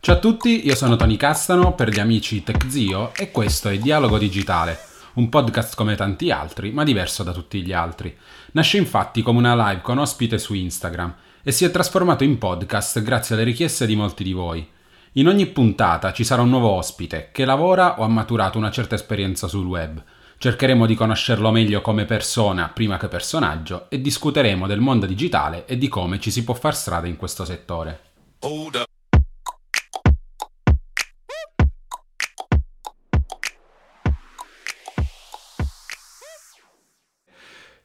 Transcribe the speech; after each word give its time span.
Ciao 0.00 0.14
a 0.14 0.18
tutti, 0.18 0.64
io 0.64 0.74
sono 0.74 0.96
Tony 0.96 1.18
Castano 1.18 1.74
per 1.74 1.90
gli 1.90 2.00
amici 2.00 2.42
TechZio 2.42 3.12
e 3.14 3.30
questo 3.30 3.68
è 3.68 3.76
Dialogo 3.76 4.16
Digitale, 4.16 4.78
un 5.16 5.28
podcast 5.28 5.76
come 5.76 5.94
tanti 5.94 6.30
altri, 6.30 6.70
ma 6.70 6.84
diverso 6.84 7.22
da 7.22 7.32
tutti 7.32 7.60
gli 7.60 7.74
altri. 7.74 8.16
Nasce 8.52 8.78
infatti 8.78 9.20
come 9.20 9.40
una 9.40 9.68
live 9.68 9.82
con 9.82 9.98
ospite 9.98 10.38
su 10.38 10.54
Instagram 10.54 11.14
e 11.42 11.52
si 11.52 11.66
è 11.66 11.70
trasformato 11.70 12.24
in 12.24 12.38
podcast 12.38 13.02
grazie 13.02 13.34
alle 13.34 13.44
richieste 13.44 13.84
di 13.84 13.94
molti 13.94 14.24
di 14.24 14.32
voi. 14.32 14.66
In 15.12 15.28
ogni 15.28 15.44
puntata 15.48 16.14
ci 16.14 16.24
sarà 16.24 16.40
un 16.40 16.48
nuovo 16.48 16.70
ospite 16.70 17.28
che 17.30 17.44
lavora 17.44 18.00
o 18.00 18.04
ha 18.04 18.08
maturato 18.08 18.56
una 18.56 18.70
certa 18.70 18.94
esperienza 18.94 19.48
sul 19.48 19.66
web. 19.66 20.02
Cercheremo 20.38 20.84
di 20.84 20.94
conoscerlo 20.94 21.50
meglio 21.50 21.80
come 21.80 22.04
persona 22.04 22.68
prima 22.68 22.98
che 22.98 23.08
personaggio 23.08 23.88
e 23.88 24.02
discuteremo 24.02 24.66
del 24.66 24.80
mondo 24.80 25.06
digitale 25.06 25.64
e 25.64 25.78
di 25.78 25.88
come 25.88 26.20
ci 26.20 26.30
si 26.30 26.44
può 26.44 26.52
far 26.52 26.76
strada 26.76 27.06
in 27.06 27.16
questo 27.16 27.46
settore. 27.46 28.00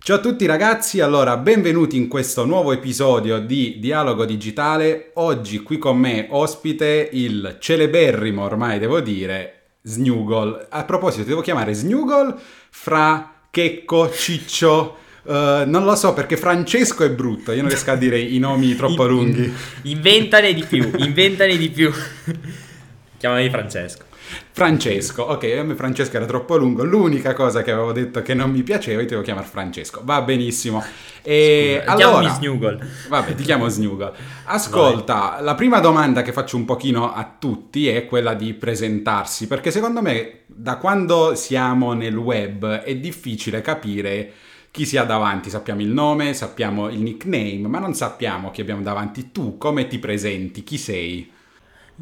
Ciao 0.04 0.18
a 0.18 0.20
tutti 0.20 0.46
ragazzi, 0.46 1.00
allora 1.00 1.38
benvenuti 1.38 1.96
in 1.96 2.10
questo 2.10 2.44
nuovo 2.44 2.74
episodio 2.74 3.40
di 3.40 3.78
Dialogo 3.80 4.26
Digitale. 4.26 5.12
Oggi 5.16 5.60
qui 5.60 5.78
con 5.78 5.98
me 5.98 6.28
ospite 6.30 7.08
il 7.14 7.58
celeberrimo, 7.62 8.44
ormai 8.44 8.78
devo 8.78 9.00
dire, 9.00 9.61
Snugol. 9.82 10.68
A 10.70 10.84
proposito, 10.84 11.28
devo 11.28 11.42
chiamare 11.42 11.74
Snugol 11.74 12.38
fra 12.70 13.34
Checco, 13.50 14.12
Ciccio, 14.12 14.98
Uh, 15.24 15.70
non 15.70 15.84
lo 15.84 15.96
so 15.96 16.14
perché 16.14 16.36
Francesco 16.36 17.04
è 17.04 17.12
brutto, 17.12 17.52
io 17.52 17.62
non 17.62 17.70
riesco 17.70 17.92
a 17.92 17.96
dire 17.96 18.20
i 18.20 18.40
nomi 18.40 18.74
troppo 18.76 19.06
lunghi. 19.06 19.54
Inventane 19.84 20.52
di 20.52 20.64
più, 20.64 20.92
inventane 20.98 21.58
di 21.58 21.70
più. 21.70 21.92
Chiamami 23.20 23.48
Francesco. 23.52 24.06
Francesco, 24.52 25.24
ok, 25.24 25.44
a 25.60 25.64
me 25.64 25.76
Francesco 25.76 26.16
era 26.16 26.26
troppo 26.26 26.58
lungo, 26.58 26.84
l'unica 26.84 27.34
cosa 27.34 27.64
che 27.64 27.72
avevo 27.72 27.92
detto 27.92 28.22
che 28.22 28.34
non 28.34 28.52
mi 28.52 28.64
piaceva, 28.64 29.00
io 29.00 29.06
ti 29.06 29.12
devo 29.14 29.24
chiamare 29.24 29.48
Francesco, 29.48 30.02
va 30.04 30.22
benissimo. 30.22 30.84
E 31.24 31.82
Scusa, 31.82 31.92
allora, 31.92 32.30
Snugol. 32.30 32.88
Vabbè, 33.10 33.36
ti 33.36 33.44
chiamo 33.44 33.68
Snugol. 33.68 34.12
Ascolta, 34.46 35.34
Vai. 35.36 35.44
la 35.44 35.56
prima 35.56 35.80
domanda 35.80 36.22
che 36.22 36.34
faccio 36.34 36.58
un 36.58 36.66
pochino 36.66 37.14
a 37.14 37.36
tutti 37.38 37.88
è 37.88 38.06
quella 38.06 38.34
di 38.34 38.54
presentarsi, 38.54 39.48
perché 39.48 39.72
secondo 39.72 40.02
me 40.02 40.40
da 40.48 40.78
quando 40.78 41.36
siamo 41.36 41.94
nel 41.94 42.16
web 42.16 42.66
è 42.82 42.96
difficile 42.96 43.62
capire 43.62 44.32
chi 44.72 44.86
si 44.86 44.96
ha 44.98 45.04
davanti, 45.04 45.50
sappiamo 45.50 45.82
il 45.82 45.90
nome, 45.90 46.34
sappiamo 46.34 46.88
il 46.90 47.02
nickname, 47.02 47.68
ma 47.68 47.80
non 47.80 47.94
sappiamo 47.94 48.52
chi 48.52 48.62
abbiamo 48.62 48.82
davanti. 48.82 49.32
Tu 49.32 49.58
come 49.58 49.88
ti 49.88 50.00
presenti? 50.00 50.64
Chi 50.64 50.78
sei? 50.78 51.30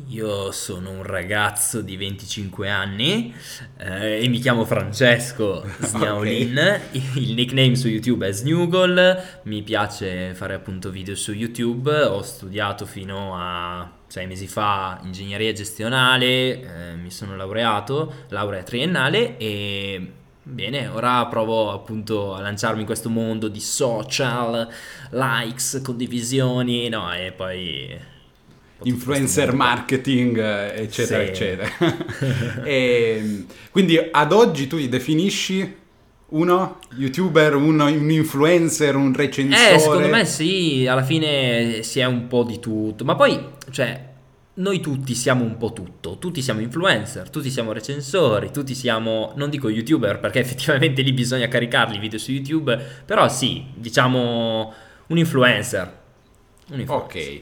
Io 0.07 0.51
sono 0.51 0.91
un 0.91 1.03
ragazzo 1.03 1.81
di 1.81 1.97
25 1.97 2.69
anni 2.69 3.33
eh, 3.77 4.23
e 4.23 4.27
mi 4.27 4.39
chiamo 4.39 4.65
Francesco 4.65 5.65
Snaulin. 5.79 6.57
Okay. 6.89 7.01
Il 7.15 7.33
nickname 7.33 7.75
su 7.75 7.87
YouTube 7.87 8.27
è 8.27 8.31
Snugol. 8.31 9.21
Mi 9.43 9.61
piace 9.61 10.33
fare 10.33 10.53
appunto 10.53 10.89
video 10.89 11.15
su 11.15 11.33
YouTube. 11.33 11.91
Ho 11.91 12.21
studiato 12.21 12.85
fino 12.85 13.35
a 13.35 13.91
sei 14.07 14.27
mesi 14.27 14.47
fa 14.47 14.99
ingegneria 15.03 15.51
gestionale. 15.51 16.61
Eh, 16.61 16.95
mi 16.95 17.11
sono 17.11 17.35
laureato, 17.35 18.25
laurea 18.29 18.63
triennale 18.63 19.37
e 19.37 20.13
Bene, 20.41 20.87
ora 20.87 21.27
provo 21.27 21.71
appunto 21.71 22.33
a 22.33 22.41
lanciarmi 22.41 22.79
in 22.79 22.85
questo 22.87 23.09
mondo 23.09 23.49
di 23.49 23.59
social, 23.59 24.67
likes, 25.11 25.79
condivisioni, 25.83 26.89
no, 26.89 27.13
e 27.13 27.31
poi 27.31 27.95
influencer 28.83 29.53
marketing, 29.53 30.37
eh, 30.37 30.81
eccetera, 30.83 31.23
sì. 31.23 31.29
eccetera. 31.29 32.63
e, 32.63 33.45
quindi 33.71 33.99
ad 34.11 34.31
oggi 34.31 34.67
tu 34.67 34.77
ti 34.77 34.89
definisci 34.89 35.77
uno 36.29 36.79
youtuber, 36.95 37.55
uno, 37.55 37.85
un 37.85 38.11
influencer, 38.11 38.95
un 38.95 39.13
recensore? 39.13 39.73
Eh, 39.73 39.79
secondo 39.79 40.07
me 40.07 40.25
sì, 40.25 40.85
alla 40.87 41.03
fine 41.03 41.81
si 41.83 41.99
è 41.99 42.05
un 42.05 42.27
po' 42.27 42.43
di 42.43 42.59
tutto, 42.59 43.03
ma 43.03 43.15
poi, 43.15 43.39
cioè, 43.71 44.07
noi 44.55 44.79
tutti 44.79 45.15
siamo 45.15 45.43
un 45.43 45.57
po' 45.57 45.73
tutto, 45.73 46.17
tutti 46.17 46.41
siamo 46.41 46.59
influencer, 46.59 47.29
tutti 47.29 47.49
siamo 47.49 47.71
recensori, 47.71 48.51
tutti 48.51 48.75
siamo, 48.75 49.33
non 49.35 49.49
dico 49.49 49.69
youtuber 49.69 50.19
perché 50.19 50.39
effettivamente 50.41 51.01
lì 51.01 51.13
bisogna 51.13 51.47
caricarli 51.47 51.95
i 51.95 51.99
video 51.99 52.19
su 52.19 52.31
YouTube, 52.31 52.77
però 53.05 53.27
sì, 53.29 53.65
diciamo 53.73 54.73
un 55.07 55.17
influencer. 55.17 55.97
Un 56.71 56.79
influencer. 56.79 57.41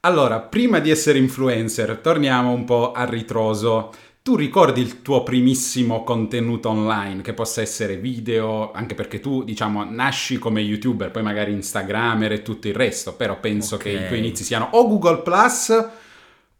Allora, 0.00 0.38
prima 0.38 0.78
di 0.78 0.90
essere 0.90 1.18
influencer, 1.18 1.96
torniamo 1.96 2.52
un 2.52 2.64
po' 2.64 2.92
a 2.92 3.04
ritroso. 3.04 3.92
Tu 4.22 4.36
ricordi 4.36 4.80
il 4.80 5.02
tuo 5.02 5.24
primissimo 5.24 6.04
contenuto 6.04 6.68
online, 6.68 7.20
che 7.20 7.32
possa 7.32 7.62
essere 7.62 7.96
video, 7.96 8.70
anche 8.70 8.94
perché 8.94 9.18
tu, 9.18 9.42
diciamo, 9.42 9.82
nasci 9.84 10.38
come 10.38 10.60
youtuber, 10.60 11.10
poi 11.10 11.24
magari 11.24 11.52
Instagramer 11.52 12.30
e 12.30 12.42
tutto 12.42 12.68
il 12.68 12.74
resto, 12.74 13.14
però 13.14 13.40
penso 13.40 13.74
okay. 13.74 13.92
che 13.92 14.04
i 14.04 14.06
tuoi 14.06 14.18
inizi 14.20 14.44
siano 14.44 14.68
o 14.72 14.86
Google 14.86 15.22
Plus 15.22 15.88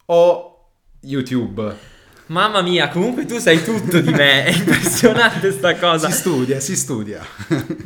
o 0.07 0.71
YouTube. 1.03 1.77
Mamma 2.27 2.61
mia, 2.61 2.89
comunque 2.89 3.25
tu 3.25 3.39
sai 3.39 3.63
tutto 3.63 4.01
di 4.01 4.11
me, 4.11 4.47
è 4.47 4.51
impressionante 4.51 5.53
sta 5.53 5.77
cosa. 5.79 6.11
Si 6.11 6.19
studia, 6.19 6.59
si 6.59 6.75
studia. 6.75 7.25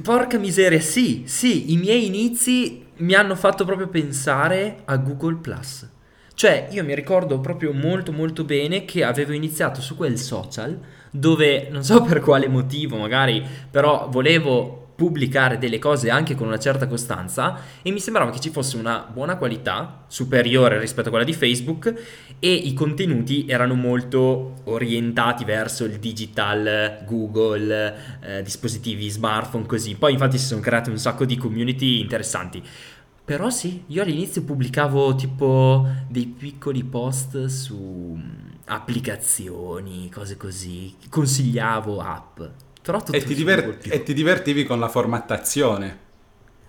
Porca 0.03 0.39
miseria, 0.39 0.81
sì, 0.81 1.25
sì, 1.27 1.73
i 1.73 1.77
miei 1.77 2.07
inizi 2.07 2.82
mi 2.97 3.15
hanno 3.15 3.35
fatto 3.35 3.65
proprio 3.65 3.89
pensare 3.89 4.83
a 4.85 4.97
Google 4.97 5.37
Plus. 5.37 5.89
Cioè, 6.35 6.69
io 6.71 6.85
mi 6.85 6.95
ricordo 6.95 7.41
proprio 7.41 7.73
molto 7.73 8.13
molto 8.13 8.45
bene 8.45 8.85
che 8.85 9.05
avevo 9.05 9.33
iniziato 9.33 9.81
su 9.81 9.97
quel 9.97 10.19
social 10.19 10.79
dove 11.11 11.69
non 11.71 11.85
so 11.85 12.03
per 12.05 12.21
quale 12.21 12.49
motivo, 12.49 12.97
magari, 12.97 13.45
però 13.71 14.09
volevo 14.11 14.82
pubblicare 15.03 15.59
delle 15.59 15.81
cose 15.81 16.11
anche 16.11 16.37
con 16.37 16.47
una 16.47 16.61
certa 16.61 16.87
costanza 16.87 17.59
e 17.83 17.91
mi 17.91 17.99
sembrava 17.99 18.31
che 18.31 18.39
ci 18.39 18.51
fosse 18.51 18.77
una 18.77 19.05
buona 19.13 19.37
qualità 19.37 20.05
superiore 20.07 20.79
rispetto 20.79 21.09
a 21.09 21.11
quella 21.11 21.25
di 21.25 21.33
Facebook 21.33 21.93
e 22.39 22.53
i 22.53 22.73
contenuti 22.73 23.45
erano 23.49 23.75
molto 23.75 24.61
orientati 24.63 25.45
verso 25.45 25.85
il 25.85 25.99
digital, 25.99 27.03
Google, 27.05 27.97
eh, 28.21 28.43
dispositivi 28.45 29.11
smartphone 29.11 29.67
così. 29.67 29.97
Poi 29.97 30.13
infatti 30.13 30.39
si 30.39 30.47
sono 30.47 30.61
create 30.61 30.91
un 30.91 30.99
sacco 30.99 31.25
di 31.25 31.37
community 31.37 31.99
interessanti. 31.99 32.63
Però 33.25 33.51
sì, 33.51 33.83
io 33.89 34.03
all'inizio 34.03 34.45
pubblicavo 34.45 35.17
tipo 35.17 35.85
dei 36.09 36.27
piccoli 36.27 36.85
post 36.85 37.47
su 37.47 38.17
applicazioni, 38.67 40.09
cose 40.11 40.37
così, 40.37 40.95
consigliavo 41.09 41.99
app. 41.99 42.41
E, 43.11 43.25
ti 43.25 43.35
diverti- 43.35 43.89
e 43.89 44.03
ti 44.03 44.13
divertivi 44.13 44.65
con 44.65 44.79
la 44.81 44.89
formattazione. 44.89 45.99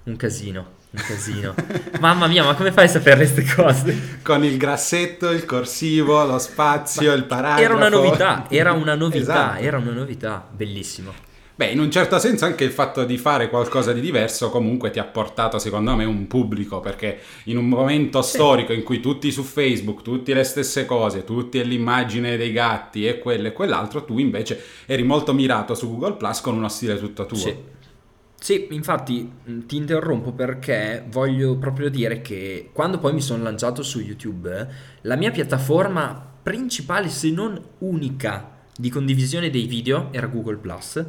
Un 0.04 0.16
casino 0.16 0.82
un 0.94 1.04
casino. 1.06 1.56
Mamma 2.00 2.28
mia, 2.28 2.44
ma 2.44 2.54
come 2.54 2.72
fai 2.72 2.86
a 2.86 2.90
sapere 2.90 3.18
queste 3.18 3.44
cose? 3.56 4.20
Con 4.22 4.44
il 4.44 4.58
grassetto, 4.58 5.32
il 5.32 5.46
corsivo, 5.46 6.24
lo 6.24 6.38
spazio, 6.38 7.10
ma 7.10 7.16
il 7.16 7.26
paragrafo. 7.26 7.62
Era 7.62 7.76
una 7.76 7.90
novità, 7.90 8.46
era 8.50 8.72
una 8.74 8.96
novità, 8.96 9.20
esatto. 9.20 9.62
era 9.62 9.78
una 9.78 9.92
novità, 9.92 10.48
bellissimo. 10.50 11.32
Beh, 11.56 11.68
in 11.68 11.80
un 11.80 11.92
certo 11.92 12.18
senso 12.18 12.46
anche 12.46 12.64
il 12.64 12.72
fatto 12.72 13.04
di 13.06 13.18
fare 13.20 13.48
qualcosa 13.48 13.94
di 13.94 14.02
diverso 14.02 14.50
comunque 14.50 14.90
ti 14.90 14.98
ha 14.98 15.04
portato, 15.04 15.60
secondo 15.60 15.96
me, 15.96 16.04
un 16.04 16.26
pubblico, 16.26 16.80
perché 16.80 17.20
in 17.46 17.58
un 17.58 17.70
momento 17.70 18.24
sì. 18.24 18.38
storico 18.38 18.74
in 18.74 18.82
cui 18.82 19.00
tutti 19.00 19.32
su 19.32 19.44
Facebook, 19.44 20.02
tutti 20.02 20.34
le 20.34 20.44
stesse 20.44 20.86
cose, 20.88 21.24
tutti 21.24 21.60
è 21.60 21.64
l'immagine 21.64 22.38
dei 22.38 22.52
gatti 22.52 23.06
e 23.06 23.20
quello 23.20 23.50
e 23.50 23.54
quell'altro, 23.54 24.04
tu 24.04 24.18
invece 24.18 24.60
eri 24.88 25.04
molto 25.04 25.32
mirato 25.32 25.76
su 25.76 25.90
Google 25.90 26.16
Plus 26.16 26.42
con 26.42 26.56
uno 26.56 26.70
stile 26.70 26.98
tutto 26.98 27.28
tuo. 27.28 27.38
Sì. 27.38 27.56
Sì, 28.44 28.68
infatti 28.72 29.32
ti 29.66 29.78
interrompo 29.78 30.34
perché 30.34 31.06
voglio 31.08 31.56
proprio 31.56 31.90
dire 31.90 32.22
che 32.22 32.72
quando 32.74 32.98
poi 32.98 33.14
mi 33.14 33.22
sono 33.22 33.42
lanciato 33.42 33.84
su 33.84 34.02
YouTube, 34.02 34.68
la 35.02 35.16
mia 35.16 35.32
piattaforma 35.32 36.32
principale, 36.44 37.08
se 37.08 37.30
non 37.30 37.58
unica, 37.78 38.50
di 38.76 38.90
condivisione 38.90 39.50
dei 39.50 39.66
video 39.66 40.10
era 40.12 40.28
Google⁇ 40.28 40.60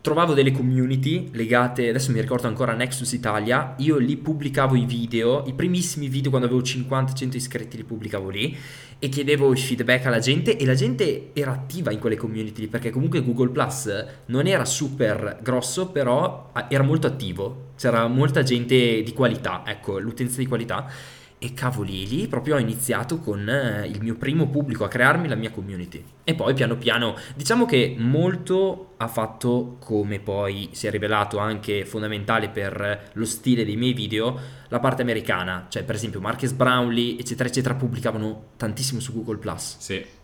trovavo 0.00 0.32
delle 0.32 0.52
community 0.52 1.28
legate, 1.32 1.88
adesso 1.88 2.10
mi 2.10 2.20
ricordo 2.20 2.46
ancora 2.46 2.72
Nexus 2.72 3.12
Italia, 3.12 3.74
io 3.78 3.98
lì 3.98 4.16
pubblicavo 4.16 4.74
i 4.74 4.86
video, 4.86 5.44
i 5.46 5.52
primissimi 5.52 6.08
video 6.08 6.30
quando 6.30 6.46
avevo 6.46 6.62
50-100 6.62 7.36
iscritti 7.36 7.76
li 7.76 7.84
pubblicavo 7.84 8.30
lì 8.30 8.56
e 8.98 9.08
chiedevo 9.08 9.50
il 9.50 9.58
feedback 9.58 10.06
alla 10.06 10.18
gente 10.18 10.56
e 10.56 10.64
la 10.64 10.74
gente 10.74 11.30
era 11.32 11.52
attiva 11.52 11.90
in 11.90 11.98
quelle 11.98 12.16
community 12.16 12.66
perché 12.66 12.90
comunque 12.90 13.22
Google 13.22 13.48
Plus 13.48 14.06
non 14.26 14.46
era 14.46 14.64
super 14.64 15.38
grosso 15.42 15.88
però 15.88 16.50
era 16.68 16.82
molto 16.82 17.06
attivo, 17.06 17.68
c'era 17.76 18.06
molta 18.06 18.42
gente 18.42 19.02
di 19.02 19.12
qualità, 19.12 19.62
ecco, 19.66 19.98
l'utenza 19.98 20.38
di 20.38 20.46
qualità 20.46 21.18
E 21.42 21.54
cavoli, 21.54 22.06
lì 22.06 22.28
proprio 22.28 22.56
ho 22.56 22.58
iniziato 22.58 23.18
con 23.18 23.48
eh, 23.48 23.86
il 23.86 24.02
mio 24.02 24.14
primo 24.16 24.46
pubblico 24.48 24.84
a 24.84 24.88
crearmi 24.88 25.26
la 25.26 25.36
mia 25.36 25.50
community. 25.50 26.04
E 26.22 26.34
poi 26.34 26.52
piano 26.52 26.76
piano, 26.76 27.16
diciamo 27.34 27.64
che 27.64 27.94
molto 27.96 28.92
ha 28.98 29.08
fatto, 29.08 29.78
come 29.80 30.20
poi 30.20 30.68
si 30.72 30.86
è 30.86 30.90
rivelato 30.90 31.38
anche 31.38 31.86
fondamentale 31.86 32.50
per 32.50 33.10
lo 33.14 33.24
stile 33.24 33.64
dei 33.64 33.76
miei 33.76 33.94
video, 33.94 34.38
la 34.68 34.80
parte 34.80 35.00
americana. 35.00 35.64
Cioè, 35.70 35.82
per 35.82 35.94
esempio, 35.94 36.20
Marques 36.20 36.52
Brownlee, 36.52 37.18
eccetera, 37.18 37.48
eccetera, 37.48 37.74
pubblicavano 37.74 38.48
tantissimo 38.58 39.00
su 39.00 39.14
Google 39.14 39.38
Plus. 39.38 39.76
Sì 39.78 40.18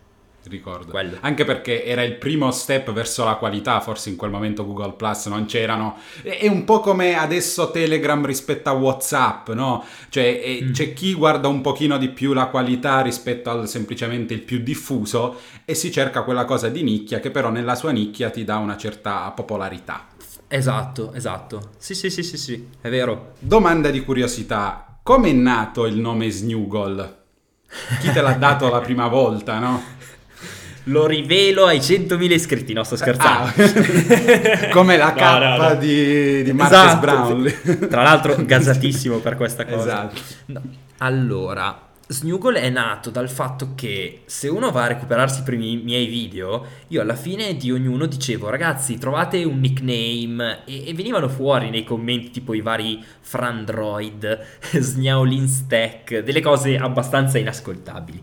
ricordo. 0.47 0.91
Quello. 0.91 1.17
Anche 1.21 1.45
perché 1.45 1.83
era 1.85 2.03
il 2.03 2.15
primo 2.15 2.51
step 2.51 2.91
verso 2.91 3.23
la 3.23 3.35
qualità, 3.35 3.79
forse 3.79 4.09
in 4.09 4.15
quel 4.15 4.31
momento 4.31 4.65
Google 4.65 4.93
Plus 4.93 5.27
non 5.27 5.45
c'erano. 5.45 5.97
È 6.21 6.47
un 6.47 6.63
po' 6.63 6.79
come 6.79 7.15
adesso 7.17 7.71
Telegram 7.71 8.25
rispetto 8.25 8.69
a 8.69 8.73
WhatsApp, 8.73 9.49
no? 9.49 9.83
Cioè 10.09 10.41
è, 10.41 10.63
mm. 10.63 10.71
c'è 10.71 10.93
chi 10.93 11.13
guarda 11.13 11.47
un 11.47 11.61
pochino 11.61 11.97
di 11.97 12.09
più 12.09 12.33
la 12.33 12.47
qualità 12.47 13.01
rispetto 13.01 13.49
al 13.49 13.67
semplicemente 13.67 14.33
il 14.33 14.41
più 14.41 14.59
diffuso 14.59 15.39
e 15.65 15.73
si 15.73 15.91
cerca 15.91 16.23
quella 16.23 16.45
cosa 16.45 16.69
di 16.69 16.83
nicchia 16.83 17.19
che 17.19 17.31
però 17.31 17.49
nella 17.49 17.75
sua 17.75 17.91
nicchia 17.91 18.29
ti 18.29 18.43
dà 18.43 18.57
una 18.57 18.77
certa 18.77 19.31
popolarità. 19.31 20.07
Esatto, 20.47 21.13
esatto. 21.13 21.71
Sì, 21.77 21.93
sì, 21.93 22.09
sì, 22.09 22.23
sì, 22.23 22.37
sì, 22.37 22.67
è 22.79 22.89
vero. 22.89 23.33
Domanda 23.39 23.89
di 23.89 24.03
curiosità. 24.03 24.99
Come 25.03 25.29
è 25.29 25.33
nato 25.33 25.85
il 25.85 25.97
nome 25.97 26.29
Snugol? 26.29 27.15
Chi 27.99 28.11
te 28.11 28.21
l'ha 28.21 28.33
dato 28.33 28.69
la 28.69 28.79
prima 28.79 29.07
volta, 29.07 29.59
no? 29.59 29.81
Lo 30.87 31.05
rivelo 31.05 31.65
ai 31.65 31.79
100.000 31.79 32.31
iscritti. 32.31 32.73
No, 32.73 32.83
sto 32.83 32.95
scherzando. 32.95 33.51
Ah, 33.55 34.67
come 34.71 34.97
la 34.97 35.13
K 35.13 35.21
no, 35.21 35.39
no, 35.39 35.69
no. 35.69 35.75
di, 35.75 36.43
di 36.43 36.53
Marcus 36.53 36.77
esatto. 36.77 36.99
Brown. 36.99 37.87
Tra 37.89 38.03
l'altro, 38.03 38.35
gasatissimo 38.37 39.17
per 39.17 39.35
questa 39.35 39.65
cosa. 39.65 40.09
Esatto. 40.11 40.61
Allora, 40.99 41.87
Snuggle 42.09 42.61
è 42.61 42.69
nato 42.69 43.09
dal 43.09 43.29
fatto 43.29 43.73
che 43.75 44.21
se 44.25 44.47
uno 44.47 44.71
va 44.71 44.83
a 44.83 44.87
recuperarsi 44.87 45.41
i 45.41 45.43
primi 45.43 45.75
miei 45.75 46.05
video, 46.05 46.65
io 46.87 47.01
alla 47.01 47.17
fine 47.17 47.57
di 47.57 47.69
ognuno 47.69 48.05
dicevo 48.05 48.49
ragazzi 48.49 48.97
trovate 48.97 49.43
un 49.43 49.59
nickname 49.59 50.63
e, 50.65 50.87
e 50.87 50.93
venivano 50.93 51.27
fuori 51.27 51.69
nei 51.69 51.83
commenti 51.83 52.31
tipo 52.31 52.53
i 52.53 52.61
vari 52.61 53.03
Frandroid, 53.19 54.39
Snaolin 54.71 55.49
Stack, 55.49 56.19
delle 56.19 56.41
cose 56.41 56.77
abbastanza 56.77 57.39
inascoltabili. 57.39 58.21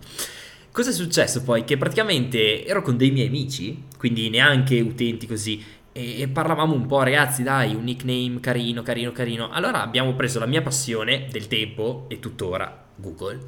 Cosa 0.75 0.91
è 0.91 0.93
successo 0.93 1.45
poi? 1.45 1.63
Che 1.63 1.77
praticamente 1.77 2.67
ero 2.67 2.83
con 2.83 2.97
dei 2.97 3.13
miei 3.13 3.29
amici, 3.29 3.85
quindi 3.97 4.29
neanche 4.29 4.81
utenti 4.81 5.25
così, 5.25 5.65
e 5.93 6.27
parlavamo 6.27 6.75
un 6.75 6.87
po', 6.87 7.05
ragazzi, 7.05 7.45
dai, 7.45 7.77
un 7.77 7.85
nickname 7.85 8.41
carino, 8.41 8.83
carino, 8.83 9.13
carino. 9.13 9.51
Allora 9.51 9.83
abbiamo 9.83 10.15
preso 10.15 10.41
la 10.41 10.47
mia 10.47 10.63
passione 10.63 11.29
del 11.31 11.47
tempo 11.47 12.07
e 12.09 12.19
tuttora 12.19 12.87
Google, 12.97 13.39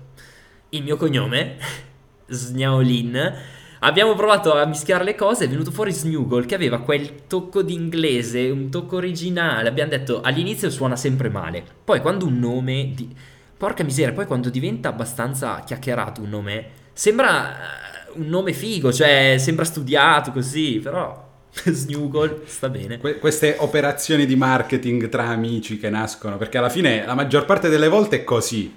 il 0.69 0.85
mio 0.85 0.97
cognome, 0.97 1.57
Snaolin. 2.31 3.35
Abbiamo 3.81 4.15
provato 4.15 4.55
a 4.55 4.65
mischiare 4.65 5.03
le 5.03 5.17
cose, 5.17 5.47
è 5.47 5.49
venuto 5.49 5.73
fuori 5.73 5.91
Snuggle 5.91 6.47
che 6.47 6.55
aveva 6.55 6.81
quel 6.81 7.27
tocco 7.27 7.63
di 7.63 7.75
inglese, 7.75 8.51
un 8.51 8.71
tocco 8.71 8.95
originale. 8.95 9.69
Abbiamo 9.69 9.91
detto 9.91 10.21
all'inizio 10.21 10.71
suona 10.71 10.95
sempre 10.95 11.29
male, 11.29 11.65
poi 11.83 12.01
quando 12.01 12.25
un 12.25 12.39
nome 12.39 12.93
di... 12.95 13.13
Porca 13.57 13.83
miseria, 13.83 14.13
poi 14.13 14.27
quando 14.27 14.49
diventa 14.49 14.91
abbastanza 14.91 15.65
chiacchierato 15.65 16.21
un 16.21 16.29
nome 16.29 16.85
Sembra 16.97 17.53
eh, 17.53 18.13
un 18.15 18.27
nome 18.29 18.55
figo, 18.55 18.91
cioè 18.91 19.37
sembra 19.39 19.67
studiato 19.67 20.33
così, 20.33 20.81
però 20.83 21.29
Snuggle 21.53 22.41
sta 22.47 22.71
bene. 22.71 22.97
Que- 22.97 23.19
queste 23.19 23.57
operazioni 23.59 24.25
di 24.25 24.35
marketing 24.35 25.11
tra 25.11 25.25
amici 25.25 25.79
che 25.79 25.91
nascono, 25.91 26.39
perché 26.39 26.57
alla 26.57 26.71
fine 26.71 27.05
la 27.05 27.13
maggior 27.13 27.45
parte 27.45 27.69
delle 27.69 27.89
volte 27.89 28.17
è 28.17 28.25
così. 28.25 28.75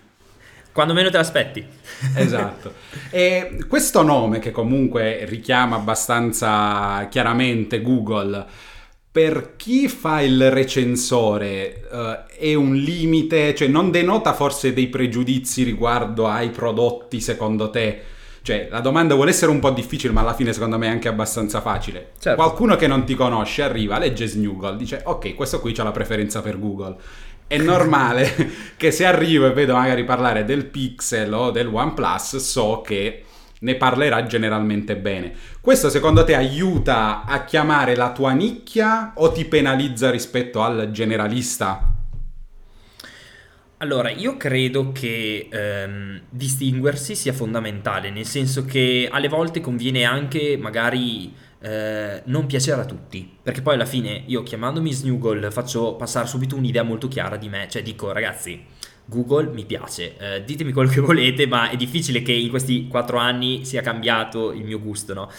Quando 0.73 0.93
meno 0.93 1.09
te 1.09 1.15
l'aspetti. 1.15 1.65
esatto. 2.15 2.73
E 3.09 3.63
questo 3.69 4.01
nome 4.01 4.39
che 4.39 4.51
comunque 4.51 5.23
richiama 5.23 5.77
abbastanza 5.77 7.07
chiaramente 7.09 7.81
Google, 7.81 8.45
per 9.11 9.55
chi 9.55 9.87
fa 9.87 10.21
il 10.21 10.51
recensore 10.51 11.81
uh, 11.91 12.31
è 12.37 12.53
un 12.53 12.75
limite, 12.75 13.55
cioè 13.55 13.67
non 13.67 13.89
denota 13.89 14.33
forse 14.33 14.71
dei 14.71 14.87
pregiudizi 14.87 15.63
riguardo 15.63 16.27
ai 16.27 16.51
prodotti 16.51 17.19
secondo 17.19 17.69
te? 17.71 18.01
Cioè, 18.41 18.67
la 18.69 18.79
domanda 18.79 19.15
vuole 19.15 19.31
essere 19.31 19.51
un 19.51 19.59
po' 19.59 19.71
difficile, 19.71 20.13
ma 20.13 20.21
alla 20.21 20.33
fine 20.33 20.53
secondo 20.53 20.77
me 20.77 20.87
è 20.87 20.89
anche 20.89 21.07
abbastanza 21.07 21.59
facile. 21.59 22.11
Certo. 22.19 22.41
Qualcuno 22.41 22.75
che 22.75 22.87
non 22.87 23.03
ti 23.03 23.15
conosce 23.15 23.63
arriva, 23.63 23.97
legge 23.97 24.27
Snuggle, 24.27 24.77
dice 24.77 25.01
ok, 25.03 25.35
questo 25.35 25.59
qui 25.59 25.73
ha 25.77 25.83
la 25.83 25.91
preferenza 25.91 26.41
per 26.41 26.59
Google. 26.59 26.95
È 27.47 27.57
normale 27.61 28.51
che 28.77 28.91
se 28.91 29.05
arrivo 29.05 29.47
e 29.47 29.53
vedo 29.53 29.73
magari 29.73 30.03
parlare 30.03 30.45
del 30.45 30.65
Pixel 30.65 31.33
o 31.33 31.51
del 31.51 31.67
OnePlus, 31.67 32.37
so 32.37 32.81
che 32.85 33.23
ne 33.59 33.75
parlerà 33.75 34.25
generalmente 34.25 34.95
bene. 34.95 35.33
Questo 35.59 35.89
secondo 35.89 36.23
te 36.23 36.35
aiuta 36.35 37.23
a 37.25 37.43
chiamare 37.43 37.95
la 37.95 38.11
tua 38.11 38.31
nicchia 38.31 39.13
o 39.15 39.31
ti 39.31 39.45
penalizza 39.45 40.09
rispetto 40.09 40.61
al 40.61 40.91
generalista? 40.91 41.93
Allora, 43.81 44.09
io 44.09 44.35
credo 44.35 44.91
che 44.91 45.47
ehm, 45.49 46.23
distinguersi 46.29 47.15
sia 47.15 47.31
fondamentale, 47.31 48.09
nel 48.09 48.25
senso 48.25 48.65
che 48.65 49.07
alle 49.09 49.29
volte 49.29 49.61
conviene 49.61 50.03
anche 50.03 50.57
magari 50.57 51.33
eh, 51.61 52.21
non 52.25 52.45
piacere 52.45 52.81
a 52.81 52.85
tutti, 52.85 53.37
perché 53.41 53.61
poi 53.61 53.75
alla 53.75 53.85
fine 53.85 54.23
io 54.25 54.43
chiamandomi 54.43 54.91
Snuggle 54.91 55.49
faccio 55.49 55.95
passare 55.95 56.27
subito 56.27 56.57
un'idea 56.57 56.83
molto 56.83 57.07
chiara 57.07 57.37
di 57.37 57.47
me, 57.47 57.67
cioè 57.69 57.81
dico 57.81 58.11
ragazzi, 58.11 58.65
Google 59.09 59.49
mi 59.49 59.65
piace, 59.65 60.15
eh, 60.17 60.43
ditemi 60.43 60.71
quello 60.71 60.89
che 60.89 61.01
volete, 61.01 61.47
ma 61.47 61.69
è 61.69 61.75
difficile 61.75 62.21
che 62.21 62.31
in 62.31 62.49
questi 62.49 62.87
quattro 62.87 63.17
anni 63.17 63.65
sia 63.65 63.81
cambiato 63.81 64.51
il 64.51 64.63
mio 64.63 64.79
gusto, 64.79 65.13
no? 65.13 65.29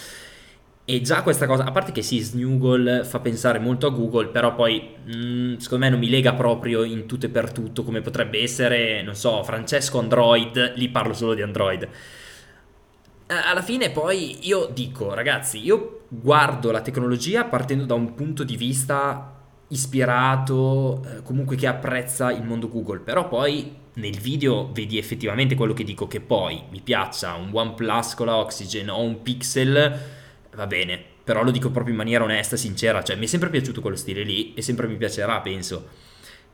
E 0.83 0.99
già 0.99 1.23
questa 1.23 1.45
cosa, 1.45 1.63
a 1.63 1.71
parte 1.71 1.93
che 1.93 2.01
sì, 2.01 2.19
Snuggle 2.19 3.05
fa 3.05 3.19
pensare 3.19 3.59
molto 3.59 3.87
a 3.87 3.91
Google, 3.91 4.27
però 4.27 4.53
poi 4.55 4.95
mh, 5.05 5.15
mm, 5.15 5.55
secondo 5.57 5.85
me 5.85 5.89
non 5.89 5.99
mi 5.99 6.09
lega 6.09 6.33
proprio 6.33 6.83
in 6.83 7.05
tutto 7.05 7.27
e 7.27 7.29
per 7.29 7.51
tutto 7.53 7.83
come 7.83 8.01
potrebbe 8.01 8.41
essere, 8.41 9.01
non 9.01 9.15
so, 9.15 9.41
Francesco 9.43 9.99
Android, 9.99 10.73
lì 10.75 10.89
parlo 10.89 11.13
solo 11.13 11.33
di 11.33 11.41
Android. 11.41 11.87
Alla 13.27 13.61
fine 13.61 13.91
poi 13.91 14.45
io 14.45 14.69
dico, 14.73 15.13
ragazzi, 15.13 15.63
io 15.63 16.01
guardo 16.09 16.71
la 16.71 16.81
tecnologia 16.81 17.45
partendo 17.45 17.85
da 17.85 17.93
un 17.93 18.13
punto 18.13 18.43
di 18.43 18.57
vista 18.57 19.30
ispirato, 19.71 21.03
eh, 21.03 21.23
comunque 21.23 21.55
che 21.55 21.67
apprezza 21.67 22.31
il 22.31 22.43
mondo 22.43 22.69
Google, 22.69 22.99
però 22.99 23.27
poi 23.27 23.79
nel 23.93 24.17
video 24.19 24.69
vedi 24.71 24.97
effettivamente 24.97 25.55
quello 25.55 25.73
che 25.73 25.83
dico, 25.83 26.07
che 26.07 26.21
poi 26.21 26.61
mi 26.69 26.81
piaccia 26.81 27.33
un 27.35 27.49
OnePlus 27.51 28.13
con 28.13 28.27
la 28.27 28.37
Oxygen 28.37 28.89
o 28.89 29.01
un 29.01 29.21
Pixel, 29.21 29.99
va 30.55 30.67
bene, 30.67 31.01
però 31.23 31.43
lo 31.43 31.51
dico 31.51 31.69
proprio 31.69 31.93
in 31.93 31.97
maniera 31.97 32.23
onesta, 32.23 32.55
sincera, 32.55 33.03
cioè 33.03 33.15
mi 33.15 33.25
è 33.25 33.27
sempre 33.27 33.49
piaciuto 33.49 33.81
quello 33.81 33.95
stile 33.95 34.23
lì 34.23 34.53
e 34.53 34.61
sempre 34.61 34.87
mi 34.87 34.95
piacerà, 34.95 35.39
penso. 35.41 36.09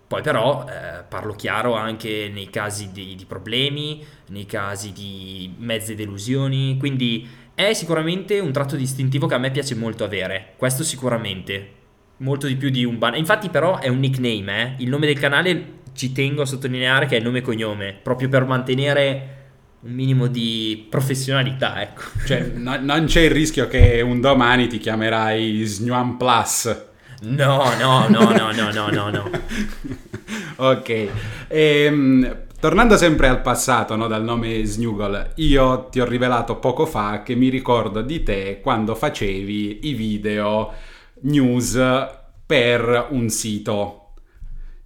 Poi 0.07 0.21
però 0.21 0.65
eh, 0.69 1.03
parlo 1.03 1.33
chiaro 1.33 1.73
anche 1.73 2.29
nei 2.31 2.49
casi 2.49 2.91
di, 2.93 3.15
di 3.15 3.25
problemi, 3.25 4.03
nei 4.27 4.45
casi 4.45 4.93
di 4.93 5.53
mezze 5.57 5.95
delusioni, 5.95 6.77
quindi 6.79 7.27
è 7.53 7.73
sicuramente 7.73 8.39
un 8.39 8.51
tratto 8.53 8.75
distintivo 8.75 9.27
che 9.27 9.33
a 9.33 9.37
me 9.37 9.51
piace 9.51 9.75
molto 9.75 10.03
avere, 10.05 10.53
questo 10.55 10.83
sicuramente, 10.83 11.76
molto 12.17 12.47
di 12.47 12.55
più 12.55 12.69
di 12.69 12.83
un 12.83 12.97
banner. 12.97 13.19
Infatti, 13.19 13.49
però, 13.49 13.79
è 13.79 13.87
un 13.87 13.99
nickname. 13.99 14.75
Eh? 14.77 14.83
Il 14.83 14.89
nome 14.89 15.05
del 15.05 15.19
canale 15.19 15.75
ci 15.93 16.11
tengo 16.11 16.43
a 16.43 16.45
sottolineare 16.45 17.07
che 17.07 17.17
è 17.17 17.19
nome 17.19 17.39
e 17.39 17.41
cognome, 17.41 17.97
proprio 18.01 18.29
per 18.29 18.45
mantenere 18.45 19.35
un 19.81 19.91
minimo 19.91 20.27
di 20.27 20.85
professionalità. 20.89 21.81
Ecco. 21.81 22.01
Cioè, 22.25 22.51
no, 22.55 22.77
non 22.79 23.05
c'è 23.05 23.21
il 23.21 23.31
rischio 23.31 23.67
che 23.67 24.01
un 24.01 24.21
domani 24.21 24.67
ti 24.67 24.77
chiamerai 24.77 25.63
Snuan 25.63 26.17
Plus. 26.17 26.85
No, 27.21 27.63
no, 27.79 28.07
no, 28.09 28.29
no, 28.29 28.51
no, 28.51 28.71
no, 28.71 28.89
no, 28.89 29.09
no. 29.09 29.29
ok. 30.57 31.07
Ehm, 31.47 32.45
tornando 32.59 32.95
sempre 32.95 33.27
al 33.27 33.41
passato, 33.41 33.95
no, 33.95 34.07
dal 34.07 34.23
nome 34.23 34.63
Snuggle, 34.65 35.31
io 35.35 35.87
ti 35.89 35.99
ho 35.99 36.05
rivelato 36.05 36.57
poco 36.57 36.85
fa 36.85 37.23
che 37.23 37.33
mi 37.33 37.49
ricordo 37.49 38.03
di 38.03 38.21
te 38.21 38.59
quando 38.61 38.93
facevi 38.93 39.87
i 39.87 39.93
video 39.93 40.71
news 41.21 41.79
per 42.45 43.07
un 43.09 43.29
sito 43.29 44.07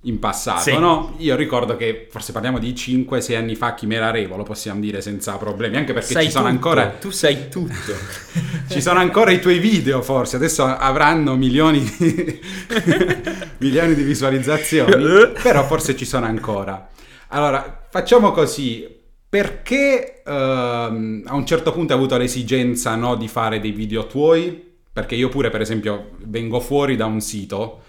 in 0.06 0.18
passato, 0.18 0.62
sì. 0.62 0.78
no? 0.78 1.14
Io 1.18 1.36
ricordo 1.36 1.78
che 1.78 2.08
forse 2.10 2.32
parliamo 2.32 2.58
di 2.58 2.72
5-6 2.74 3.36
anni 3.36 3.56
fa 3.56 3.76
Chimera 3.76 4.10
Revo, 4.10 4.36
lo 4.36 4.44
possiamo 4.44 4.80
dire 4.80 5.00
senza 5.00 5.38
problemi, 5.38 5.78
anche 5.78 5.94
perché 5.94 6.14
sai 6.14 6.26
ci 6.26 6.32
sono 6.32 6.46
tutto. 6.50 6.56
ancora 6.56 6.88
tu 6.90 7.12
sai 7.12 7.50
tutto. 7.50 7.94
ci 8.68 8.82
sono 8.82 9.00
ancora 9.00 9.32
i 9.32 9.40
tuoi 9.40 9.60
video, 9.60 10.02
forse 10.02 10.38
adesso 10.38 10.64
avranno 10.64 11.36
milioni 11.36 11.82
di 11.82 12.40
milioni 13.60 13.94
di 13.94 14.02
visualizzazioni, 14.02 15.34
però 15.42 15.66
forse 15.66 15.96
ci 15.96 16.06
sono 16.06 16.26
ancora. 16.26 16.90
Allora, 17.28 17.86
facciamo 17.88 18.32
così, 18.32 18.88
perché 19.30 20.24
uh, 20.26 20.30
a 20.32 20.90
un 21.36 21.46
certo 21.46 21.72
punto 21.72 21.94
hai 21.94 22.00
avuto 22.00 22.18
l'esigenza 22.18 22.96
no, 22.96 23.16
di 23.16 23.28
fare 23.28 23.60
dei 23.60 23.72
video 23.72 24.08
tuoi? 24.08 24.70
Perché 24.94 25.16
io 25.16 25.30
pure, 25.30 25.50
per 25.50 25.62
esempio, 25.62 26.12
vengo 26.26 26.60
fuori 26.60 26.96
da 26.96 27.06
un 27.06 27.22
sito. 27.22 27.84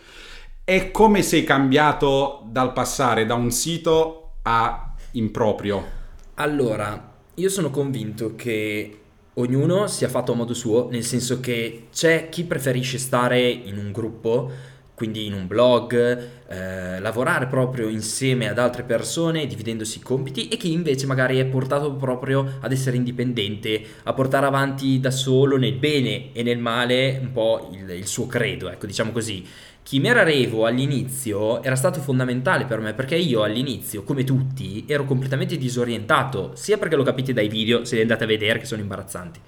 È 0.63 0.91
come 0.91 1.23
sei 1.23 1.43
cambiato 1.43 2.45
dal 2.47 2.73
passare 2.73 3.27
da 3.27 3.35
un 3.35 3.51
sito 3.51 4.35
a 4.43 4.95
improprio? 5.13 6.01
Allora, 6.35 7.15
io 7.35 7.49
sono 7.49 7.71
convinto 7.71 8.35
che 8.37 8.99
ognuno 9.35 9.87
sia 9.87 10.09
fatto 10.09 10.33
a 10.33 10.35
modo 10.35 10.55
suo, 10.55 10.89
nel 10.91 11.05
senso 11.05 11.41
che 11.41 11.87
c'è 11.93 12.29
chi 12.29 12.45
preferisce 12.45 12.99
stare 12.99 13.41
in 13.49 13.79
un 13.79 13.91
gruppo, 13.91 14.51
quindi 15.03 15.27
in 15.27 15.33
un 15.33 15.49
blog, 15.49 16.29
eh, 16.47 17.01
lavorare 17.01 17.49
proprio 17.49 17.89
insieme 17.89 18.49
ad 18.49 18.57
altre 18.61 18.85
persone, 18.85 19.49
dividendosi 19.49 19.99
i 19.99 20.01
compiti, 20.01 20.47
e 20.47 20.57
chi 20.57 20.71
invece 20.71 21.07
magari 21.07 21.41
è 21.41 21.45
portato 21.45 21.93
proprio 21.95 22.59
ad 22.61 22.71
essere 22.71 22.97
indipendente, 22.97 23.83
a 24.05 24.13
portare 24.13 24.47
avanti 24.47 25.01
da 25.01 25.11
solo 25.11 25.57
nel 25.57 25.73
bene 25.73 26.33
e 26.33 26.45
nel 26.45 26.59
male 26.59 27.19
un 27.21 27.33
po' 27.33 27.69
il, 27.73 27.91
il 27.91 28.07
suo 28.07 28.29
credo, 28.29 28.71
ecco, 28.71 28.87
diciamo 28.87 29.11
così. 29.11 29.45
Chimera 29.83 30.23
Revo 30.23 30.67
all'inizio 30.67 31.61
era 31.65 31.75
stato 31.75 31.99
fondamentale 31.99 32.65
per 32.67 32.79
me 32.79 32.95
perché 32.95 33.17
io 33.17 33.43
all'inizio, 33.43 34.05
come 34.05 34.23
tutti, 34.23 34.85
ero 34.87 35.05
completamente 35.05 35.57
disorientato, 35.57 36.53
sia 36.55 36.79
perché 36.79 36.95
lo 36.95 37.03
capite 37.03 37.33
dai 37.33 37.49
video, 37.49 37.85
se 37.85 37.97
li 37.97 38.03
andate 38.03 38.23
a 38.23 38.29
vedere 38.29 38.61
che 38.61 38.67
sono 38.67 38.81
imbarazzanti, 38.81 39.41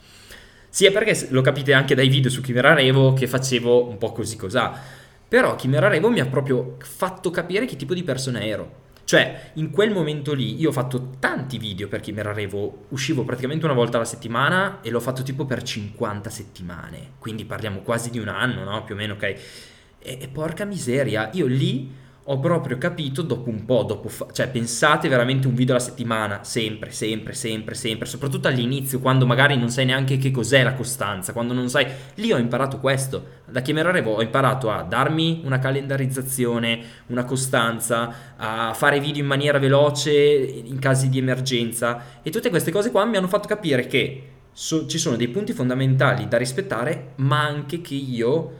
sia 0.68 0.90
perché 0.90 1.28
lo 1.30 1.42
capite 1.42 1.72
anche 1.74 1.94
dai 1.94 2.08
video 2.08 2.28
su 2.28 2.40
Chimera 2.40 2.74
Revo 2.74 3.12
che 3.12 3.28
facevo 3.28 3.86
un 3.88 3.98
po' 3.98 4.10
così 4.10 4.34
cosà. 4.34 5.02
Però 5.28 5.56
Chimera 5.56 5.88
Revo 5.88 6.10
mi 6.10 6.20
ha 6.20 6.26
proprio 6.26 6.76
fatto 6.80 7.30
capire 7.30 7.66
che 7.66 7.76
tipo 7.76 7.94
di 7.94 8.02
persona 8.02 8.42
ero. 8.44 8.82
Cioè, 9.04 9.50
in 9.54 9.70
quel 9.70 9.90
momento 9.90 10.32
lì 10.32 10.58
io 10.58 10.70
ho 10.70 10.72
fatto 10.72 11.10
tanti 11.18 11.58
video 11.58 11.88
per 11.88 12.00
Chimera 12.00 12.32
Revo, 12.32 12.86
uscivo 12.88 13.24
praticamente 13.24 13.66
una 13.66 13.74
volta 13.74 13.98
alla 13.98 14.06
settimana 14.06 14.80
e 14.80 14.90
l'ho 14.90 15.00
fatto 15.00 15.22
tipo 15.22 15.44
per 15.44 15.62
50 15.62 16.30
settimane, 16.30 17.10
quindi 17.18 17.44
parliamo 17.44 17.80
quasi 17.80 18.10
di 18.10 18.18
un 18.18 18.28
anno, 18.28 18.64
no? 18.64 18.82
Più 18.84 18.94
o 18.94 18.98
meno, 18.98 19.14
ok? 19.14 19.22
E, 19.22 19.38
e 19.98 20.28
porca 20.32 20.64
miseria, 20.64 21.28
io 21.34 21.46
lì 21.46 22.02
ho 22.26 22.38
proprio 22.38 22.78
capito 22.78 23.20
dopo 23.20 23.50
un 23.50 23.66
po', 23.66 23.82
dopo 23.82 24.08
fa- 24.08 24.28
cioè 24.32 24.48
pensate 24.48 25.08
veramente 25.08 25.46
un 25.46 25.54
video 25.54 25.74
alla 25.74 25.84
settimana, 25.84 26.42
sempre, 26.42 26.90
sempre, 26.90 27.34
sempre, 27.34 27.74
sempre, 27.74 28.06
soprattutto 28.06 28.48
all'inizio 28.48 28.98
quando 29.00 29.26
magari 29.26 29.58
non 29.58 29.68
sai 29.68 29.84
neanche 29.84 30.16
che 30.16 30.30
cos'è 30.30 30.62
la 30.62 30.72
costanza, 30.72 31.34
quando 31.34 31.52
non 31.52 31.68
sai, 31.68 31.86
lì 32.14 32.32
ho 32.32 32.38
imparato 32.38 32.80
questo, 32.80 33.42
da 33.44 33.60
Chimera 33.60 33.90
Revo 33.90 34.14
ho 34.14 34.22
imparato 34.22 34.70
a 34.70 34.82
darmi 34.82 35.42
una 35.44 35.58
calendarizzazione, 35.58 36.80
una 37.08 37.24
costanza, 37.24 38.34
a 38.36 38.72
fare 38.72 39.00
video 39.00 39.20
in 39.22 39.28
maniera 39.28 39.58
veloce 39.58 40.12
in 40.12 40.78
casi 40.78 41.10
di 41.10 41.18
emergenza 41.18 42.20
e 42.22 42.30
tutte 42.30 42.48
queste 42.48 42.70
cose 42.70 42.90
qua 42.90 43.04
mi 43.04 43.18
hanno 43.18 43.28
fatto 43.28 43.48
capire 43.48 43.86
che 43.86 44.28
so- 44.50 44.86
ci 44.86 44.96
sono 44.96 45.16
dei 45.16 45.28
punti 45.28 45.52
fondamentali 45.52 46.26
da 46.26 46.38
rispettare, 46.38 47.12
ma 47.16 47.42
anche 47.42 47.82
che 47.82 47.94
io 47.94 48.52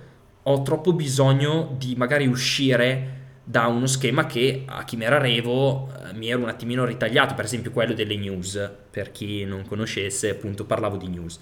ho 0.42 0.62
troppo 0.62 0.92
bisogno 0.92 1.74
di 1.78 1.94
magari 1.96 2.26
uscire 2.26 3.22
da 3.44 3.66
uno 3.66 3.86
schema 3.86 4.24
che 4.24 4.62
a 4.66 4.84
Chimera 4.84 5.18
Revo 5.18 5.88
eh, 5.88 6.14
mi 6.14 6.30
ero 6.30 6.40
un 6.40 6.48
attimino 6.48 6.84
ritagliato, 6.86 7.34
per 7.34 7.44
esempio 7.44 7.70
quello 7.70 7.92
delle 7.92 8.16
news, 8.16 8.70
per 8.90 9.12
chi 9.12 9.44
non 9.44 9.66
conoscesse 9.66 10.30
appunto 10.30 10.64
parlavo 10.64 10.96
di 10.96 11.08
news. 11.08 11.38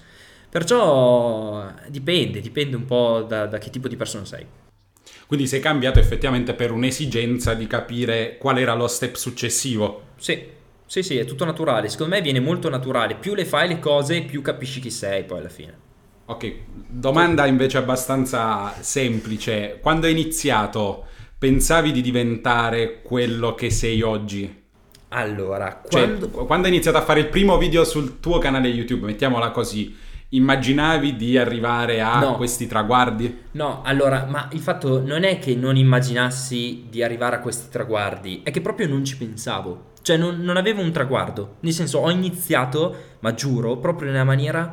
Perciò 0.50 1.73
dipende, 1.87 2.40
dipende 2.40 2.76
un 2.76 2.85
po' 2.85 3.25
da, 3.26 3.47
da 3.47 3.59
che 3.59 3.71
tipo 3.71 3.88
di 3.88 3.97
persona 3.97 4.25
sei. 4.25 4.44
Quindi 5.26 5.47
sei 5.47 5.61
cambiato 5.61 5.99
effettivamente 5.99 6.52
per 6.52 6.73
un'esigenza 6.73 7.54
di 7.54 7.66
capire 7.66 8.37
qual 8.37 8.59
era 8.59 8.75
lo 8.75 8.87
step 8.87 9.14
successivo. 9.14 10.09
Sì, 10.16 10.44
sì, 10.85 11.02
sì, 11.02 11.16
è 11.16 11.25
tutto 11.25 11.47
naturale. 11.47 11.88
Secondo 11.88 12.14
me 12.14 12.21
viene 12.21 12.40
molto 12.40 12.68
naturale. 12.68 13.14
Più 13.14 13.35
le 13.35 13.47
fai 13.47 13.68
le 13.68 13.78
cose, 13.78 14.23
più 14.23 14.42
capisci 14.42 14.80
chi 14.80 14.90
sei 14.90 15.25
poi 15.25 15.38
alla 15.38 15.49
fine. 15.49 15.75
Ok, 16.26 16.54
domanda 16.87 17.47
invece 17.47 17.78
abbastanza 17.78 18.75
semplice. 18.80 19.78
Quando 19.80 20.04
hai 20.04 20.12
iniziato, 20.12 21.06
pensavi 21.46 21.90
di 21.90 22.02
diventare 22.02 23.02
quello 23.02 23.56
che 23.56 23.68
sei 23.68 24.00
oggi? 24.00 24.62
Allora, 25.08 25.82
Cioè, 25.88 26.02
quando... 26.06 26.28
quando 26.28 26.66
hai 26.68 26.72
iniziato 26.72 26.99
a 26.99 27.02
fare 27.02 27.18
il 27.18 27.26
primo 27.26 27.58
video 27.58 27.82
sul 27.82 28.20
tuo 28.20 28.38
canale 28.38 28.68
YouTube, 28.68 29.06
mettiamola 29.06 29.50
così, 29.50 29.92
immaginavi 30.28 31.16
di 31.16 31.37
arrivare 31.37 32.00
a 32.00 32.20
No. 32.20 32.37
questi 32.37 32.68
traguardi? 32.68 33.38
No, 33.52 33.82
allora, 33.82 34.25
ma 34.30 34.49
il 34.52 34.61
fatto 34.61 35.04
non 35.04 35.25
è 35.25 35.40
che 35.40 35.56
non 35.56 35.76
immaginassi 35.76 36.84
di 36.88 37.02
arrivare 37.02 37.34
a 37.34 37.40
questi 37.40 37.68
traguardi, 37.68 38.42
è 38.44 38.52
che 38.52 38.61
proprio 38.61 38.87
non 38.87 39.04
ci 39.04 39.16
pensavo. 39.16 39.90
Cioè, 40.00 40.16
non, 40.16 40.38
non 40.42 40.56
avevo 40.56 40.80
un 40.80 40.92
traguardo. 40.92 41.56
Nel 41.61 41.72
senso, 41.72 41.99
ho 41.99 42.11
iniziato, 42.12 42.94
ma 43.18 43.34
giuro, 43.34 43.78
proprio 43.78 44.12
nella 44.12 44.22
maniera 44.22 44.72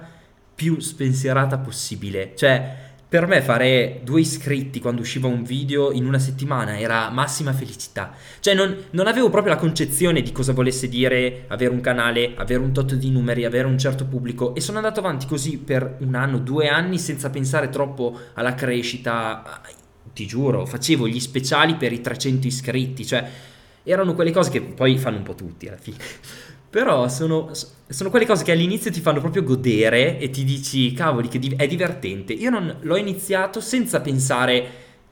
più 0.53 0.79
spensierata 0.79 1.57
possibile. 1.57 2.33
Cioè, 2.35 2.88
per 3.09 3.25
me 3.25 3.41
fare 3.41 4.01
due 4.03 4.21
iscritti 4.21 4.79
quando 4.79 5.01
usciva 5.01 5.27
un 5.27 5.41
video 5.41 5.91
in 5.91 6.05
una 6.05 6.19
settimana 6.19 6.77
era 6.77 7.09
massima 7.09 7.53
felicità. 7.53 8.13
Cioè, 8.39 8.53
non, 8.53 8.85
non 8.91 9.07
avevo 9.07 9.31
proprio 9.31 9.51
la 9.51 9.59
concezione 9.59 10.21
di 10.21 10.31
cosa 10.31 10.53
volesse 10.53 10.87
dire 10.87 11.45
avere 11.47 11.71
un 11.71 11.81
canale, 11.81 12.33
avere 12.35 12.61
un 12.61 12.71
tot 12.71 12.93
di 12.93 13.09
numeri, 13.09 13.45
avere 13.45 13.65
un 13.65 13.79
certo 13.79 14.05
pubblico. 14.05 14.53
E 14.53 14.61
sono 14.61 14.77
andato 14.77 14.99
avanti 14.99 15.25
così 15.25 15.57
per 15.57 15.97
un 16.01 16.13
anno, 16.13 16.37
due 16.37 16.67
anni, 16.67 16.99
senza 16.99 17.31
pensare 17.31 17.69
troppo 17.69 18.15
alla 18.35 18.53
crescita. 18.53 19.59
Ti 20.13 20.27
giuro, 20.27 20.67
facevo 20.67 21.07
gli 21.07 21.19
speciali 21.19 21.77
per 21.77 21.91
i 21.91 22.01
300 22.01 22.45
iscritti. 22.45 23.07
Cioè, 23.07 23.27
erano 23.81 24.13
quelle 24.13 24.31
cose 24.31 24.51
che 24.51 24.61
poi 24.61 24.99
fanno 24.99 25.17
un 25.17 25.23
po' 25.23 25.33
tutti 25.33 25.67
alla 25.67 25.77
fine. 25.77 25.97
Però 26.69 27.07
sono, 27.07 27.51
sono 27.87 28.09
quelle 28.09 28.25
cose 28.25 28.43
che 28.43 28.51
all'inizio 28.51 28.91
ti 28.91 29.01
fanno 29.01 29.19
proprio 29.19 29.43
godere 29.43 30.19
e 30.19 30.29
ti 30.29 30.43
dici, 30.43 30.91
cavoli, 30.93 31.27
che 31.27 31.39
è 31.55 31.67
divertente. 31.67 32.33
Io 32.33 32.51
non 32.51 32.77
l'ho 32.81 32.95
iniziato 32.95 33.59
senza 33.59 34.01
pensare, 34.01 34.67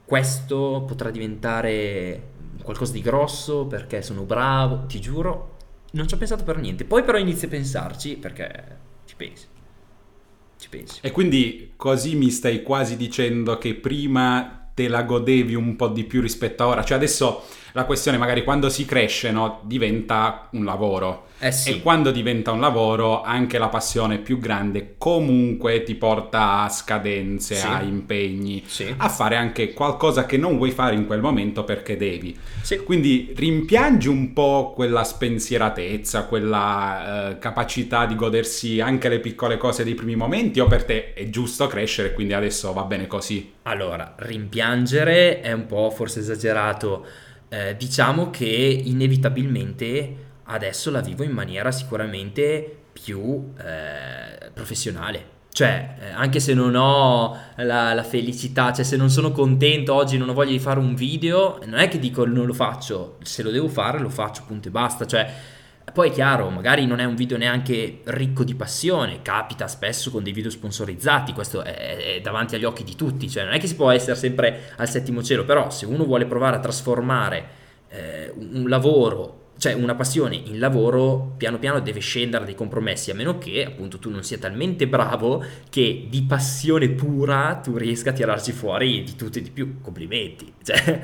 questo 0.05 0.83
potrà 0.87 1.09
diventare 1.09 2.35
qualcosa 2.61 2.93
di 2.93 3.01
grosso 3.01 3.65
perché 3.65 4.01
sono 4.01 4.23
bravo, 4.23 4.85
ti 4.85 4.99
giuro, 4.99 5.55
non 5.91 6.07
ci 6.07 6.13
ho 6.13 6.17
pensato 6.17 6.43
per 6.43 6.57
niente. 6.57 6.85
Poi 6.85 7.03
però 7.03 7.17
inizi 7.17 7.45
a 7.45 7.49
pensarci 7.49 8.17
perché 8.17 8.77
ci 9.05 9.15
pensi. 9.15 9.45
Ci 10.59 10.69
pensi. 10.69 10.99
E 11.01 11.11
quindi 11.11 11.73
così 11.75 12.15
mi 12.15 12.29
stai 12.29 12.61
quasi 12.61 12.97
dicendo 12.97 13.57
che 13.57 13.75
prima 13.75 14.69
te 14.73 14.87
la 14.87 15.03
godevi 15.03 15.55
un 15.55 15.75
po' 15.75 15.87
di 15.87 16.03
più 16.03 16.21
rispetto 16.21 16.63
a 16.63 16.67
ora. 16.67 16.83
Cioè 16.83 16.97
adesso 16.97 17.43
la 17.77 17.85
questione 17.85 18.17
magari 18.17 18.43
quando 18.43 18.69
si 18.69 18.85
cresce, 18.85 19.29
no, 19.29 19.59
diventa 19.63 20.47
un 20.53 20.65
lavoro. 20.65 21.25
Eh 21.39 21.51
sì. 21.51 21.69
E 21.69 21.81
quando 21.83 22.09
diventa 22.09 22.51
un 22.51 22.59
lavoro, 22.59 23.21
anche 23.21 23.59
la 23.59 23.67
passione 23.67 24.17
più 24.17 24.39
grande 24.39 24.95
comunque 24.97 25.83
ti 25.83 25.93
porta 25.93 26.61
a 26.63 26.69
scadenze, 26.69 27.53
Sì. 27.53 27.67
a 27.67 27.83
impegni, 27.83 28.63
Sì. 28.65 28.91
a 28.97 29.07
fare 29.07 29.35
anche 29.35 29.73
qualcosa 29.73 30.25
che 30.25 30.37
non 30.37 30.57
vuoi 30.57 30.71
fare 30.71 30.95
in 30.95 31.05
quel 31.05 31.21
momento 31.21 31.63
perché 31.63 31.95
devi. 31.95 32.35
Quindi 32.83 33.31
rimpiangi 33.35 34.07
un 34.07 34.33
po' 34.33 34.73
quella 34.73 35.03
spensieratezza, 35.03 36.23
quella 36.23 37.29
eh, 37.29 37.37
capacità 37.37 38.07
di 38.07 38.15
godersi 38.15 38.79
anche 38.81 39.07
le 39.07 39.19
piccole 39.19 39.57
cose 39.57 39.83
dei 39.83 39.93
primi 39.93 40.15
momenti 40.15 40.59
o 40.59 40.65
per 40.65 40.83
te 40.85 41.13
è 41.13 41.29
giusto 41.29 41.67
crescere 41.67 42.13
quindi 42.13 42.33
adesso 42.33 42.73
va 42.73 42.81
bene 42.83 43.05
così? 43.05 43.53
Allora, 43.63 44.15
rimpiangere 44.17 45.41
è 45.41 45.51
un 45.51 45.67
po' 45.67 45.91
forse 45.91 46.19
esagerato. 46.21 47.05
Eh, 47.49 47.75
diciamo 47.77 48.29
che 48.29 48.45
inevitabilmente 48.45 50.25
adesso 50.43 50.91
la 50.91 51.01
vivo 51.01 51.23
in 51.23 51.31
maniera 51.31 51.71
sicuramente 51.71 52.77
più 52.91 53.53
eh, 53.57 54.51
professionale. 54.53 55.35
Cioè, 55.57 55.95
eh, 55.99 56.09
anche 56.09 56.39
se 56.39 56.53
non 56.53 56.75
ho 56.75 57.35
la, 57.55 57.93
la 57.93 58.03
felicità, 58.03 58.71
cioè 58.71 58.85
se 58.85 58.95
non 58.95 59.09
sono 59.09 59.31
contento 59.31 59.93
oggi, 59.93 60.17
non 60.17 60.29
ho 60.29 60.33
voglia 60.33 60.51
di 60.51 60.59
fare 60.59 60.79
un 60.79 60.93
video, 60.93 61.59
non 61.65 61.79
è 61.79 61.87
che 61.87 61.97
dico 61.97 62.25
non 62.25 62.45
lo 62.45 62.53
faccio, 62.53 63.17
se 63.23 63.41
lo 63.41 63.49
devo 63.49 63.67
fare 63.67 63.97
lo 63.97 64.09
faccio, 64.09 64.43
punto 64.45 64.67
e 64.67 64.71
basta. 64.71 65.07
Cioè, 65.07 65.33
poi 65.93 66.09
è 66.09 66.11
chiaro, 66.11 66.49
magari 66.49 66.85
non 66.85 66.99
è 66.99 67.05
un 67.05 67.15
video 67.15 67.37
neanche 67.37 68.01
ricco 68.05 68.43
di 68.43 68.55
passione, 68.55 69.21
capita 69.21 69.67
spesso 69.67 70.11
con 70.11 70.21
dei 70.21 70.33
video 70.33 70.49
sponsorizzati, 70.49 71.33
questo 71.33 71.63
è, 71.63 72.15
è 72.15 72.21
davanti 72.21 72.55
agli 72.55 72.65
occhi 72.65 72.83
di 72.83 72.95
tutti, 72.95 73.29
cioè 73.29 73.45
non 73.45 73.53
è 73.53 73.59
che 73.59 73.67
si 73.67 73.75
può 73.75 73.89
essere 73.89 74.15
sempre 74.15 74.73
al 74.75 74.89
settimo 74.89 75.23
cielo, 75.23 75.45
però 75.45 75.69
se 75.69 75.85
uno 75.85 76.03
vuole 76.03 76.25
provare 76.25 76.57
a 76.57 76.59
trasformare 76.59 77.45
eh, 77.89 78.33
un 78.35 78.67
lavoro, 78.67 79.51
cioè 79.57 79.73
una 79.73 79.95
passione 79.95 80.35
in 80.35 80.59
lavoro, 80.59 81.33
piano 81.37 81.57
piano 81.57 81.79
deve 81.79 81.99
scendere 81.99 82.45
dei 82.45 82.53
compromessi, 82.53 83.09
a 83.09 83.15
meno 83.15 83.37
che 83.37 83.65
appunto 83.65 83.97
tu 83.97 84.09
non 84.09 84.23
sia 84.23 84.37
talmente 84.37 84.87
bravo 84.87 85.43
che 85.69 86.07
di 86.09 86.23
passione 86.23 86.89
pura 86.89 87.55
tu 87.63 87.77
riesca 87.77 88.11
a 88.11 88.13
tirarci 88.13 88.51
fuori 88.51 89.03
di 89.03 89.15
tutto 89.15 89.39
e 89.39 89.41
di 89.41 89.51
più, 89.51 89.79
complimenti. 89.81 90.53
Cioè, 90.61 91.01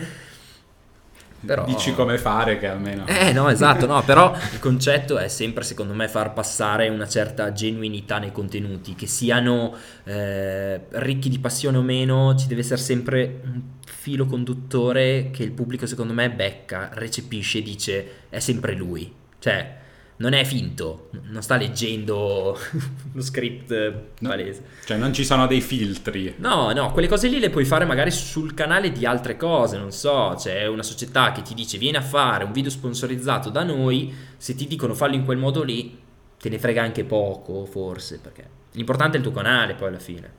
però... 1.46 1.66
Dici 1.66 1.94
come 1.94 2.18
fare 2.18 2.58
che 2.58 2.68
almeno... 2.68 3.06
Eh 3.06 3.32
no, 3.32 3.50
esatto, 3.50 3.86
no, 3.86 4.02
però 4.04 4.34
il 4.52 4.60
concetto 4.60 5.18
è 5.18 5.28
sempre 5.28 5.64
secondo 5.64 5.94
me 5.94 6.08
far 6.08 6.34
passare 6.34 6.90
una 6.90 7.08
certa 7.08 7.52
genuinità 7.52 8.20
nei 8.20 8.32
contenuti, 8.32 8.96
che 8.96 9.08
siano 9.08 9.76
eh, 10.04 10.82
ricchi 10.90 11.30
di 11.30 11.40
passione 11.40 11.78
o 11.78 11.82
meno, 11.82 12.36
ci 12.36 12.48
deve 12.48 12.62
essere 12.62 12.82
sempre 12.82 13.42
un 13.44 13.62
filo 13.86 14.26
conduttore 14.26 15.30
che 15.32 15.44
il 15.44 15.52
pubblico 15.52 15.86
secondo 15.86 16.14
me 16.14 16.30
becca, 16.30 16.90
recepisce 16.94 17.60
e 17.60 17.62
dice 17.62 18.08
è 18.30 18.40
sempre 18.40 18.74
lui. 18.74 19.14
Cioè, 19.40 19.82
non 20.18 20.34
è 20.34 20.44
finto, 20.44 21.10
non 21.30 21.42
sta 21.42 21.56
leggendo 21.56 22.58
uno 23.12 23.22
script 23.22 23.92
palese. 24.22 24.64
Cioè 24.86 24.98
non 24.98 25.14
ci 25.14 25.26
sono 25.26 25.48
dei 25.48 25.62
filtri. 25.62 26.36
No, 26.38 26.72
no, 26.72 26.92
quelle 26.92 27.08
cose 27.08 27.28
lì 27.28 27.40
le 27.40 27.50
puoi 27.50 27.66
fare 27.66 27.86
magari 27.86 28.12
sul 28.12 28.54
canale 28.54 28.92
di 28.92 29.06
altre 29.06 29.38
cose, 29.38 29.78
non 29.78 29.92
so, 29.92 30.36
c'è 30.38 30.68
una 30.68 30.84
società 30.84 31.32
che 31.32 31.42
ti 31.42 31.54
dice 31.54 31.78
vieni 31.78 31.98
a 31.98 32.02
fare 32.02 32.44
un 32.44 32.52
video 32.52 32.70
sponsorizzato 32.70 33.50
da 33.50 33.64
noi, 33.64 34.14
se 34.38 34.56
ti 34.56 34.68
dicono 34.68 34.94
fallo 34.94 35.16
in 35.16 35.26
quel 35.26 35.38
modo 35.38 35.64
lì, 35.64 36.00
te 36.40 36.50
ne 36.50 36.60
frega 36.60 36.84
anche 36.84 37.04
poco 37.04 37.66
forse, 37.66 38.20
perché 38.20 38.48
l'importante 38.74 39.16
è 39.16 39.20
il 39.20 39.26
tuo 39.26 39.34
canale 39.34 39.74
poi 39.74 39.88
alla 39.88 40.00
fine. 40.00 40.32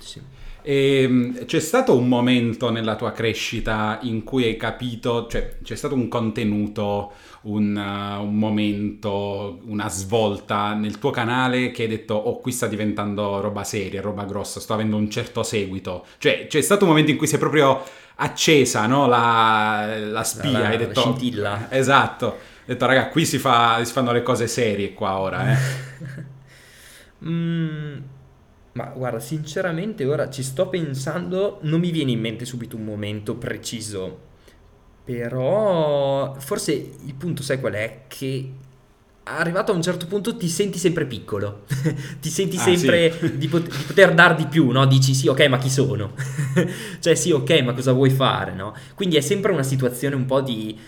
Sì. 0.00 0.20
E, 0.62 1.02
ehm, 1.02 1.44
c'è 1.44 1.58
stato 1.58 1.96
un 1.96 2.06
momento 2.06 2.70
nella 2.70 2.94
tua 2.94 3.10
crescita 3.10 3.98
in 4.02 4.22
cui 4.22 4.44
hai 4.44 4.56
capito, 4.56 5.26
cioè 5.28 5.58
c'è 5.62 5.74
stato 5.74 5.94
un 5.94 6.08
contenuto, 6.08 7.12
un, 7.42 7.76
uh, 7.76 8.22
un, 8.22 8.36
momento, 8.36 9.60
una 9.66 9.88
svolta 9.88 10.74
nel 10.74 10.98
tuo 10.98 11.10
canale 11.10 11.72
che 11.72 11.82
hai 11.82 11.88
detto 11.88 12.14
oh 12.14 12.38
qui 12.40 12.52
sta 12.52 12.68
diventando 12.68 13.40
roba 13.40 13.64
seria, 13.64 14.00
roba 14.00 14.24
grossa, 14.24 14.60
sto 14.60 14.74
avendo 14.74 14.96
un 14.96 15.10
certo 15.10 15.42
seguito. 15.42 16.06
Cioè 16.18 16.46
c'è 16.46 16.60
stato 16.60 16.84
un 16.84 16.90
momento 16.90 17.10
in 17.10 17.16
cui 17.16 17.26
sei 17.26 17.38
proprio 17.38 17.82
accesa 18.16 18.86
no? 18.86 19.08
la, 19.08 19.96
la 19.98 20.22
spia, 20.22 20.50
la, 20.50 20.68
hai 20.68 20.78
detto... 20.78 21.00
La 21.00 21.06
scintilla. 21.06 21.66
Esatto, 21.70 22.26
hai 22.26 22.66
detto 22.66 22.86
raga 22.86 23.08
qui 23.08 23.26
si, 23.26 23.38
fa, 23.38 23.82
si 23.84 23.92
fanno 23.92 24.12
le 24.12 24.22
cose 24.22 24.46
serie 24.46 24.92
qua 24.92 25.18
ora. 25.18 25.52
Eh. 25.52 25.56
mm 27.26 28.02
ma 28.72 28.86
guarda, 28.86 29.20
sinceramente 29.20 30.04
ora 30.04 30.30
ci 30.30 30.42
sto 30.42 30.68
pensando, 30.68 31.58
non 31.62 31.80
mi 31.80 31.90
viene 31.90 32.12
in 32.12 32.20
mente 32.20 32.44
subito 32.44 32.76
un 32.76 32.84
momento 32.84 33.36
preciso, 33.36 34.30
però 35.04 36.34
forse 36.38 36.72
il 36.72 37.14
punto 37.14 37.42
sai 37.42 37.60
qual 37.60 37.74
è? 37.74 38.04
Che 38.08 38.52
arrivato 39.24 39.70
a 39.70 39.74
un 39.74 39.82
certo 39.82 40.06
punto 40.06 40.36
ti 40.36 40.48
senti 40.48 40.78
sempre 40.78 41.06
piccolo, 41.06 41.64
ti 42.20 42.30
senti 42.30 42.56
ah, 42.56 42.60
sempre 42.60 43.12
sì. 43.12 43.36
di, 43.38 43.48
pot- 43.48 43.68
di, 43.68 43.84
poter 43.84 44.14
dar 44.14 44.34
di 44.34 44.46
più, 44.46 44.70
no? 44.70 44.86
Dici 44.86 45.14
sì, 45.14 45.28
ok, 45.28 45.46
ma 45.48 45.58
chi 45.58 45.70
sono? 45.70 46.14
cioè 46.98 47.14
sì, 47.14 47.30
ok, 47.30 47.60
ma 47.60 47.74
cosa 47.74 47.92
vuoi 47.92 48.10
fare, 48.10 48.52
no? 48.52 48.74
Quindi 48.94 49.16
è 49.16 49.20
sempre 49.20 49.52
una 49.52 49.62
situazione 49.62 50.14
un 50.14 50.24
po' 50.24 50.40
di 50.40 50.78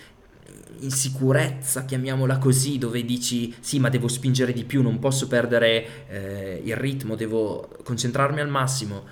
insicurezza, 0.79 1.85
chiamiamola 1.85 2.37
così, 2.37 2.77
dove 2.77 3.03
dici 3.03 3.53
sì 3.59 3.79
ma 3.79 3.89
devo 3.89 4.07
spingere 4.07 4.53
di 4.53 4.63
più, 4.63 4.81
non 4.81 4.99
posso 4.99 5.27
perdere 5.27 6.07
eh, 6.07 6.61
il 6.63 6.75
ritmo, 6.75 7.15
devo 7.15 7.69
concentrarmi 7.83 8.39
al 8.41 8.49
massimo. 8.49 9.03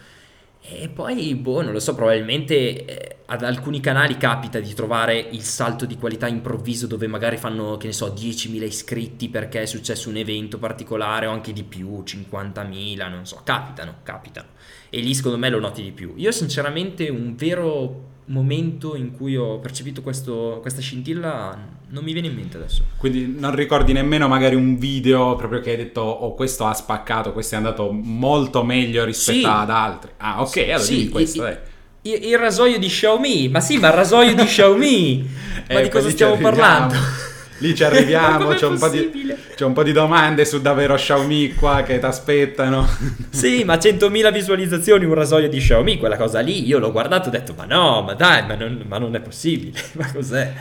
E 0.65 0.87
poi, 0.87 1.35
boh, 1.35 1.61
non 1.61 1.73
lo 1.73 1.79
so, 1.81 1.93
probabilmente 1.93 2.85
eh, 2.85 3.17
ad 3.25 3.43
alcuni 3.43 3.81
canali 3.81 4.15
capita 4.15 4.61
di 4.61 4.73
trovare 4.73 5.19
il 5.19 5.41
salto 5.41 5.85
di 5.85 5.97
qualità 5.97 6.27
improvviso 6.27 6.87
dove 6.87 7.05
magari 7.05 7.35
fanno, 7.35 7.75
che 7.75 7.87
ne 7.87 7.93
so, 7.93 8.07
10.000 8.07 8.63
iscritti 8.63 9.27
perché 9.27 9.63
è 9.63 9.65
successo 9.65 10.07
un 10.07 10.15
evento 10.15 10.59
particolare 10.59 11.25
o 11.25 11.31
anche 11.31 11.51
di 11.51 11.63
più, 11.63 12.01
50.000, 12.05 13.09
non 13.09 13.25
so, 13.25 13.41
capitano, 13.43 13.95
capitano. 14.03 14.47
E 14.89 15.01
lì 15.01 15.13
secondo 15.13 15.37
me 15.37 15.49
lo 15.49 15.59
noti 15.59 15.83
di 15.83 15.91
più. 15.91 16.13
Io 16.15 16.31
sinceramente 16.31 17.09
un 17.09 17.35
vero 17.35 18.11
momento 18.25 18.95
in 18.95 19.11
cui 19.11 19.35
ho 19.35 19.59
percepito 19.59 20.01
questo, 20.01 20.59
questa 20.61 20.81
scintilla 20.81 21.57
non 21.89 22.03
mi 22.03 22.13
viene 22.13 22.27
in 22.27 22.35
mente 22.35 22.57
adesso. 22.57 22.83
Quindi 22.97 23.35
non 23.37 23.55
ricordi 23.55 23.93
nemmeno 23.93 24.27
magari 24.27 24.55
un 24.55 24.77
video 24.77 25.35
proprio 25.35 25.59
che 25.59 25.71
hai 25.71 25.77
detto 25.77 26.01
oh 26.01 26.33
questo 26.33 26.65
ha 26.65 26.73
spaccato, 26.73 27.33
questo 27.33 27.55
è 27.55 27.57
andato 27.57 27.91
molto 27.91 28.63
meglio 28.63 29.03
rispetto 29.03 29.39
sì. 29.39 29.45
ad 29.45 29.69
altri. 29.69 30.11
Ah 30.17 30.41
ok, 30.41 30.57
allora 30.57 30.79
sì, 30.79 30.95
dimmi 30.95 31.09
questo. 31.09 31.45
Il, 31.45 31.59
il, 32.01 32.23
il, 32.29 32.37
rasoio 32.37 32.79
di 32.79 32.87
Xiaomi, 32.87 33.49
ma 33.49 33.59
sì, 33.59 33.77
ma 33.77 33.87
il 33.87 33.93
rasoio 33.93 34.33
di 34.33 34.43
Xiaomi, 34.43 35.29
ma 35.69 35.79
eh, 35.79 35.83
di 35.83 35.89
cosa 35.89 36.09
stiamo 36.09 36.37
parlando? 36.37 36.95
lì 37.59 37.75
ci 37.75 37.83
arriviamo, 37.83 38.49
c'è 38.49 38.65
un, 38.65 38.77
di, 38.91 39.33
c'è 39.55 39.65
un, 39.65 39.73
po 39.73 39.83
di, 39.83 39.91
domande 39.91 40.45
su 40.45 40.61
davvero 40.61 40.95
Xiaomi 40.95 41.53
qua 41.53 41.83
che 41.83 41.99
ti 41.99 42.05
aspettano. 42.05 42.87
sì, 43.29 43.63
ma 43.63 43.75
100.000 43.75 44.31
visualizzazioni 44.31 45.05
un 45.05 45.13
rasoio 45.13 45.49
di 45.49 45.59
Xiaomi, 45.59 45.97
quella 45.97 46.17
cosa 46.17 46.39
lì, 46.39 46.65
io 46.65 46.79
l'ho 46.79 46.91
guardato 46.91 47.25
e 47.25 47.27
ho 47.29 47.31
detto 47.31 47.53
ma 47.55 47.65
no, 47.65 48.01
ma 48.01 48.13
dai, 48.13 48.45
ma 48.45 48.55
non, 48.55 48.83
ma 48.87 48.97
non 48.97 49.15
è 49.15 49.21
possibile, 49.21 49.79
ma 49.93 50.11
cos'è? 50.11 50.53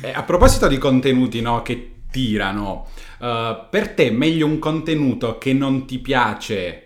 Eh, 0.00 0.12
a 0.12 0.22
proposito 0.22 0.66
di 0.66 0.78
contenuti 0.78 1.40
no, 1.40 1.62
che 1.62 1.92
tirano, 2.10 2.88
uh, 3.18 3.68
per 3.70 3.90
te 3.90 4.10
meglio 4.10 4.46
un 4.46 4.58
contenuto 4.58 5.38
che 5.38 5.52
non 5.52 5.86
ti 5.86 5.98
piace 5.98 6.80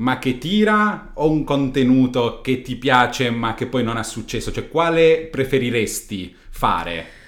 ma 0.00 0.18
che 0.18 0.38
tira 0.38 1.12
o 1.14 1.30
un 1.30 1.44
contenuto 1.44 2.40
che 2.40 2.62
ti 2.62 2.76
piace 2.76 3.30
ma 3.30 3.54
che 3.54 3.66
poi 3.66 3.82
non 3.82 3.96
ha 3.96 4.02
successo? 4.02 4.50
Cioè 4.50 4.68
quale 4.68 5.28
preferiresti 5.30 6.34
fare? 6.48 7.19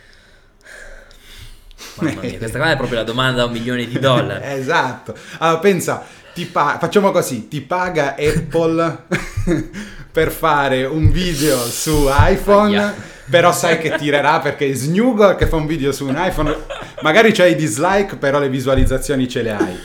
Mamma 1.96 2.20
mia, 2.20 2.38
questa 2.38 2.58
qua 2.58 2.70
è 2.70 2.76
proprio 2.76 2.98
la 2.98 3.04
domanda 3.04 3.38
da 3.38 3.44
un 3.46 3.52
milione 3.52 3.86
di 3.86 3.98
dollari. 3.98 4.42
esatto. 4.58 5.14
Allora, 5.38 5.58
pensa, 5.58 6.04
pa- 6.50 6.78
facciamo 6.80 7.10
così, 7.10 7.48
ti 7.48 7.60
paga 7.60 8.14
Apple 8.18 9.04
per 10.10 10.30
fare 10.30 10.84
un 10.84 11.10
video 11.10 11.56
su 11.58 12.08
iPhone, 12.08 12.78
Aia. 12.78 12.94
però 13.28 13.52
sai 13.52 13.78
che 13.78 13.94
tirerà 13.96 14.40
perché 14.40 14.68
è 14.68 14.74
Snuggle 14.74 15.36
che 15.36 15.46
fa 15.46 15.56
un 15.56 15.66
video 15.66 15.92
su 15.92 16.06
un 16.06 16.16
iPhone, 16.18 16.56
magari 17.02 17.32
c'hai 17.32 17.52
i 17.52 17.56
dislike, 17.56 18.16
però 18.16 18.38
le 18.38 18.48
visualizzazioni 18.48 19.28
ce 19.28 19.42
le 19.42 19.50
hai. 19.52 19.78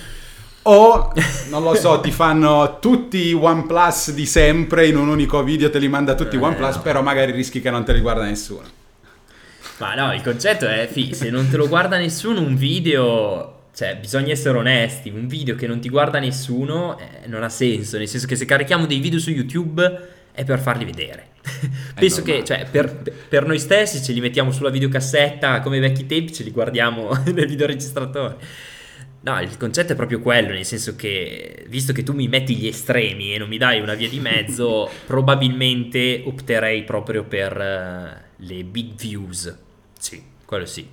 O, 0.64 1.14
non 1.50 1.64
lo 1.64 1.76
so, 1.76 2.02
ti 2.02 2.12
fanno 2.12 2.80
tutti 2.80 3.28
i 3.28 3.34
OnePlus 3.34 4.12
di 4.12 4.26
sempre 4.26 4.86
in 4.86 4.98
un 4.98 5.08
unico 5.08 5.42
video, 5.42 5.70
te 5.70 5.80
li 5.80 5.88
manda 5.88 6.14
tutti 6.14 6.36
i 6.36 6.40
eh, 6.40 6.44
OnePlus, 6.44 6.76
no. 6.76 6.82
però 6.82 7.02
magari 7.02 7.32
rischi 7.32 7.62
che 7.62 7.70
non 7.70 7.86
te 7.86 7.94
li 7.94 8.02
guarda 8.02 8.24
nessuno. 8.24 8.77
Ma 9.80 9.94
no, 9.94 10.12
il 10.14 10.22
concetto 10.22 10.68
è, 10.68 10.88
fi, 10.92 11.14
se 11.14 11.30
non 11.30 11.50
te 11.50 11.58
lo 11.58 11.68
guarda 11.68 11.98
nessuno 11.98 12.42
un 12.42 12.56
video, 12.56 13.66
cioè 13.76 13.96
bisogna 13.98 14.32
essere 14.32 14.58
onesti, 14.58 15.10
un 15.10 15.28
video 15.28 15.56
che 15.56 15.68
non 15.68 15.80
ti 15.80 15.90
guarda 15.90 16.18
nessuno 16.18 16.98
eh, 16.98 17.28
non 17.28 17.44
ha 17.44 17.50
senso, 17.50 18.00
nel 18.00 18.08
senso 18.08 18.26
che 18.26 18.36
se 18.36 18.46
carichiamo 18.46 18.88
dei 18.88 19.00
video 19.00 19.20
su 19.20 19.30
YouTube 19.30 20.16
è 20.32 20.44
per 20.44 20.60
farli 20.60 20.84
vedere. 20.84 21.28
Penso 21.94 22.24
che 22.24 22.44
cioè, 22.44 22.66
per, 22.70 23.04
per, 23.30 23.46
noi 23.46 23.60
stessi 23.60 24.02
ce 24.04 24.14
li 24.14 24.20
mettiamo 24.20 24.52
sulla 24.52 24.72
videocassetta 24.72 25.62
come 25.62 25.80
vecchi 25.80 26.08
tempi, 26.08 26.34
ce 26.34 26.44
li 26.44 26.52
guardiamo 26.52 27.12
nel 27.32 27.48
videoregistratore. 27.48 28.36
No, 29.22 29.40
il 29.42 29.58
concetto 29.58 29.94
è 29.94 29.96
proprio 29.96 30.22
quello, 30.22 30.50
nel 30.50 30.66
senso 30.66 30.96
che 30.96 31.66
visto 31.68 31.94
che 31.94 32.02
tu 32.02 32.14
mi 32.14 32.28
metti 32.28 32.56
gli 32.56 32.66
estremi 32.66 33.34
e 33.34 33.38
non 33.38 33.48
mi 33.48 33.58
dai 33.58 33.80
una 33.80 33.94
via 33.94 34.10
di 34.10 34.20
mezzo, 34.20 34.90
probabilmente 35.06 36.24
opterei 36.26 36.84
proprio 36.84 37.26
per 37.26 37.56
uh, 37.56 38.44
le 38.44 38.64
big 38.64 38.96
views. 38.96 39.66
Sì, 39.98 40.22
quello 40.46 40.66
sì. 40.66 40.88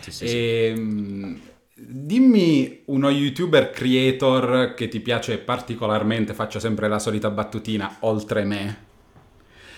sì, 0.00 0.10
sì, 0.10 0.24
e, 0.24 0.28
sì. 0.28 0.80
Ehm, 0.80 1.40
dimmi 1.74 2.82
uno 2.86 3.10
youtuber 3.10 3.70
creator 3.70 4.74
che 4.74 4.88
ti 4.88 5.00
piace 5.00 5.38
particolarmente, 5.38 6.34
faccio 6.34 6.58
sempre 6.58 6.88
la 6.88 6.98
solita 6.98 7.30
battutina, 7.30 7.96
oltre 8.00 8.44
me. 8.44 8.86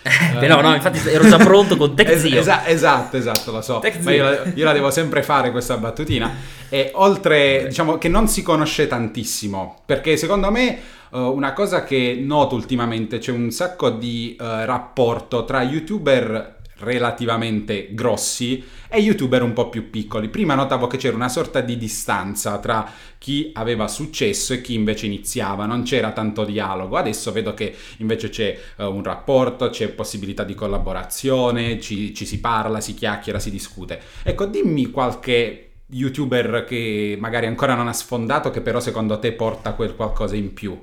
Eh, 0.03 0.37
però 0.39 0.61
no, 0.61 0.73
infatti 0.73 0.99
ero 1.07 1.27
già 1.27 1.37
pronto 1.37 1.77
con 1.77 1.95
TechZio. 1.95 2.39
Es- 2.39 2.47
es- 2.47 2.61
esatto, 2.65 3.17
esatto, 3.17 3.51
lo 3.51 3.61
so. 3.61 3.81
Ma 4.01 4.11
io 4.11 4.23
la, 4.23 4.43
io 4.55 4.65
la, 4.65 4.73
devo 4.73 4.89
sempre 4.89 5.21
fare 5.21 5.51
questa 5.51 5.77
battutina. 5.77 6.33
E 6.69 6.89
oltre, 6.95 7.65
diciamo, 7.67 7.97
che 7.99 8.09
non 8.09 8.27
si 8.27 8.41
conosce 8.41 8.87
tantissimo, 8.87 9.83
perché 9.85 10.17
secondo 10.17 10.49
me 10.49 10.79
uh, 11.11 11.19
una 11.19 11.53
cosa 11.53 11.83
che 11.83 12.19
noto 12.19 12.55
ultimamente, 12.55 13.19
c'è 13.19 13.31
un 13.31 13.51
sacco 13.51 13.91
di 13.91 14.35
uh, 14.39 14.43
rapporto 14.43 15.45
tra 15.45 15.61
youtuber 15.61 16.60
relativamente 16.81 17.89
grossi 17.91 18.63
e 18.87 18.99
youtuber 18.99 19.41
un 19.41 19.53
po' 19.53 19.69
più 19.69 19.89
piccoli. 19.89 20.29
Prima 20.29 20.55
notavo 20.55 20.87
che 20.87 20.97
c'era 20.97 21.15
una 21.15 21.29
sorta 21.29 21.61
di 21.61 21.77
distanza 21.77 22.57
tra 22.59 22.91
chi 23.17 23.51
aveva 23.53 23.87
successo 23.87 24.53
e 24.53 24.61
chi 24.61 24.73
invece 24.73 25.05
iniziava, 25.05 25.65
non 25.65 25.83
c'era 25.83 26.11
tanto 26.11 26.43
dialogo. 26.43 26.97
Adesso 26.97 27.31
vedo 27.31 27.53
che 27.53 27.75
invece 27.97 28.29
c'è 28.29 28.57
uh, 28.77 28.85
un 28.85 29.03
rapporto, 29.03 29.69
c'è 29.69 29.89
possibilità 29.89 30.43
di 30.43 30.55
collaborazione, 30.55 31.79
ci, 31.79 32.13
ci 32.13 32.25
si 32.25 32.39
parla, 32.39 32.81
si 32.81 32.93
chiacchiera, 32.93 33.39
si 33.39 33.51
discute. 33.51 34.01
Ecco, 34.23 34.45
dimmi 34.45 34.89
qualche 34.89 35.67
youtuber 35.87 36.63
che 36.67 37.17
magari 37.19 37.45
ancora 37.45 37.75
non 37.75 37.87
ha 37.87 37.93
sfondato, 37.93 38.49
che 38.49 38.61
però 38.61 38.79
secondo 38.79 39.19
te 39.19 39.31
porta 39.33 39.73
quel 39.73 39.95
qualcosa 39.95 40.35
in 40.35 40.53
più. 40.53 40.77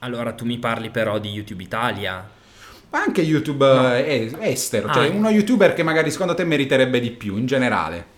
Allora, 0.00 0.32
tu 0.32 0.44
mi 0.44 0.58
parli 0.58 0.90
però 0.90 1.18
di 1.18 1.30
YouTube 1.30 1.62
Italia, 1.62 2.30
ma 2.94 3.02
anche 3.02 3.22
YouTube 3.22 3.66
no. 3.66 3.92
Eh, 3.92 4.36
estero, 4.38 4.88
cioè 4.92 5.08
ah, 5.08 5.10
uno 5.10 5.28
youtuber 5.28 5.74
che 5.74 5.82
magari 5.82 6.12
secondo 6.12 6.32
te 6.34 6.44
meriterebbe 6.44 7.00
di 7.00 7.10
più 7.10 7.36
in 7.36 7.46
generale. 7.46 8.12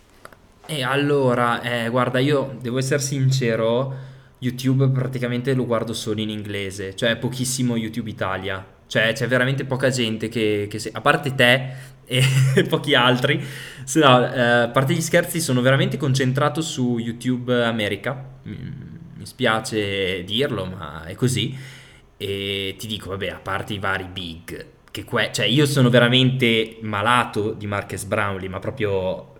E 0.66 0.82
allora, 0.82 1.62
eh, 1.62 1.88
guarda, 1.88 2.18
io 2.18 2.58
devo 2.60 2.76
essere 2.76 3.00
sincero, 3.00 3.94
YouTube 4.38 4.88
praticamente 4.88 5.54
lo 5.54 5.64
guardo 5.64 5.94
solo 5.94 6.20
in 6.20 6.28
inglese, 6.28 6.94
cioè 6.94 7.16
pochissimo 7.16 7.76
YouTube 7.76 8.10
Italia. 8.10 8.64
Cioè 8.86 9.14
c'è 9.14 9.26
veramente 9.26 9.64
poca 9.64 9.88
gente 9.88 10.28
che, 10.28 10.66
che 10.68 10.78
se, 10.78 10.90
a 10.92 11.00
parte 11.00 11.34
te 11.34 11.94
e 12.04 12.62
pochi 12.68 12.94
altri, 12.94 13.42
se 13.82 13.98
no, 14.00 14.30
eh, 14.30 14.40
a 14.40 14.68
parte 14.68 14.92
gli 14.92 15.00
scherzi 15.00 15.40
sono 15.40 15.62
veramente 15.62 15.96
concentrato 15.96 16.60
su 16.60 16.98
YouTube 16.98 17.64
America. 17.64 18.22
Mi, 18.42 18.58
mi 19.14 19.24
spiace 19.24 20.22
dirlo, 20.24 20.66
ma 20.66 21.04
è 21.06 21.14
così 21.14 21.75
e 22.16 22.74
ti 22.78 22.86
dico, 22.86 23.10
vabbè, 23.10 23.28
a 23.28 23.40
parte 23.42 23.74
i 23.74 23.78
vari 23.78 24.06
big, 24.10 24.66
che 24.90 25.04
que- 25.04 25.30
cioè 25.32 25.46
io 25.46 25.66
sono 25.66 25.90
veramente 25.90 26.78
malato 26.80 27.52
di 27.52 27.66
Marques 27.66 28.04
Brownlee, 28.04 28.48
ma 28.48 28.58
proprio 28.58 29.34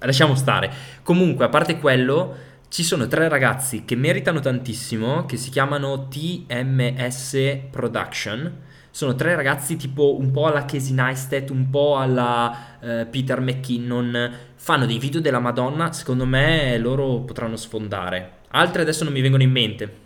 lasciamo 0.00 0.34
stare. 0.34 0.72
Comunque, 1.02 1.44
a 1.44 1.48
parte 1.48 1.78
quello, 1.78 2.34
ci 2.68 2.82
sono 2.82 3.06
tre 3.06 3.28
ragazzi 3.28 3.84
che 3.84 3.96
meritano 3.96 4.40
tantissimo, 4.40 5.24
che 5.26 5.36
si 5.36 5.50
chiamano 5.50 6.08
TMS 6.08 7.58
Production. 7.70 8.64
Sono 8.90 9.14
tre 9.14 9.36
ragazzi 9.36 9.76
tipo 9.76 10.18
un 10.18 10.30
po' 10.30 10.46
alla 10.46 10.64
Casey 10.64 10.94
Neistat, 10.94 11.50
un 11.50 11.68
po' 11.68 11.98
alla 11.98 12.78
eh, 12.80 13.06
Peter 13.06 13.40
McKinnon. 13.40 14.30
Fanno 14.54 14.86
dei 14.86 14.98
video 14.98 15.20
della 15.20 15.38
Madonna, 15.38 15.92
secondo 15.92 16.24
me 16.24 16.78
loro 16.78 17.20
potranno 17.20 17.56
sfondare. 17.56 18.38
Altre 18.50 18.82
adesso 18.82 19.04
non 19.04 19.12
mi 19.12 19.20
vengono 19.20 19.42
in 19.42 19.50
mente. 19.50 20.05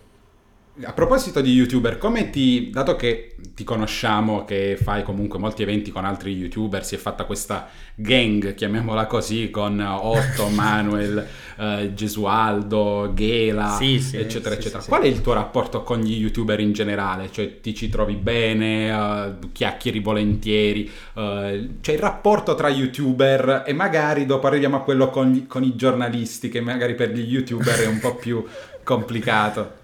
A 0.83 0.92
proposito 0.94 1.42
di 1.42 1.52
youtuber, 1.52 1.98
come 1.98 2.30
ti, 2.30 2.70
dato 2.70 2.96
che 2.96 3.35
ti 3.54 3.64
conosciamo, 3.64 4.44
che 4.46 4.78
fai 4.80 5.02
comunque 5.02 5.38
molti 5.38 5.61
eventi 5.62 5.90
con 5.90 6.06
altri 6.06 6.33
youtuber, 6.35 6.87
si 6.87 6.94
è 6.94 6.98
fatta 6.98 7.24
questa 7.24 7.68
gang, 7.94 8.54
chiamiamola 8.54 9.04
così, 9.06 9.50
con 9.50 9.78
Otto, 9.78 10.48
Manuel, 10.54 11.26
eh, 11.59 11.92
Gesualdo, 11.92 13.11
Ghela, 13.12 13.76
Sì, 13.78 14.00
sì, 14.00 14.16
eccetera, 14.16 14.54
sì, 14.54 14.61
eccetera. 14.61 14.83
Qual 14.85 15.02
è 15.02 15.06
il 15.06 15.20
tuo 15.20 15.35
rapporto 15.35 15.83
con 15.83 16.00
gli 16.00 16.14
youtuber 16.18 16.59
in 16.61 16.72
generale? 16.72 17.30
Cioè, 17.30 17.61
ti 17.61 17.74
ci 17.74 17.90
trovi 17.90 18.14
bene, 18.14 18.88
eh, 18.88 19.48
chiacchieri 19.52 19.98
volentieri? 20.00 20.90
eh, 21.14 21.68
c'è 21.83 21.92
il 21.92 21.98
rapporto 21.98 22.54
tra 22.54 22.70
youtuber 22.70 23.64
e 23.66 23.72
magari 23.74 24.24
dopo 24.24 24.46
arriviamo 24.46 24.76
a 24.76 24.80
quello 24.83 25.11
con, 25.11 25.30
gli- 25.30 25.46
con 25.46 25.62
i 25.62 25.76
giornalisti, 25.76 26.48
che 26.48 26.62
magari 26.62 26.94
per 26.94 27.11
gli 27.11 27.20
youtuber 27.20 27.80
è 27.83 27.87
un 27.87 27.98
po' 27.98 28.14
più 28.14 28.42
complicato. 28.83 29.78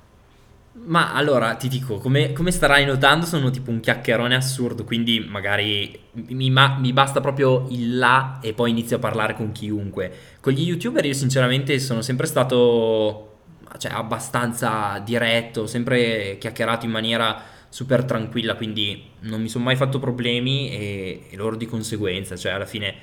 Ma 0.84 1.14
allora 1.14 1.54
ti 1.54 1.68
dico, 1.68 1.96
come, 1.98 2.32
come 2.32 2.50
starai 2.50 2.84
notando, 2.84 3.26
sono 3.26 3.50
tipo 3.50 3.70
un 3.70 3.80
chiacchierone 3.80 4.36
assurdo, 4.36 4.84
quindi 4.84 5.18
magari 5.20 5.98
mi, 6.12 6.50
ma- 6.50 6.76
mi 6.78 6.92
basta 6.92 7.20
proprio 7.20 7.66
il 7.70 7.96
là 7.98 8.38
e 8.40 8.52
poi 8.52 8.70
inizio 8.70 8.96
a 8.96 8.98
parlare 9.00 9.34
con 9.34 9.52
chiunque. 9.52 10.12
Con 10.40 10.52
gli 10.52 10.62
youtuber 10.62 11.04
io 11.04 11.14
sinceramente 11.14 11.78
sono 11.80 12.02
sempre 12.02 12.26
stato 12.26 13.38
cioè, 13.78 13.92
abbastanza 13.92 15.00
diretto, 15.04 15.66
sempre 15.66 16.36
chiacchierato 16.38 16.84
in 16.84 16.92
maniera 16.92 17.42
super 17.68 18.04
tranquilla, 18.04 18.54
quindi 18.54 19.10
non 19.20 19.40
mi 19.40 19.48
sono 19.48 19.64
mai 19.64 19.76
fatto 19.76 19.98
problemi 19.98 20.70
e, 20.70 21.26
e 21.30 21.36
loro 21.36 21.56
di 21.56 21.66
conseguenza, 21.66 22.36
cioè 22.36 22.52
alla 22.52 22.66
fine 22.66 22.94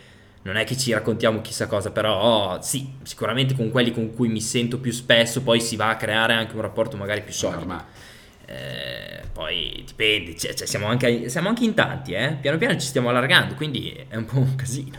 non 0.43 0.57
è 0.57 0.65
che 0.65 0.77
ci 0.77 0.91
raccontiamo 0.91 1.41
chissà 1.41 1.67
cosa, 1.67 1.91
però 1.91 2.61
sì, 2.61 2.93
sicuramente 3.03 3.55
con 3.55 3.71
quelli 3.71 3.91
con 3.91 4.13
cui 4.13 4.27
mi 4.27 4.41
sento 4.41 4.77
più 4.77 4.91
spesso 4.91 5.41
poi 5.41 5.59
si 5.59 5.75
va 5.75 5.89
a 5.89 5.95
creare 5.95 6.33
anche 6.33 6.55
un 6.55 6.61
rapporto 6.61 6.97
magari 6.97 7.21
più 7.21 7.33
solido. 7.33 7.59
Normale. 7.59 8.11
Eh, 8.45 9.23
poi 9.31 9.83
dipende, 9.85 10.35
cioè, 10.35 10.53
cioè, 10.53 10.67
siamo, 10.67 10.87
anche, 10.87 11.29
siamo 11.29 11.47
anche 11.47 11.63
in 11.63 11.73
tanti, 11.73 12.11
eh? 12.11 12.37
piano 12.39 12.57
piano 12.57 12.73
ci 12.77 12.85
stiamo 12.85 13.09
allargando, 13.09 13.55
quindi 13.55 13.89
è 14.07 14.15
un 14.15 14.25
po' 14.25 14.37
un 14.37 14.55
casino. 14.55 14.97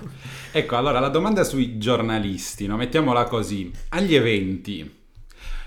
Ecco, 0.51 0.77
allora 0.77 0.99
la 0.99 1.09
domanda 1.09 1.45
sui 1.45 1.79
giornalisti, 1.79 2.67
no? 2.67 2.77
mettiamola 2.77 3.25
così, 3.25 3.71
agli 3.91 4.15
eventi, 4.15 5.03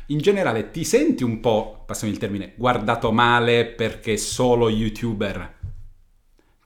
in 0.08 0.18
generale 0.18 0.72
ti 0.72 0.84
senti 0.84 1.24
un 1.24 1.40
po', 1.40 1.84
passiamo 1.86 2.12
il 2.12 2.20
termine, 2.20 2.54
guardato 2.56 3.12
male 3.12 3.66
perché 3.66 4.18
solo 4.18 4.70
youtuber? 4.70 5.57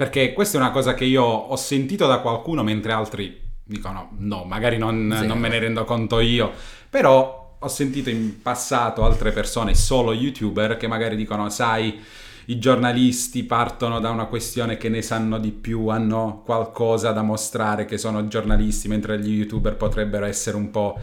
Perché 0.01 0.33
questa 0.33 0.57
è 0.57 0.59
una 0.59 0.71
cosa 0.71 0.95
che 0.95 1.05
io 1.05 1.21
ho 1.21 1.55
sentito 1.55 2.07
da 2.07 2.21
qualcuno 2.21 2.63
mentre 2.63 2.91
altri 2.91 3.39
dicono 3.63 4.09
no, 4.17 4.45
magari 4.45 4.79
non, 4.79 5.13
Zero. 5.13 5.27
non 5.27 5.37
me 5.37 5.47
ne 5.47 5.59
rendo 5.59 5.85
conto 5.85 6.19
io, 6.19 6.51
però 6.89 7.57
ho 7.59 7.67
sentito 7.67 8.09
in 8.09 8.41
passato 8.41 9.05
altre 9.05 9.31
persone, 9.31 9.75
solo 9.75 10.11
youtuber, 10.11 10.75
che 10.77 10.87
magari 10.87 11.15
dicono 11.15 11.51
sai 11.51 12.01
i 12.45 12.57
giornalisti 12.57 13.43
partono 13.43 13.99
da 13.99 14.09
una 14.09 14.25
questione 14.25 14.75
che 14.77 14.89
ne 14.89 15.03
sanno 15.03 15.37
di 15.37 15.51
più, 15.51 15.89
hanno 15.89 16.41
qualcosa 16.43 17.11
da 17.11 17.21
mostrare 17.21 17.85
che 17.85 17.99
sono 17.99 18.27
giornalisti, 18.27 18.87
mentre 18.87 19.19
gli 19.19 19.35
youtuber 19.35 19.75
potrebbero 19.75 20.25
essere 20.25 20.57
un 20.57 20.71
po' 20.71 20.99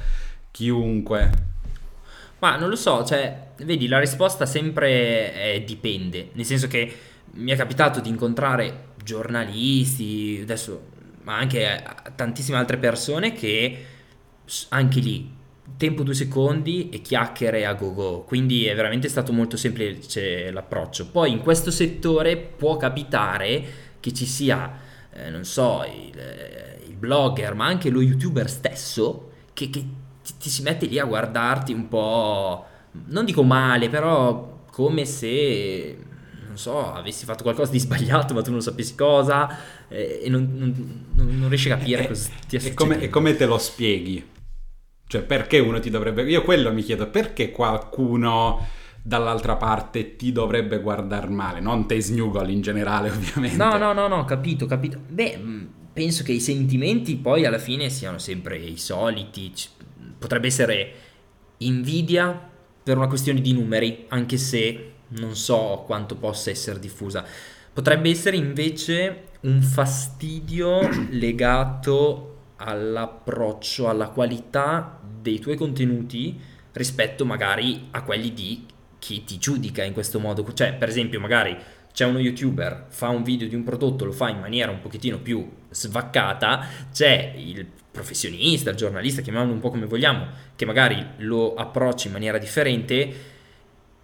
chiunque. 0.50 1.30
Ma 2.40 2.56
non 2.56 2.68
lo 2.68 2.74
so, 2.74 3.04
cioè, 3.04 3.50
vedi, 3.58 3.86
la 3.86 4.00
risposta 4.00 4.44
sempre 4.44 5.32
è 5.32 5.62
dipende, 5.64 6.30
nel 6.32 6.44
senso 6.44 6.66
che 6.66 6.92
mi 7.32 7.50
è 7.50 7.56
capitato 7.56 8.00
di 8.00 8.08
incontrare 8.08 8.86
giornalisti, 9.02 10.40
adesso, 10.42 10.88
ma 11.22 11.36
anche 11.36 11.62
eh, 11.62 11.82
tantissime 12.14 12.58
altre 12.58 12.76
persone 12.76 13.32
che 13.32 13.84
anche 14.70 15.00
lì, 15.00 15.36
tempo 15.76 16.02
due 16.02 16.14
secondi 16.14 16.88
e 16.88 17.00
chiacchiere 17.00 17.66
a 17.66 17.74
go-go, 17.74 18.22
quindi 18.22 18.66
è 18.66 18.74
veramente 18.74 19.08
stato 19.08 19.32
molto 19.32 19.56
semplice 19.56 20.50
l'approccio. 20.50 21.08
Poi 21.08 21.30
in 21.30 21.40
questo 21.40 21.70
settore 21.70 22.36
può 22.36 22.76
capitare 22.76 23.64
che 24.00 24.12
ci 24.12 24.26
sia, 24.26 24.78
eh, 25.12 25.30
non 25.30 25.44
so, 25.44 25.84
il, 25.84 26.18
eh, 26.18 26.80
il 26.86 26.94
blogger, 26.94 27.54
ma 27.54 27.66
anche 27.66 27.90
lo 27.90 28.00
youtuber 28.00 28.48
stesso, 28.48 29.30
che, 29.52 29.70
che 29.70 29.84
ti, 30.22 30.32
ti 30.38 30.48
si 30.48 30.62
mette 30.62 30.86
lì 30.86 30.98
a 30.98 31.04
guardarti 31.04 31.72
un 31.72 31.88
po', 31.88 32.64
non 33.06 33.24
dico 33.24 33.42
male, 33.42 33.88
però 33.88 34.64
come 34.70 35.04
se, 35.04 35.96
so, 36.58 36.92
avessi 36.92 37.24
fatto 37.24 37.42
qualcosa 37.42 37.70
di 37.72 37.78
sbagliato, 37.78 38.34
ma 38.34 38.42
tu 38.42 38.50
non 38.50 38.60
sapessi 38.60 38.94
cosa, 38.94 39.48
eh, 39.88 40.20
e 40.24 40.28
non, 40.28 40.50
non- 40.54 41.04
non- 41.38 41.48
riesci 41.48 41.70
a 41.70 41.76
capire 41.78 42.04
E- 42.04 42.08
cosa 42.08 42.30
stia 42.42 42.58
e, 42.58 42.74
come, 42.74 42.94
succedendo. 42.94 43.04
e 43.04 43.08
come 43.08 43.36
te 43.36 43.46
lo 43.46 43.58
spieghi? 43.58 44.26
Cioè, 45.06 45.22
perché 45.22 45.58
uno 45.58 45.80
ti 45.80 45.88
dovrebbe... 45.88 46.22
Io 46.24 46.42
quello 46.42 46.70
mi 46.72 46.82
chiedo, 46.82 47.08
perché 47.08 47.50
qualcuno 47.50 48.66
dall'altra 49.02 49.56
parte 49.56 50.16
ti 50.16 50.32
dovrebbe 50.32 50.80
guardare 50.80 51.28
male? 51.28 51.60
Non 51.60 51.86
te 51.86 52.00
Snugol 52.02 52.50
in 52.50 52.60
generale, 52.60 53.08
ovviamente. 53.10 53.56
No, 53.56 53.78
no, 53.78 53.94
no, 53.94 54.06
no, 54.06 54.24
capito, 54.26 54.66
capito. 54.66 55.00
Beh, 55.08 55.36
mh, 55.38 55.68
penso 55.94 56.22
che 56.24 56.32
i 56.32 56.40
sentimenti 56.40 57.16
poi 57.16 57.46
alla 57.46 57.58
fine 57.58 57.88
siano 57.88 58.18
sempre 58.18 58.58
i 58.58 58.76
soliti. 58.76 59.50
Potrebbe 60.18 60.48
essere 60.48 60.92
invidia 61.58 62.50
per 62.82 62.96
una 62.98 63.06
questione 63.06 63.40
di 63.40 63.52
numeri, 63.52 64.04
anche 64.08 64.36
se 64.36 64.92
non 65.08 65.36
so 65.36 65.82
quanto 65.86 66.16
possa 66.16 66.50
essere 66.50 66.78
diffusa. 66.78 67.24
Potrebbe 67.72 68.10
essere 68.10 68.36
invece 68.36 69.24
un 69.40 69.62
fastidio 69.62 70.80
legato 71.10 72.36
all'approccio, 72.56 73.88
alla 73.88 74.08
qualità 74.08 74.98
dei 75.20 75.38
tuoi 75.38 75.56
contenuti 75.56 76.38
rispetto 76.72 77.24
magari 77.24 77.88
a 77.90 78.02
quelli 78.02 78.32
di 78.32 78.66
chi 78.98 79.24
ti 79.24 79.38
giudica 79.38 79.84
in 79.84 79.92
questo 79.92 80.18
modo. 80.18 80.52
Cioè, 80.52 80.74
per 80.74 80.88
esempio, 80.88 81.20
magari 81.20 81.56
c'è 81.92 82.04
uno 82.04 82.18
youtuber, 82.18 82.86
fa 82.88 83.08
un 83.08 83.22
video 83.22 83.48
di 83.48 83.54
un 83.54 83.64
prodotto, 83.64 84.04
lo 84.04 84.12
fa 84.12 84.28
in 84.28 84.38
maniera 84.38 84.70
un 84.70 84.80
pochettino 84.80 85.18
più 85.18 85.48
svaccata, 85.70 86.64
c'è 86.92 87.34
il 87.36 87.66
professionista, 87.90 88.70
il 88.70 88.76
giornalista, 88.76 89.22
chiamiamolo 89.22 89.52
un 89.52 89.60
po' 89.60 89.70
come 89.70 89.86
vogliamo, 89.86 90.26
che 90.54 90.64
magari 90.64 91.04
lo 91.18 91.54
approccia 91.54 92.06
in 92.06 92.12
maniera 92.12 92.38
differente, 92.38 93.36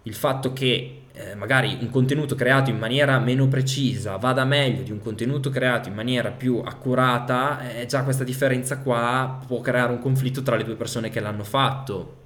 il 0.05 0.13
fatto 0.13 0.53
che 0.53 1.01
eh, 1.13 1.35
magari 1.35 1.77
un 1.79 1.89
contenuto 1.89 2.35
creato 2.35 2.69
in 2.69 2.77
maniera 2.77 3.17
meno 3.19 3.47
precisa 3.47 4.17
vada 4.17 4.43
meglio 4.43 4.83
di 4.83 4.91
un 4.91 4.99
contenuto 4.99 5.49
creato 5.49 5.87
in 5.87 5.95
maniera 5.95 6.29
più 6.29 6.61
accurata, 6.63 7.71
eh, 7.71 7.85
già 7.85 8.03
questa 8.03 8.23
differenza 8.23 8.79
qua 8.79 9.39
può 9.47 9.61
creare 9.61 9.91
un 9.91 9.99
conflitto 9.99 10.41
tra 10.41 10.57
le 10.57 10.63
due 10.63 10.75
persone 10.75 11.09
che 11.09 11.19
l'hanno 11.19 11.43
fatto. 11.43 12.23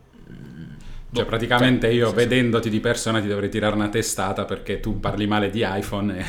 Cioè, 1.11 1.23
boh, 1.23 1.25
praticamente 1.25 1.87
cioè, 1.87 1.95
io 1.95 2.05
senso- 2.05 2.19
vedendoti 2.19 2.69
di 2.69 2.79
persona 2.79 3.21
ti 3.21 3.27
dovrei 3.27 3.49
tirare 3.49 3.75
una 3.75 3.89
testata 3.89 4.45
perché 4.45 4.79
tu 4.79 4.99
parli 4.99 5.27
male 5.27 5.49
di 5.49 5.63
iPhone 5.65 6.17
e... 6.17 6.25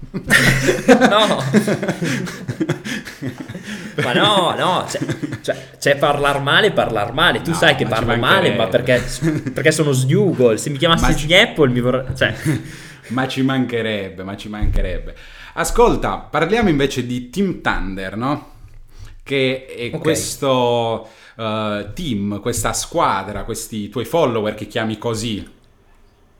No. 0.86 1.42
Ma 4.02 4.12
no, 4.12 4.54
no, 4.56 4.84
c'è, 4.86 5.00
c'è, 5.42 5.70
c'è 5.78 5.96
parlar 5.96 6.40
male, 6.42 6.70
parlar 6.72 7.12
male. 7.12 7.40
Tu 7.42 7.50
No, 7.50 7.56
sai 7.56 7.74
che 7.76 7.84
ma 7.84 7.90
parlo 7.90 8.16
male, 8.16 8.54
ma 8.54 8.66
perché, 8.68 9.02
perché 9.52 9.70
sono 9.72 9.92
Snugol. 9.92 10.58
Se 10.58 10.70
mi 10.70 10.78
chiamassi 10.78 11.02
Ma 11.04 11.14
ci- 11.14 11.26
Snapple 11.26 11.68
mi 11.70 11.80
vorrei... 11.80 12.04
Cioè, 12.16 12.34
ma 13.08 13.26
ci 13.28 13.42
mancherebbe, 13.42 14.22
ma 14.22 14.36
ci 14.36 14.48
mancherebbe. 14.48 15.14
Ascolta, 15.54 16.16
parliamo 16.18 16.68
invece 16.68 17.04
di 17.06 17.30
Team 17.30 17.60
Thunder, 17.60 18.16
no? 18.16 18.50
Che 19.22 19.66
è 19.66 19.90
Ok. 19.94 20.00
questo 20.00 21.08
eh, 21.36 21.88
team, 21.94 22.40
questa 22.40 22.72
squadra, 22.72 23.44
questi 23.44 23.88
tuoi 23.88 24.04
follower 24.04 24.54
che 24.54 24.66
chiami 24.66 24.98
così. 24.98 25.46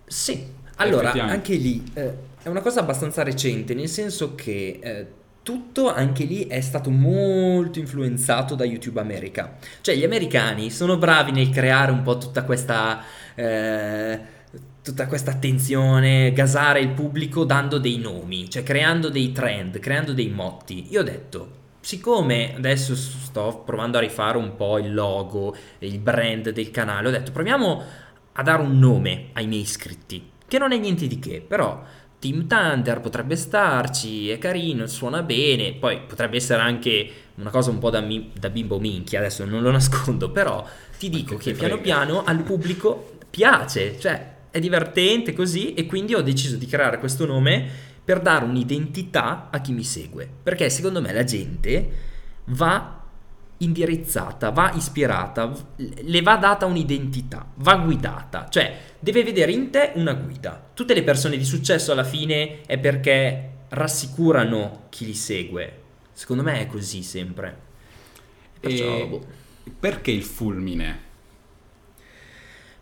Sì, 0.07 0.47
allora 0.77 1.13
anche 1.13 1.55
lì 1.55 1.85
eh, 1.95 2.15
è 2.43 2.49
una 2.49 2.61
cosa 2.63 2.81
abbastanza 2.81 3.23
recente, 3.23 3.75
nel 3.75 3.89
senso 3.89 4.35
che 4.35 4.79
eh, 4.83 5.07
tutto 5.49 5.91
anche 5.91 6.25
lì 6.25 6.47
è 6.47 6.61
stato 6.61 6.91
molto 6.91 7.79
influenzato 7.79 8.55
da 8.55 8.67
YouTube 8.67 9.01
America. 9.01 9.57
Cioè 9.81 9.95
gli 9.97 10.05
americani 10.05 10.71
sono 10.71 10.99
bravi 10.99 11.33
nel 11.33 11.49
creare 11.49 11.91
un 11.91 12.03
po' 12.03 12.19
tutta 12.19 12.45
questa... 12.45 13.03
eh, 13.35 14.37
tutta 14.83 15.07
questa 15.07 15.31
attenzione, 15.31 16.33
gasare 16.33 16.81
il 16.81 16.91
pubblico 16.91 17.45
dando 17.45 17.79
dei 17.79 17.97
nomi, 17.97 18.51
cioè 18.51 18.63
creando 18.63 19.09
dei 19.09 19.33
trend, 19.33 19.79
creando 19.79 20.13
dei 20.13 20.29
motti. 20.29 20.89
Io 20.91 21.01
ho 21.01 21.05
detto, 21.05 21.51
siccome 21.81 22.55
adesso 22.55 22.95
sto 22.95 23.63
provando 23.65 23.97
a 23.97 24.03
rifare 24.03 24.37
un 24.37 24.55
po' 24.55 24.79
il 24.79 24.93
logo, 24.93 25.57
il 25.79 25.99
brand 25.99 26.51
del 26.51 26.71
canale, 26.71 27.09
ho 27.09 27.11
detto 27.11 27.33
proviamo 27.33 27.83
a 28.33 28.43
dare 28.43 28.61
un 28.61 28.79
nome 28.79 29.29
ai 29.33 29.47
miei 29.47 29.63
iscritti, 29.63 30.31
che 30.47 30.59
non 30.59 30.73
è 30.73 30.79
niente 30.79 31.07
di 31.07 31.19
che, 31.19 31.43
però 31.47 31.83
Team 32.19 32.47
Thunder 32.47 33.01
potrebbe 33.01 33.37
starci, 33.37 34.29
è 34.31 34.39
carino, 34.39 34.87
suona 34.87 35.23
bene, 35.23 35.75
poi 35.75 36.01
potrebbe 36.01 36.37
essere 36.37 36.61
anche 36.61 37.11
una 37.37 37.51
cosa 37.51 37.71
un 37.71 37.79
po' 37.79 37.91
da, 37.91 38.01
mi- 38.01 38.31
da 38.39 38.51
bimbo 38.51 38.81
minchia, 38.81 39.21
adesso 39.21 39.45
non 39.45 39.63
lo 39.63 39.71
nascondo, 39.71 40.31
però 40.31 40.67
ti 40.99 41.09
dico 41.09 41.37
che 41.37 41.53
piano 41.53 41.75
frega. 41.75 41.83
piano 41.83 42.25
al 42.25 42.43
pubblico 42.43 43.19
piace, 43.31 43.99
cioè 44.01 44.37
è 44.51 44.59
divertente 44.59 45.33
così 45.33 45.75
e 45.75 45.87
quindi 45.87 46.15
ho 46.15 46.23
deciso 46.23 46.57
di 46.57 46.67
creare 46.67 46.99
questo 46.99 47.25
nome 47.27 47.67
per 48.05 48.21
dare 48.21 48.45
un'identità 48.45 49.49
a 49.51 49.61
chi 49.61 49.73
mi 49.73 49.85
segue, 49.85 50.29
perché 50.43 50.71
secondo 50.71 51.01
me 51.01 51.13
la 51.13 51.25
gente 51.25 51.91
va 52.47 52.98
indirizzata, 53.59 54.51
va 54.51 54.73
ispirata, 54.75 55.53
le 55.77 56.23
va 56.23 56.37
data 56.37 56.67
un'identità, 56.67 57.47
va 57.57 57.77
guidata, 57.77 58.49
cioè 58.49 58.79
deve 58.99 59.23
vedere 59.25 59.53
in 59.53 59.71
te 59.71 59.93
una 59.95 60.15
guida. 60.15 60.71
Tutte 60.75 60.95
le 60.95 61.03
persone 61.03 61.37
di 61.37 61.45
successo 61.45 61.93
alla 61.93 62.05
fine 62.05 62.63
è 62.67 62.79
perché 62.79 63.51
rassicurano 63.71 64.87
chi 64.89 65.05
li 65.07 65.15
segue. 65.15 65.83
Secondo 66.13 66.43
me 66.43 66.61
è 66.61 66.67
così 66.67 67.03
sempre. 67.03 67.57
Perciò, 68.61 69.07
boh, 69.07 69.27
perché 69.79 70.11
il 70.11 70.23
fulmine? 70.25 71.07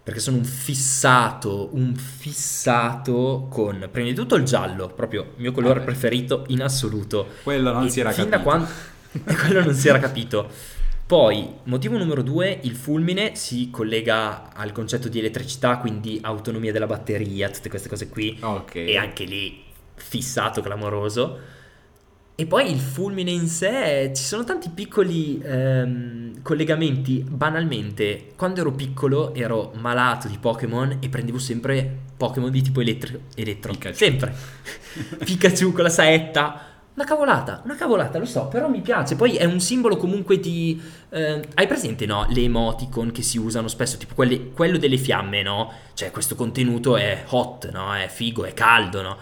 perché 0.07 0.21
sono 0.21 0.37
un 0.37 0.45
fissato, 0.45 1.71
un 1.73 1.97
fissato 1.97 3.49
con 3.51 3.89
prima 3.91 4.07
di 4.09 4.15
tutto 4.15 4.37
il 4.37 4.45
giallo, 4.45 4.87
proprio 4.87 5.23
il 5.23 5.41
mio 5.43 5.51
colore 5.51 5.81
Vabbè. 5.81 5.85
preferito 5.85 6.45
in 6.49 6.63
assoluto. 6.63 7.27
Quello 7.43 7.73
non 7.73 7.87
E 7.87 7.91
si 7.91 7.99
era 7.99 8.13
fin 8.13 8.29
capito. 8.29 8.37
da 8.37 8.43
quando 8.45 8.69
quello 9.25 9.65
non 9.65 9.75
si 9.75 9.89
era 9.89 9.99
capito. 9.99 10.49
Poi, 11.07 11.49
motivo 11.65 11.97
numero 11.97 12.21
due, 12.23 12.59
il 12.63 12.75
fulmine 12.75 13.37
si 13.37 13.71
collega 13.71 14.53
al 14.53 14.73
concetto 14.73 15.09
di 15.09 15.21
elettricità, 15.21 15.79
quindi 15.79 16.19
autonomia 16.21 16.73
della 16.73 16.87
batteria, 16.87 17.49
tutte 17.49 17.69
queste 17.69 17.89
cose 17.89 18.09
qui. 18.09 18.37
Ok. 18.41 18.75
E 18.75 18.97
anche 18.97 19.25
lì 19.25 19.63
fissato, 19.95 20.61
clamoroso. 20.61 21.39
E 22.39 22.45
poi 22.45 22.71
il 22.71 22.79
fulmine 22.79 23.31
in 23.31 23.47
sé, 23.47 24.11
ci 24.15 24.23
sono 24.23 24.45
tanti 24.45 24.69
piccoli 24.69 25.41
ehm, 25.43 26.43
collegamenti. 26.43 27.25
Banalmente, 27.27 28.33
quando 28.37 28.61
ero 28.61 28.73
piccolo 28.73 29.33
ero 29.33 29.73
malato 29.77 30.29
di 30.29 30.37
Pokémon 30.39 30.99
e 31.01 31.09
prendevo 31.09 31.39
sempre 31.39 31.99
Pokémon 32.17 32.51
di 32.51 32.61
tipo 32.61 32.81
elettro. 32.81 33.21
elettro. 33.37 33.73
Pikachu. 33.73 33.97
Sempre. 33.97 34.35
Pikachu 35.25 35.73
con 35.73 35.85
la 35.85 35.89
saetta. 35.89 36.76
Una 36.97 37.05
cavolata, 37.05 37.61
una 37.65 37.75
cavolata, 37.75 38.19
lo 38.19 38.25
so, 38.25 38.47
però 38.49 38.69
mi 38.71 38.81
piace. 38.81 39.17
Poi 39.17 39.37
è 39.37 39.45
un 39.45 39.61
simbolo 39.61 39.99
comunque 39.99 40.41
di... 40.41 40.81
eh, 41.11 41.47
hai 41.55 41.67
presente, 41.67 42.07
no? 42.07 42.27
Le 42.31 42.41
emoticon 42.41 43.13
che 43.13 43.21
si 43.21 43.37
usano 43.37 43.69
spesso, 43.69 43.99
tipo 43.99 44.15
quelle- 44.15 44.51
quello 44.53 44.79
delle 44.79 44.97
fiamme, 44.97 45.43
no? 45.43 45.71
Cioè 45.93 46.11
questo 46.11 46.35
contenuto 46.37 46.97
è 46.97 47.25
hot, 47.29 47.71
no? 47.71 47.95
È 47.95 48.09
figo, 48.09 48.47
è 48.47 48.55
caldo, 48.55 49.03
no? 49.03 49.17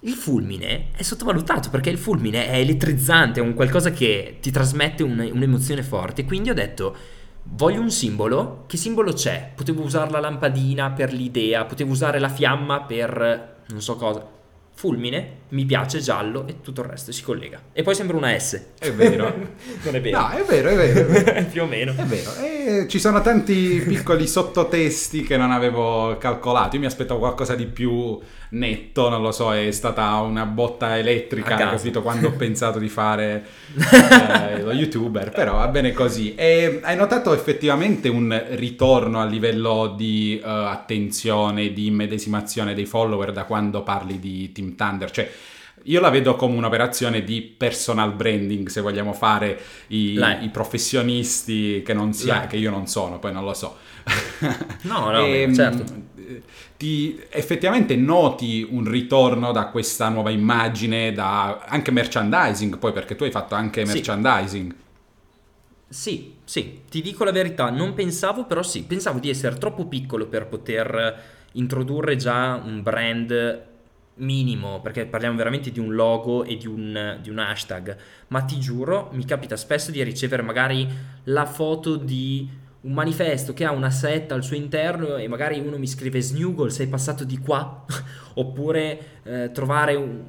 Il 0.00 0.14
fulmine 0.14 0.86
è 0.96 1.02
sottovalutato 1.02 1.68
perché 1.68 1.90
il 1.90 1.98
fulmine 1.98 2.46
è 2.48 2.56
elettrizzante, 2.58 3.40
è 3.40 3.42
un 3.42 3.52
qualcosa 3.52 3.90
che 3.90 4.38
ti 4.40 4.50
trasmette 4.50 5.02
un- 5.02 5.30
un'emozione 5.34 5.82
forte. 5.82 6.24
Quindi 6.24 6.48
ho 6.48 6.54
detto, 6.54 6.96
voglio 7.42 7.82
un 7.82 7.90
simbolo. 7.90 8.64
Che 8.66 8.78
simbolo 8.78 9.12
c'è? 9.12 9.52
Potevo 9.54 9.82
usare 9.82 10.10
la 10.10 10.20
lampadina 10.20 10.90
per 10.92 11.12
l'idea, 11.12 11.66
potevo 11.66 11.92
usare 11.92 12.18
la 12.18 12.30
fiamma 12.30 12.80
per 12.84 13.56
non 13.68 13.82
so 13.82 13.96
cosa. 13.96 14.26
Fulmine, 14.74 15.40
mi 15.52 15.64
piace, 15.66 16.00
giallo 16.00 16.46
e 16.46 16.60
tutto 16.60 16.80
il 16.80 16.88
resto 16.88 17.12
si 17.12 17.22
collega. 17.22 17.60
E 17.72 17.82
poi 17.82 17.94
sembra 17.94 18.16
una 18.16 18.38
S. 18.38 18.60
È 18.78 18.90
vero. 18.92 19.24
non 19.84 19.94
è 19.94 20.00
vero. 20.00 20.18
No, 20.18 20.30
è 20.30 20.44
vero, 20.44 20.68
è 20.70 20.74
vero. 20.74 21.44
Più 21.50 21.62
o 21.62 21.66
meno. 21.66 21.92
È 21.94 22.04
vero, 22.04 22.34
e 22.36 22.86
ci 22.88 22.98
sono 22.98 23.20
tanti 23.20 23.82
piccoli 23.86 24.26
sottotesti 24.26 25.22
che 25.22 25.36
non 25.36 25.50
avevo 25.50 26.16
calcolato. 26.18 26.76
Io 26.76 26.80
mi 26.80 26.86
aspettavo 26.86 27.20
qualcosa 27.20 27.54
di 27.54 27.66
più 27.66 28.18
netto, 28.50 29.08
non 29.08 29.22
lo 29.22 29.32
so, 29.32 29.52
è 29.52 29.70
stata 29.70 30.14
una 30.16 30.44
botta 30.44 30.98
elettrica, 30.98 31.56
capito, 31.56 32.02
quando 32.02 32.28
ho 32.28 32.32
pensato 32.32 32.78
di 32.78 32.88
fare 32.88 33.44
eh, 33.76 34.62
lo 34.62 34.72
youtuber, 34.72 35.30
però 35.30 35.56
va 35.56 35.68
bene 35.68 35.92
così. 35.92 36.34
E 36.34 36.80
hai 36.82 36.96
notato 36.96 37.34
effettivamente 37.34 38.08
un 38.08 38.42
ritorno 38.50 39.20
a 39.20 39.24
livello 39.24 39.94
di 39.96 40.38
eh, 40.38 40.48
attenzione, 40.48 41.72
di 41.72 41.86
immedesimazione 41.86 42.74
dei 42.74 42.86
follower 42.86 43.32
da 43.32 43.44
quando 43.44 43.82
parli 43.82 44.18
di 44.18 44.52
Team 44.52 44.74
Thunder? 44.74 45.10
Cioè, 45.10 45.30
io 45.84 46.00
la 46.00 46.10
vedo 46.10 46.36
come 46.36 46.56
un'operazione 46.56 47.22
di 47.24 47.42
personal 47.42 48.12
branding, 48.14 48.68
se 48.68 48.80
vogliamo 48.80 49.12
fare 49.12 49.58
i, 49.88 50.14
i 50.40 50.48
professionisti 50.50 51.82
che 51.84 51.92
non 51.94 52.12
sia, 52.12 52.34
Like. 52.34 52.46
che 52.48 52.56
io 52.56 52.70
non 52.70 52.86
sono, 52.86 53.18
poi 53.18 53.32
non 53.32 53.44
lo 53.44 53.54
so. 53.54 53.76
No, 54.82 55.10
no, 55.10 55.18
Ehm, 55.26 55.54
certo. 55.54 55.84
Ti 56.76 57.20
effettivamente 57.30 57.94
noti 57.96 58.66
un 58.68 58.84
ritorno 58.88 59.52
da 59.52 59.66
questa 59.66 60.08
nuova 60.08 60.30
immagine, 60.30 61.12
da 61.12 61.60
anche 61.66 61.90
merchandising, 61.92 62.78
poi 62.78 62.92
perché 62.92 63.14
tu 63.14 63.24
hai 63.24 63.30
fatto 63.30 63.54
anche 63.54 63.84
Sì. 63.86 63.92
merchandising. 63.92 64.74
Sì, 65.88 66.36
sì, 66.44 66.82
ti 66.88 67.02
dico 67.02 67.22
la 67.24 67.32
verità, 67.32 67.68
non 67.68 67.92
pensavo, 67.92 68.46
però 68.46 68.62
sì, 68.62 68.84
pensavo 68.84 69.18
di 69.18 69.28
essere 69.28 69.58
troppo 69.58 69.86
piccolo 69.86 70.26
per 70.26 70.46
poter 70.46 71.22
introdurre 71.52 72.16
già 72.16 72.54
un 72.64 72.82
brand 72.82 73.62
minimo, 74.16 74.80
perché 74.80 75.06
parliamo 75.06 75.36
veramente 75.36 75.70
di 75.70 75.78
un 75.80 75.94
logo 75.94 76.44
e 76.44 76.56
di 76.56 76.66
un, 76.66 77.18
di 77.22 77.30
un 77.30 77.38
hashtag, 77.38 77.96
ma 78.28 78.42
ti 78.42 78.58
giuro, 78.58 79.08
mi 79.12 79.24
capita 79.24 79.56
spesso 79.56 79.90
di 79.90 80.02
ricevere 80.02 80.42
magari 80.42 80.88
la 81.24 81.46
foto 81.46 81.96
di 81.96 82.48
un 82.82 82.92
manifesto 82.92 83.52
che 83.52 83.64
ha 83.64 83.70
una 83.70 83.90
setta 83.90 84.34
al 84.34 84.42
suo 84.42 84.56
interno 84.56 85.16
e 85.16 85.28
magari 85.28 85.58
uno 85.60 85.78
mi 85.78 85.86
scrive 85.86 86.20
Snuggle, 86.20 86.70
sei 86.70 86.88
passato 86.88 87.24
di 87.24 87.38
qua, 87.38 87.84
oppure 88.34 89.20
eh, 89.22 89.50
trovare 89.52 89.94
un- 89.94 90.22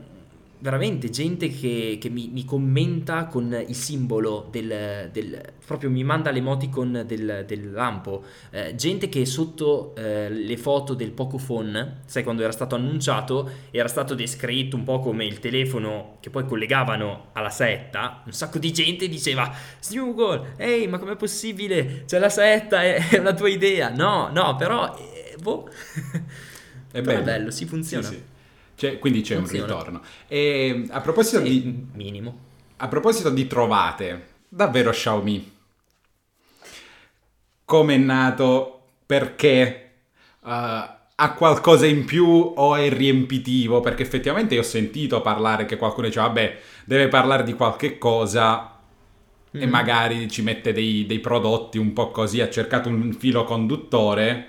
veramente 0.64 1.10
gente 1.10 1.50
che, 1.50 1.98
che 2.00 2.10
mi, 2.10 2.30
mi 2.32 2.46
commenta 2.46 3.26
con 3.26 3.54
il 3.68 3.76
simbolo 3.76 4.48
del, 4.50 5.10
del- 5.12 5.42
proprio 5.66 5.90
mi 5.90 6.06
manda 6.06 6.32
l'emoticon 6.32 7.04
del, 7.06 7.44
del 7.46 7.72
lampo. 7.72 8.24
Eh, 8.50 8.74
gente 8.76 9.10
che 9.10 9.26
sotto 9.26 9.94
eh, 9.98 10.30
le 10.30 10.56
foto 10.58 10.94
del 10.94 11.12
Pocophone 11.12 12.00
sai 12.06 12.24
quando 12.24 12.44
era 12.44 12.54
stato 12.54 12.76
annunciato 12.76 13.50
era 13.72 13.90
stato 13.90 14.16
descritto 14.16 14.78
un 14.78 14.84
po' 14.86 15.00
come 15.02 15.26
il 15.26 15.40
telefono 15.40 16.18
che 16.22 16.30
poi 16.30 16.46
collegavano 16.46 17.32
alla 17.34 17.50
setta 17.50 18.22
un 18.26 18.32
sacco 18.32 18.58
di 18.58 18.72
gente 18.72 19.10
diceva 19.10 19.54
Snuggle 19.82 20.54
ehi 20.56 20.88
ma 20.88 20.98
com'è 20.98 21.18
possibile? 21.18 22.04
C'è 22.06 22.20
la 22.20 22.30
setta 22.30 22.82
è, 22.84 23.10
è 23.10 23.18
una 23.20 23.34
tua 23.34 23.50
idea. 23.50 23.90
No 23.90 24.30
no 24.32 24.56
però 24.56 24.96
eh, 24.98 25.36
boh. 25.42 25.68
È 26.92 27.02
Però 27.02 27.22
bello. 27.22 27.24
bello 27.24 27.52
si 27.52 27.66
funziona. 27.66 28.08
Sì, 28.08 28.14
sì. 28.16 28.24
C'è- 28.76 29.00
quindi 29.00 29.22
c'è 29.22 29.36
Funziona. 29.36 29.64
un 29.64 29.70
ritorno. 29.70 30.02
E 30.28 30.86
a 30.90 31.02
proposito, 31.02 31.38
Sì, 31.44 31.62
di, 31.62 31.88
minimo 31.94 32.40
a 32.78 32.88
proposito 32.88 33.30
di 33.30 33.48
trovate, 33.48 34.28
davvero 34.50 34.92
Xiaomi, 34.92 35.52
come 37.66 37.96
è 37.96 37.98
nato? 37.98 38.82
Perché? 39.06 39.80
Uh, 40.42 40.50
ha 41.16 41.34
qualcosa 41.38 41.86
in 41.86 42.06
più 42.06 42.26
o 42.28 42.76
è 42.76 42.90
riempitivo? 42.90 43.80
Perché 43.80 44.04
effettivamente 44.04 44.56
io 44.56 44.62
ho 44.62 44.64
sentito 44.64 45.22
parlare 45.22 45.66
che 45.66 45.78
qualcuno 45.78 46.08
diceva, 46.08 46.28
vabbè, 46.28 46.60
deve 46.86 47.08
parlare 47.08 47.44
di 47.44 47.54
qualche 47.54 47.98
cosa 47.98 48.70
e 49.52 49.66
Mm. 49.68 49.70
magari 49.70 50.30
ci 50.30 50.42
mette 50.42 50.74
dei, 50.74 51.06
dei 51.06 51.20
prodotti 51.20 51.78
un 51.78 51.94
po' 51.94 52.10
così, 52.12 52.42
ha 52.42 52.50
cercato 52.50 52.90
un 52.90 53.14
filo 53.14 53.44
conduttore 53.44 54.48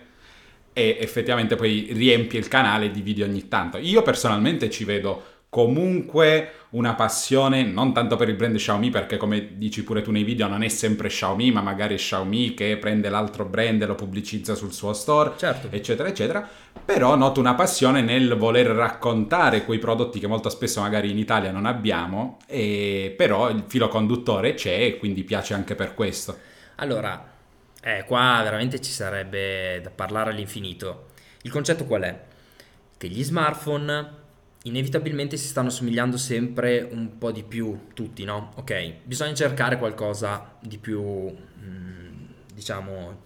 e 0.74 0.98
effettivamente 1.00 1.56
poi 1.56 1.88
riempie 1.92 2.38
il 2.38 2.48
canale 2.48 2.90
di 2.90 3.00
video 3.00 3.24
ogni 3.24 3.48
tanto. 3.48 3.78
Io 3.78 4.02
personalmente 4.02 4.68
ci 4.68 4.84
vedo 4.84 5.32
comunque 5.54 6.50
una 6.70 6.94
passione 6.94 7.62
non 7.62 7.94
tanto 7.94 8.16
per 8.16 8.28
il 8.28 8.34
brand 8.34 8.56
Xiaomi 8.56 8.90
perché 8.90 9.16
come 9.16 9.56
dici 9.56 9.84
pure 9.84 10.02
tu 10.02 10.10
nei 10.10 10.24
video 10.24 10.48
non 10.48 10.64
è 10.64 10.68
sempre 10.68 11.06
Xiaomi 11.06 11.52
ma 11.52 11.60
magari 11.60 11.94
è 11.94 11.96
Xiaomi 11.96 12.54
che 12.54 12.76
prende 12.76 13.08
l'altro 13.08 13.44
brand 13.44 13.80
e 13.80 13.86
lo 13.86 13.94
pubblicizza 13.94 14.56
sul 14.56 14.72
suo 14.72 14.92
store 14.92 15.34
certo. 15.36 15.68
eccetera 15.70 16.08
eccetera. 16.08 16.48
Però 16.84 17.14
noto 17.14 17.38
una 17.38 17.54
passione 17.54 18.02
nel 18.02 18.34
voler 18.34 18.66
raccontare 18.66 19.64
quei 19.64 19.78
prodotti 19.78 20.18
che 20.18 20.26
molto 20.26 20.48
spesso 20.48 20.80
magari 20.80 21.12
in 21.12 21.18
Italia 21.18 21.52
non 21.52 21.66
abbiamo 21.66 22.38
e 22.48 23.14
però 23.16 23.48
il 23.48 23.62
filo 23.68 23.86
conduttore 23.86 24.54
c'è 24.54 24.86
e 24.86 24.98
quindi 24.98 25.22
piace 25.22 25.54
anche 25.54 25.76
per 25.76 25.94
questo. 25.94 26.36
Allora, 26.78 27.33
eh, 27.86 28.04
qua 28.06 28.40
veramente 28.42 28.80
ci 28.80 28.90
sarebbe 28.90 29.78
da 29.82 29.90
parlare 29.90 30.30
all'infinito. 30.30 31.08
Il 31.42 31.50
concetto 31.50 31.84
qual 31.84 32.02
è? 32.02 32.18
Che 32.96 33.08
gli 33.08 33.22
smartphone 33.22 34.22
inevitabilmente 34.62 35.36
si 35.36 35.46
stanno 35.46 35.68
somigliando 35.68 36.16
sempre 36.16 36.80
un 36.90 37.18
po' 37.18 37.30
di 37.30 37.42
più, 37.42 37.88
tutti, 37.92 38.24
no? 38.24 38.52
Ok, 38.56 39.00
bisogna 39.04 39.34
cercare 39.34 39.76
qualcosa 39.76 40.56
di 40.60 40.78
più, 40.78 41.02
mm, 41.02 42.24
diciamo, 42.54 43.20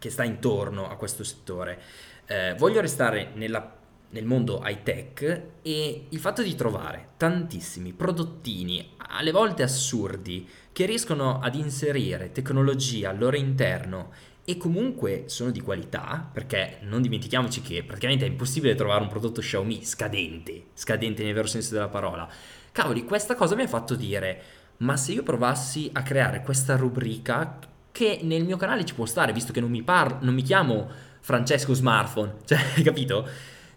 che 0.00 0.10
sta 0.10 0.24
intorno 0.24 0.88
a 0.90 0.96
questo 0.96 1.22
settore. 1.22 1.80
Eh, 2.26 2.54
voglio 2.58 2.80
restare 2.80 3.30
nella- 3.34 3.76
nel 4.14 4.24
mondo 4.24 4.62
high 4.64 4.82
tech 4.84 5.42
e 5.60 6.06
il 6.08 6.18
fatto 6.20 6.42
di 6.42 6.54
trovare 6.54 7.08
tantissimi 7.16 7.92
prodottini, 7.92 8.92
alle 9.08 9.32
volte 9.32 9.64
assurdi, 9.64 10.48
che 10.72 10.86
riescono 10.86 11.40
ad 11.40 11.56
inserire 11.56 12.30
tecnologia 12.30 13.10
al 13.10 13.18
loro 13.18 13.36
interno 13.36 14.12
e 14.44 14.56
comunque 14.56 15.24
sono 15.26 15.50
di 15.50 15.60
qualità, 15.60 16.28
perché 16.32 16.78
non 16.82 17.02
dimentichiamoci 17.02 17.60
che 17.60 17.82
praticamente 17.82 18.24
è 18.24 18.28
impossibile 18.28 18.76
trovare 18.76 19.02
un 19.02 19.08
prodotto 19.08 19.40
Xiaomi 19.40 19.84
scadente, 19.84 20.66
scadente 20.74 21.24
nel 21.24 21.34
vero 21.34 21.48
senso 21.48 21.74
della 21.74 21.88
parola. 21.88 22.28
Cavoli, 22.70 23.04
questa 23.04 23.34
cosa 23.34 23.56
mi 23.56 23.62
ha 23.62 23.68
fatto 23.68 23.96
dire, 23.96 24.42
ma 24.78 24.96
se 24.96 25.12
io 25.12 25.24
provassi 25.24 25.90
a 25.92 26.02
creare 26.02 26.42
questa 26.42 26.76
rubrica 26.76 27.58
che 27.90 28.20
nel 28.22 28.44
mio 28.44 28.56
canale 28.56 28.84
ci 28.84 28.94
può 28.94 29.06
stare, 29.06 29.32
visto 29.32 29.52
che 29.52 29.60
non 29.60 29.70
mi, 29.70 29.82
parlo, 29.82 30.18
non 30.20 30.34
mi 30.34 30.42
chiamo 30.42 30.88
Francesco 31.18 31.74
Smartphone, 31.74 32.34
cioè, 32.46 32.60
capito? 32.82 33.26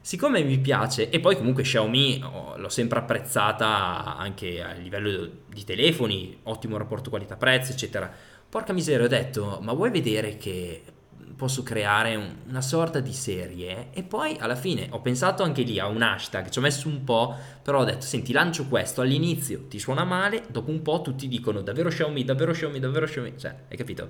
Siccome 0.07 0.41
mi 0.41 0.57
piace, 0.57 1.09
e 1.09 1.19
poi 1.19 1.35
comunque 1.35 1.63
Xiaomi 1.63 2.21
oh, 2.23 2.55
l'ho 2.55 2.69
sempre 2.69 2.97
apprezzata 2.97 4.15
anche 4.15 4.63
a 4.63 4.71
livello 4.71 5.29
di 5.49 5.65
telefoni, 5.65 6.39
ottimo 6.43 6.77
rapporto 6.77 7.09
qualità-prezzo, 7.09 7.73
eccetera. 7.73 8.09
Porca 8.47 8.71
miseria, 8.71 9.03
ho 9.03 9.09
detto, 9.09 9.59
ma 9.61 9.73
vuoi 9.73 9.91
vedere 9.91 10.37
che 10.37 10.81
posso 11.35 11.61
creare 11.61 12.15
un, 12.15 12.35
una 12.47 12.61
sorta 12.61 13.01
di 13.01 13.11
serie 13.11 13.89
e 13.91 14.03
poi 14.03 14.37
alla 14.39 14.55
fine 14.55 14.87
ho 14.91 15.01
pensato 15.01 15.43
anche 15.43 15.63
lì 15.63 15.77
a 15.77 15.87
un 15.87 16.01
hashtag, 16.01 16.47
ci 16.47 16.59
ho 16.59 16.61
messo 16.61 16.87
un 16.87 17.03
po', 17.03 17.35
però 17.61 17.81
ho 17.81 17.83
detto 17.83 18.05
senti 18.05 18.31
lancio 18.31 18.65
questo, 18.67 19.01
all'inizio 19.01 19.65
ti 19.67 19.77
suona 19.77 20.05
male, 20.05 20.45
dopo 20.47 20.71
un 20.71 20.81
po' 20.83 21.01
tutti 21.01 21.27
dicono 21.27 21.59
davvero 21.59 21.89
Xiaomi, 21.89 22.23
davvero 22.23 22.53
Xiaomi, 22.53 22.79
davvero 22.79 23.05
Xiaomi, 23.07 23.33
cioè 23.37 23.53
hai 23.67 23.75
capito? 23.75 24.09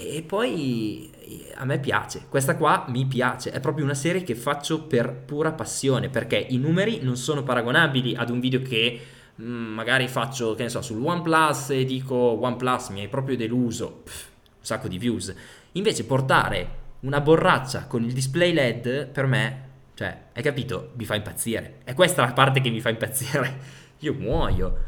E 0.00 0.22
poi 0.22 1.10
a 1.56 1.64
me 1.64 1.80
piace, 1.80 2.26
questa 2.28 2.56
qua 2.56 2.84
mi 2.86 3.04
piace, 3.06 3.50
è 3.50 3.58
proprio 3.58 3.84
una 3.84 3.94
serie 3.94 4.22
che 4.22 4.36
faccio 4.36 4.84
per 4.84 5.12
pura 5.12 5.50
passione, 5.50 6.08
perché 6.08 6.36
i 6.36 6.56
numeri 6.56 7.00
non 7.02 7.16
sono 7.16 7.42
paragonabili 7.42 8.14
ad 8.14 8.30
un 8.30 8.38
video 8.38 8.62
che 8.62 9.00
mm, 9.42 9.74
magari 9.74 10.06
faccio, 10.06 10.54
che 10.54 10.62
ne 10.62 10.68
so, 10.68 10.82
sul 10.82 11.04
OnePlus 11.04 11.70
e 11.70 11.84
dico 11.84 12.14
OnePlus 12.14 12.90
mi 12.90 13.00
hai 13.00 13.08
proprio 13.08 13.36
deluso, 13.36 14.02
Pff, 14.04 14.26
un 14.58 14.64
sacco 14.64 14.86
di 14.86 14.98
views. 14.98 15.34
Invece 15.72 16.04
portare 16.04 16.68
una 17.00 17.20
borraccia 17.20 17.86
con 17.86 18.04
il 18.04 18.12
display 18.12 18.52
LED 18.52 19.08
per 19.08 19.26
me, 19.26 19.62
cioè, 19.94 20.26
hai 20.32 20.42
capito? 20.44 20.92
Mi 20.94 21.06
fa 21.06 21.16
impazzire. 21.16 21.80
È 21.82 21.92
questa 21.94 22.24
la 22.24 22.32
parte 22.32 22.60
che 22.60 22.70
mi 22.70 22.80
fa 22.80 22.90
impazzire. 22.90 23.58
Io 23.98 24.14
muoio. 24.14 24.78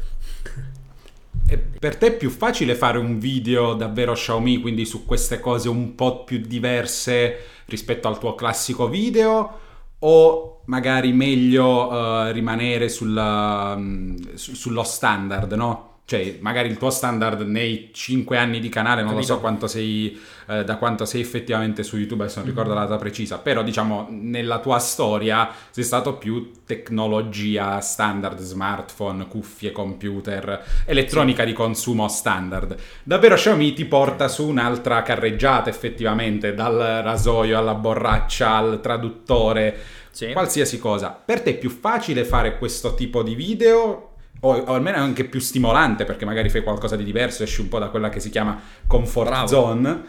E 1.51 1.57
per 1.57 1.97
te 1.97 2.07
è 2.07 2.15
più 2.15 2.29
facile 2.29 2.75
fare 2.75 2.97
un 2.97 3.19
video 3.19 3.73
davvero 3.73 4.13
Xiaomi, 4.13 4.61
quindi 4.61 4.85
su 4.85 5.05
queste 5.05 5.41
cose 5.41 5.67
un 5.67 5.95
po' 5.95 6.23
più 6.23 6.39
diverse 6.39 7.39
rispetto 7.65 8.07
al 8.07 8.17
tuo 8.19 8.35
classico 8.35 8.87
video? 8.87 9.59
O 9.99 10.61
magari 10.67 11.11
meglio 11.11 11.91
uh, 11.91 12.31
rimanere 12.31 12.87
sulla, 12.87 13.73
um, 13.75 14.33
su, 14.35 14.55
sullo 14.55 14.83
standard, 14.83 15.51
no? 15.51 15.90
Cioè 16.05 16.39
magari 16.41 16.67
il 16.67 16.77
tuo 16.77 16.89
standard 16.89 17.41
nei 17.41 17.89
5 17.93 18.37
anni 18.37 18.59
di 18.59 18.67
canale, 18.67 19.01
non 19.01 19.11
Capito. 19.11 19.29
lo 19.29 19.35
so 19.35 19.39
quanto 19.39 19.67
sei, 19.67 20.19
eh, 20.47 20.65
da 20.65 20.75
quanto 20.75 21.05
sei 21.05 21.21
effettivamente 21.21 21.83
su 21.83 21.95
YouTube, 21.97 22.23
adesso 22.23 22.39
non 22.39 22.49
ricordo 22.49 22.73
la 22.73 22.81
data 22.81 22.97
precisa, 22.97 23.37
però 23.37 23.63
diciamo 23.63 24.07
nella 24.09 24.59
tua 24.59 24.79
storia 24.79 25.49
sei 25.69 25.85
stato 25.85 26.15
più 26.15 26.51
tecnologia 26.65 27.79
standard, 27.79 28.39
smartphone, 28.39 29.27
cuffie, 29.27 29.71
computer, 29.71 30.83
elettronica 30.85 31.43
sì. 31.43 31.49
di 31.49 31.53
consumo 31.53 32.07
standard. 32.09 32.75
Davvero 33.03 33.35
Xiaomi 33.35 33.71
ti 33.71 33.85
porta 33.85 34.27
su 34.27 34.45
un'altra 34.45 35.03
carreggiata 35.03 35.69
effettivamente, 35.69 36.53
dal 36.53 37.01
rasoio 37.03 37.57
alla 37.57 37.73
borraccia 37.73 38.51
al 38.55 38.81
traduttore, 38.81 39.79
sì. 40.11 40.33
qualsiasi 40.33 40.77
cosa. 40.77 41.09
Per 41.23 41.41
te 41.41 41.51
è 41.51 41.57
più 41.57 41.69
facile 41.69 42.25
fare 42.25 42.57
questo 42.57 42.95
tipo 42.95 43.23
di 43.23 43.33
video 43.33 44.10
o, 44.39 44.55
o, 44.55 44.73
almeno 44.73 44.97
è 44.97 44.99
anche 44.99 45.25
più 45.25 45.39
stimolante 45.39 46.05
perché 46.05 46.25
magari 46.25 46.49
fai 46.49 46.63
qualcosa 46.63 46.95
di 46.95 47.03
diverso, 47.03 47.43
esci 47.43 47.61
un 47.61 47.67
po' 47.67 47.79
da 47.79 47.89
quella 47.89 48.09
che 48.09 48.19
si 48.19 48.29
chiama 48.29 48.59
comfort 48.87 49.29
Bravo. 49.29 49.47
zone. 49.47 50.03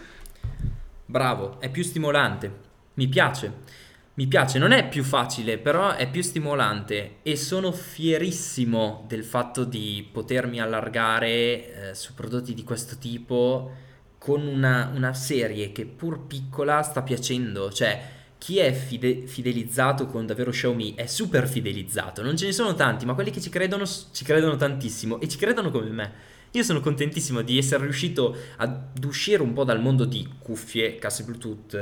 Bravo, 1.05 1.61
è 1.61 1.69
più 1.69 1.83
stimolante. 1.83 2.71
Mi 2.95 3.09
piace. 3.09 3.81
Mi 4.15 4.27
piace, 4.27 4.59
non 4.59 4.73
è 4.73 4.89
più 4.89 5.03
facile, 5.05 5.57
però 5.57 5.95
è 5.95 6.11
più 6.11 6.23
stimolante 6.23 7.17
e 7.23 7.35
sono 7.37 7.73
fierissimo 7.73 9.05
del 9.09 9.25
fatto 9.25 9.65
di 9.65 10.07
potermi 10.13 10.61
allargare 10.61 11.91
eh, 11.91 11.95
su 11.95 12.13
prodotti 12.13 12.53
di 12.53 12.63
questo 12.63 12.99
tipo 12.99 13.71
con 14.19 14.47
una, 14.47 14.93
una 14.95 15.15
serie 15.15 15.73
che 15.73 15.87
pur 15.87 16.27
piccola 16.27 16.83
sta 16.83 17.01
piacendo, 17.03 17.73
cioè 17.73 18.01
chi 18.43 18.59
è 18.59 18.73
fide- 18.73 19.29
fidelizzato 19.29 20.07
con 20.07 20.27
davvero 20.27 20.51
Xiaomi 20.51 20.97
è 20.97 21.07
super 21.07 21.47
fidelizzato. 21.47 22.25
Non 22.25 22.37
ce 22.37 22.47
ne 22.47 22.51
sono 22.51 22.75
tanti, 22.75 23.07
ma 23.07 23.15
quelli 23.15 23.31
che 23.31 23.41
ci 23.41 23.51
credono 23.51 23.85
ci 23.87 24.25
credono 24.25 24.57
tantissimo 24.57 25.21
e 25.21 25.29
ci 25.29 25.39
credono 25.39 25.71
come 25.71 25.91
me. 25.91 26.13
Io 26.51 26.65
sono 26.65 26.81
contentissimo 26.81 27.43
di 27.43 27.57
essere 27.57 27.85
riuscito 27.85 28.37
ad 28.57 29.05
uscire 29.05 29.43
un 29.43 29.53
po' 29.53 29.63
dal 29.63 29.81
mondo 29.81 30.05
di 30.05 30.29
cuffie, 30.41 30.99
casse 30.99 31.23
Bluetooth, 31.23 31.75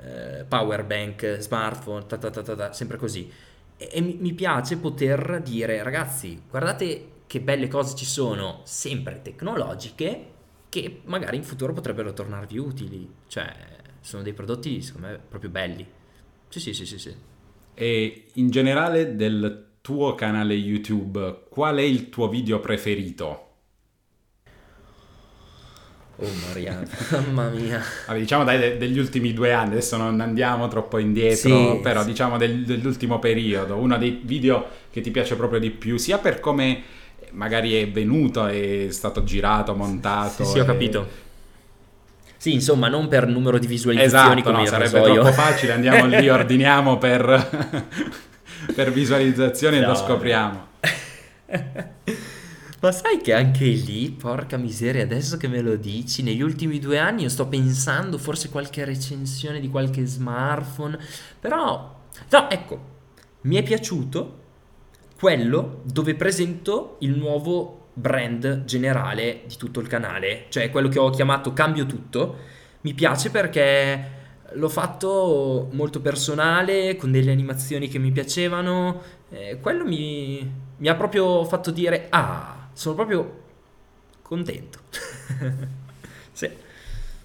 eh, 0.00 0.44
power 0.48 0.84
bank, 0.84 1.36
smartphone, 1.38 2.04
ta 2.06 2.18
ta 2.18 2.28
ta 2.28 2.42
ta, 2.42 2.72
sempre 2.72 2.96
così. 2.96 3.30
E, 3.76 3.88
e 3.92 4.00
mi, 4.00 4.16
mi 4.18 4.32
piace 4.32 4.78
poter 4.78 5.40
dire, 5.44 5.80
ragazzi, 5.84 6.42
guardate 6.50 7.20
che 7.28 7.40
belle 7.40 7.68
cose 7.68 7.94
ci 7.94 8.04
sono, 8.04 8.62
sempre 8.64 9.20
tecnologiche, 9.22 10.26
che 10.68 11.02
magari 11.04 11.36
in 11.36 11.44
futuro 11.44 11.72
potrebbero 11.72 12.12
tornarvi 12.12 12.58
utili. 12.58 13.08
Cioè, 13.28 13.54
sono 14.00 14.24
dei 14.24 14.32
prodotti, 14.32 14.82
secondo 14.82 15.06
me, 15.06 15.20
proprio 15.28 15.50
belli. 15.50 15.98
Sì, 16.50 16.60
sì, 16.60 16.74
sì, 16.74 16.84
sì, 16.84 16.98
sì. 16.98 17.14
E 17.74 18.24
in 18.34 18.50
generale 18.50 19.16
del 19.16 19.68
tuo 19.80 20.14
canale 20.14 20.54
YouTube, 20.54 21.44
qual 21.48 21.76
è 21.76 21.82
il 21.82 22.10
tuo 22.10 22.28
video 22.28 22.60
preferito? 22.60 23.46
Oh 26.16 26.28
Maria, 26.46 26.82
mamma 27.12 27.48
mia. 27.48 27.80
Vabbè, 28.06 28.18
diciamo 28.18 28.44
dai 28.44 28.58
de- 28.58 28.76
degli 28.76 28.98
ultimi 28.98 29.32
due 29.32 29.52
anni, 29.54 29.70
adesso 29.72 29.96
non 29.96 30.20
andiamo 30.20 30.68
troppo 30.68 30.98
indietro, 30.98 31.74
sì, 31.74 31.80
però 31.82 32.02
sì. 32.02 32.08
diciamo 32.08 32.36
del- 32.36 32.64
dell'ultimo 32.64 33.18
periodo, 33.18 33.76
uno 33.76 33.96
dei 33.96 34.20
video 34.22 34.66
che 34.90 35.00
ti 35.00 35.10
piace 35.10 35.36
proprio 35.36 35.58
di 35.60 35.70
più, 35.70 35.96
sia 35.96 36.18
per 36.18 36.40
come 36.40 36.82
magari 37.30 37.72
è 37.74 37.88
venuto, 37.88 38.44
è 38.46 38.88
stato 38.90 39.24
girato, 39.24 39.74
montato. 39.74 40.44
Sì, 40.44 40.50
sì 40.50 40.58
ho 40.58 40.64
capito 40.66 41.28
sì, 42.40 42.54
insomma, 42.54 42.88
non 42.88 43.06
per 43.06 43.26
numero 43.26 43.58
di 43.58 43.66
visualizzazioni 43.66 44.40
esatto, 44.40 44.50
come 44.50 44.62
no, 44.62 44.66
sarebbe 44.66 44.98
rasoio. 44.98 45.20
troppo 45.20 45.32
facile, 45.32 45.72
andiamo 45.72 46.06
lì, 46.06 46.26
ordiniamo 46.30 46.96
per, 46.96 47.84
per 48.74 48.92
visualizzazioni 48.92 49.76
no. 49.76 49.84
e 49.84 49.86
lo 49.86 49.94
scopriamo. 49.94 50.66
Ma 52.80 52.92
sai 52.92 53.20
che 53.20 53.34
anche 53.34 53.66
lì, 53.66 54.10
porca 54.10 54.56
miseria, 54.56 55.02
adesso 55.02 55.36
che 55.36 55.48
me 55.48 55.60
lo 55.60 55.76
dici, 55.76 56.22
negli 56.22 56.40
ultimi 56.40 56.78
due 56.78 56.96
anni 56.96 57.24
io 57.24 57.28
sto 57.28 57.46
pensando 57.46 58.16
forse 58.16 58.48
qualche 58.48 58.86
recensione 58.86 59.60
di 59.60 59.68
qualche 59.68 60.06
smartphone, 60.06 60.98
però, 61.38 61.94
no, 62.30 62.50
ecco, 62.50 62.84
mi 63.42 63.56
è 63.56 63.62
piaciuto 63.62 64.38
quello 65.18 65.82
dove 65.84 66.14
presento 66.14 66.96
il 67.00 67.18
nuovo 67.18 67.79
brand 68.00 68.64
generale 68.64 69.42
di 69.46 69.56
tutto 69.56 69.80
il 69.80 69.86
canale, 69.86 70.46
cioè 70.48 70.70
quello 70.70 70.88
che 70.88 70.98
ho 70.98 71.10
chiamato 71.10 71.52
cambio 71.52 71.86
tutto. 71.86 72.36
Mi 72.82 72.94
piace 72.94 73.30
perché 73.30 74.18
l'ho 74.52 74.68
fatto 74.68 75.68
molto 75.72 76.00
personale, 76.00 76.96
con 76.96 77.10
delle 77.10 77.30
animazioni 77.30 77.88
che 77.88 77.98
mi 77.98 78.10
piacevano, 78.10 79.02
eh, 79.30 79.58
quello 79.60 79.84
mi, 79.84 80.50
mi 80.76 80.88
ha 80.88 80.94
proprio 80.94 81.44
fatto 81.44 81.70
dire, 81.70 82.06
ah, 82.10 82.68
sono 82.72 82.94
proprio 82.94 83.42
contento. 84.22 84.78
sì. 86.32 86.48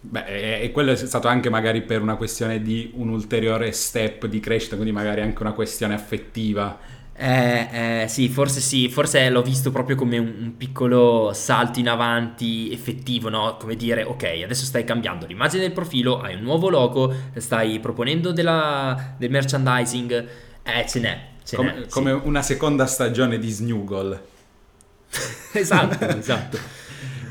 Beh, 0.08 0.62
e 0.62 0.72
quello 0.72 0.92
è 0.92 0.96
stato 0.96 1.28
anche 1.28 1.50
magari 1.50 1.82
per 1.82 2.02
una 2.02 2.16
questione 2.16 2.62
di 2.62 2.92
un 2.94 3.10
ulteriore 3.10 3.72
step 3.72 4.28
di 4.28 4.40
crescita, 4.40 4.76
quindi 4.76 4.94
magari 4.94 5.22
anche 5.22 5.42
una 5.42 5.54
questione 5.54 5.96
affettiva. 5.96 6.78
Eh, 7.18 8.04
eh, 8.04 8.08
sì, 8.10 8.28
forse 8.28 8.60
sì, 8.60 8.90
forse 8.90 9.30
l'ho 9.30 9.42
visto 9.42 9.72
proprio 9.72 9.96
come 9.96 10.18
un, 10.18 10.36
un, 10.38 10.58
piccolo 10.58 11.32
salto 11.34 11.80
in 11.80 11.88
avanti 11.88 12.70
effettivo, 12.74 13.30
no? 13.30 13.56
Come 13.58 13.78
dire, 13.78 14.04
ok, 14.04 14.42
adesso 14.44 14.66
stai 14.66 14.84
cambiando 14.84 15.26
l'immagine 15.26 15.62
del 15.62 15.72
profilo, 15.72 16.20
hai 16.20 16.36
un 16.36 16.42
nuovo 16.42 16.70
logo, 16.70 17.14
stai 17.38 17.80
proponendo 17.80 18.34
della, 18.34 19.16
del 19.18 19.30
merchandising, 19.30 20.28
eh, 20.64 20.86
ce 20.90 21.00
n'è. 21.00 21.28
Ce 21.46 21.56
come, 21.56 21.72
n'è, 21.72 21.88
come 21.88 22.20
sì. 22.20 22.28
una 22.28 22.42
seconda 22.42 22.86
stagione 22.86 23.40
di 23.40 23.50
Snuggle. 23.50 24.24
esatto, 25.54 26.06
esatto. 26.18 26.60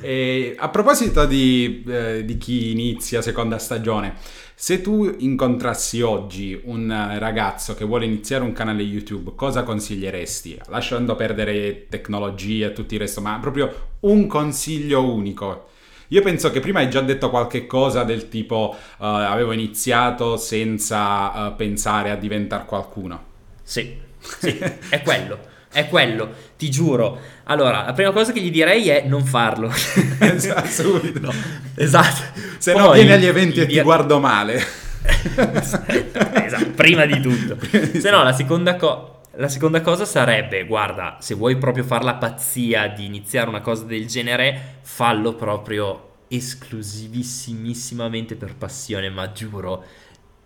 E 0.00 0.54
a 0.58 0.68
proposito 0.70 1.26
di, 1.26 1.84
eh, 1.86 2.24
di 2.24 2.38
chi 2.38 2.70
inizia 2.70 3.20
seconda 3.20 3.58
stagione, 3.58 4.14
se 4.56 4.80
tu 4.80 5.12
incontrassi 5.18 6.00
oggi 6.00 6.60
un 6.64 7.16
ragazzo 7.18 7.74
che 7.74 7.84
vuole 7.84 8.04
iniziare 8.04 8.44
un 8.44 8.52
canale 8.52 8.82
YouTube, 8.82 9.32
cosa 9.34 9.64
consiglieresti? 9.64 10.60
Lasciando 10.68 11.16
perdere 11.16 11.86
tecnologia 11.88 12.68
e 12.68 12.72
tutto 12.72 12.94
il 12.94 13.00
resto, 13.00 13.20
ma 13.20 13.36
proprio 13.40 13.88
un 14.00 14.26
consiglio 14.26 15.12
unico. 15.12 15.70
Io 16.08 16.22
penso 16.22 16.50
che 16.50 16.60
prima 16.60 16.78
hai 16.80 16.90
già 16.90 17.00
detto 17.00 17.30
qualche 17.30 17.66
cosa 17.66 18.04
del 18.04 18.28
tipo 18.28 18.76
uh, 18.76 19.04
avevo 19.04 19.52
iniziato 19.52 20.36
senza 20.36 21.48
uh, 21.48 21.56
pensare 21.56 22.10
a 22.10 22.16
diventare 22.16 22.64
qualcuno. 22.66 23.24
Sì, 23.62 23.96
sì, 24.20 24.58
è 24.88 25.02
quello. 25.02 25.52
È 25.74 25.88
quello, 25.88 26.30
ti 26.56 26.70
giuro. 26.70 27.18
Allora, 27.44 27.84
la 27.84 27.92
prima 27.94 28.12
cosa 28.12 28.30
che 28.30 28.40
gli 28.40 28.52
direi 28.52 28.88
è 28.90 29.02
non 29.08 29.24
farlo. 29.24 29.68
esatto, 30.20 30.68
subito. 30.68 31.18
No. 31.18 31.32
Esatto. 31.74 32.22
Se 32.58 32.70
Poi, 32.70 32.80
no 32.80 32.92
vieni 32.92 33.10
agli 33.10 33.26
eventi 33.26 33.60
e 33.60 33.66
ti 33.66 33.80
guardo 33.80 34.20
male. 34.20 34.54
esatto, 35.02 36.70
prima 36.76 37.06
di 37.06 37.20
tutto. 37.20 37.58
Se 37.98 38.08
no, 38.08 38.22
la 38.22 38.32
seconda 38.32 38.76
cosa... 38.76 39.10
La 39.36 39.48
seconda 39.48 39.80
cosa 39.80 40.04
sarebbe, 40.04 40.64
guarda, 40.64 41.16
se 41.18 41.34
vuoi 41.34 41.58
proprio 41.58 41.82
fare 41.82 42.04
la 42.04 42.14
pazzia 42.14 42.86
di 42.86 43.04
iniziare 43.04 43.48
una 43.48 43.62
cosa 43.62 43.82
del 43.82 44.06
genere, 44.06 44.76
fallo 44.82 45.34
proprio 45.34 46.10
esclusivissimamente 46.28 48.36
per 48.36 48.54
passione, 48.54 49.10
ma 49.10 49.32
giuro, 49.32 49.84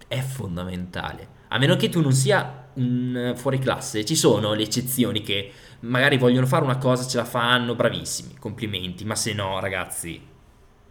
è 0.08 0.20
fondamentale. 0.20 1.28
A 1.48 1.58
meno 1.58 1.76
che 1.76 1.90
tu 1.90 2.00
non 2.00 2.12
sia 2.12 2.67
un 2.78 3.32
fuori 3.36 3.58
classe, 3.58 4.04
ci 4.04 4.16
sono 4.16 4.54
le 4.54 4.62
eccezioni 4.62 5.22
che 5.22 5.52
magari 5.80 6.16
vogliono 6.16 6.46
fare 6.46 6.64
una 6.64 6.78
cosa, 6.78 7.06
ce 7.06 7.18
la 7.18 7.24
fanno, 7.24 7.74
bravissimi, 7.74 8.36
complimenti, 8.38 9.04
ma 9.04 9.14
se 9.14 9.32
no, 9.32 9.60
ragazzi, 9.60 10.20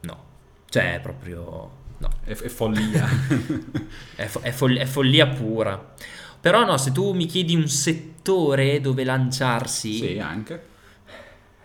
no. 0.02 0.24
Cioè, 0.70 1.00
proprio... 1.02 1.72
no. 1.98 2.10
È, 2.24 2.32
è 2.32 2.48
follia. 2.48 3.08
è, 4.16 4.26
fo- 4.26 4.42
è, 4.42 4.52
fol- 4.52 4.78
è 4.78 4.86
follia 4.86 5.28
pura. 5.28 5.94
Però 6.40 6.64
no, 6.66 6.78
se 6.78 6.92
tu 6.92 7.14
mi 7.14 7.26
chiedi 7.26 7.56
un 7.56 7.68
settore 7.68 8.80
dove 8.80 9.04
lanciarsi... 9.04 9.94
sì, 9.94 10.20
anche. 10.20 10.76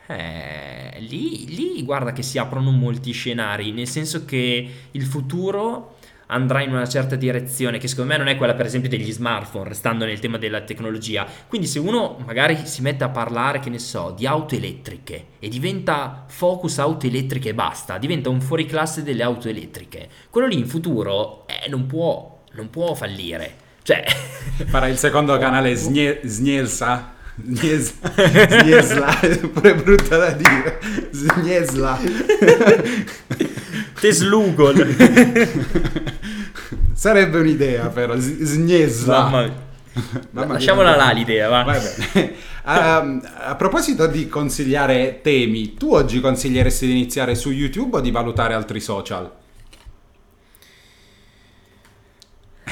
Eh, 0.06 0.98
lì, 1.00 1.54
lì 1.54 1.82
guarda 1.84 2.12
che 2.12 2.22
si 2.22 2.38
aprono 2.38 2.70
molti 2.70 3.12
scenari, 3.12 3.70
nel 3.72 3.88
senso 3.88 4.24
che 4.24 4.70
il 4.90 5.04
futuro 5.04 5.96
andrà 6.32 6.62
in 6.62 6.72
una 6.72 6.88
certa 6.88 7.14
direzione 7.14 7.78
che 7.78 7.88
secondo 7.88 8.12
me 8.12 8.18
non 8.18 8.28
è 8.28 8.36
quella 8.36 8.54
per 8.54 8.66
esempio 8.66 8.88
degli 8.88 9.12
smartphone, 9.12 9.68
restando 9.68 10.04
nel 10.04 10.18
tema 10.18 10.38
della 10.38 10.62
tecnologia. 10.62 11.26
Quindi 11.46 11.66
se 11.66 11.78
uno 11.78 12.18
magari 12.24 12.66
si 12.66 12.82
mette 12.82 13.04
a 13.04 13.08
parlare, 13.08 13.60
che 13.60 13.70
ne 13.70 13.78
so, 13.78 14.14
di 14.16 14.26
auto 14.26 14.54
elettriche 14.54 15.26
e 15.38 15.48
diventa 15.48 16.24
focus 16.26 16.78
auto 16.78 17.06
elettriche 17.06 17.50
e 17.50 17.54
basta, 17.54 17.98
diventa 17.98 18.28
un 18.28 18.40
fuoriclasse 18.40 19.02
delle 19.02 19.22
auto 19.22 19.48
elettriche, 19.48 20.08
quello 20.30 20.46
lì 20.46 20.58
in 20.58 20.66
futuro 20.66 21.46
eh, 21.46 21.68
non, 21.68 21.86
può, 21.86 22.42
non 22.52 22.70
può 22.70 22.94
fallire. 22.94 23.60
Cioè... 23.82 24.04
Farà 24.66 24.86
il 24.88 24.96
secondo 24.96 25.36
canale 25.38 25.74
Snie- 25.74 26.20
Snielsa. 26.24 27.20
Sniesla, 27.40 28.12
Sniesla, 28.60 29.20
è 29.20 29.36
pure 29.38 29.74
brutta 29.74 30.16
da 30.18 30.30
dire. 30.32 30.78
Sniesla. 31.10 31.98
Teslugol. 34.00 34.86
Sarebbe 36.94 37.38
un'idea 37.38 37.88
però, 37.88 38.18
S- 38.18 38.38
Sniesla. 38.42 39.22
Mamma. 39.22 39.70
Mamma 40.30 40.52
Lasciamola 40.54 40.96
là 40.96 41.10
l'idea, 41.10 41.48
va. 41.48 41.64
Bene. 41.64 42.32
Ehm, 42.64 43.20
a 43.38 43.54
proposito 43.56 44.06
di 44.06 44.28
consigliare 44.28 45.20
temi, 45.22 45.74
tu 45.74 45.92
oggi 45.94 46.20
consiglieresti 46.20 46.86
di 46.86 46.92
iniziare 46.92 47.34
su 47.34 47.50
YouTube 47.50 47.96
o 47.96 48.00
di 48.00 48.10
valutare 48.10 48.54
altri 48.54 48.80
social? 48.80 49.30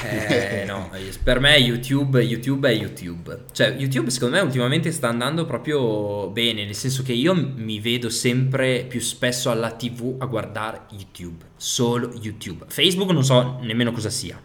Eh, 0.03 0.65
no, 0.67 0.91
per 1.23 1.41
me 1.41 1.57
YouTube, 1.57 2.21
YouTube 2.21 2.71
è 2.71 2.75
YouTube. 2.75 3.45
Cioè, 3.53 3.75
YouTube 3.77 4.11
secondo 4.11 4.37
me 4.37 4.43
ultimamente 4.43 4.91
sta 4.93 5.09
andando 5.09 5.45
proprio 5.45 6.29
bene, 6.29 6.65
nel 6.65 6.75
senso 6.75 7.03
che 7.03 7.13
io 7.13 7.35
mi 7.35 7.81
vedo 7.81 8.09
sempre 8.09 8.85
più 8.89 9.01
spesso 9.01 9.51
alla 9.51 9.73
TV 9.73 10.17
a 10.19 10.27
guardare 10.27 10.83
YouTube, 10.91 11.45
solo 11.57 12.13
YouTube. 12.21 12.65
Facebook 12.69 13.11
non 13.11 13.25
so 13.25 13.59
nemmeno 13.61 13.93
cosa 13.93 14.11
sia. 14.11 14.41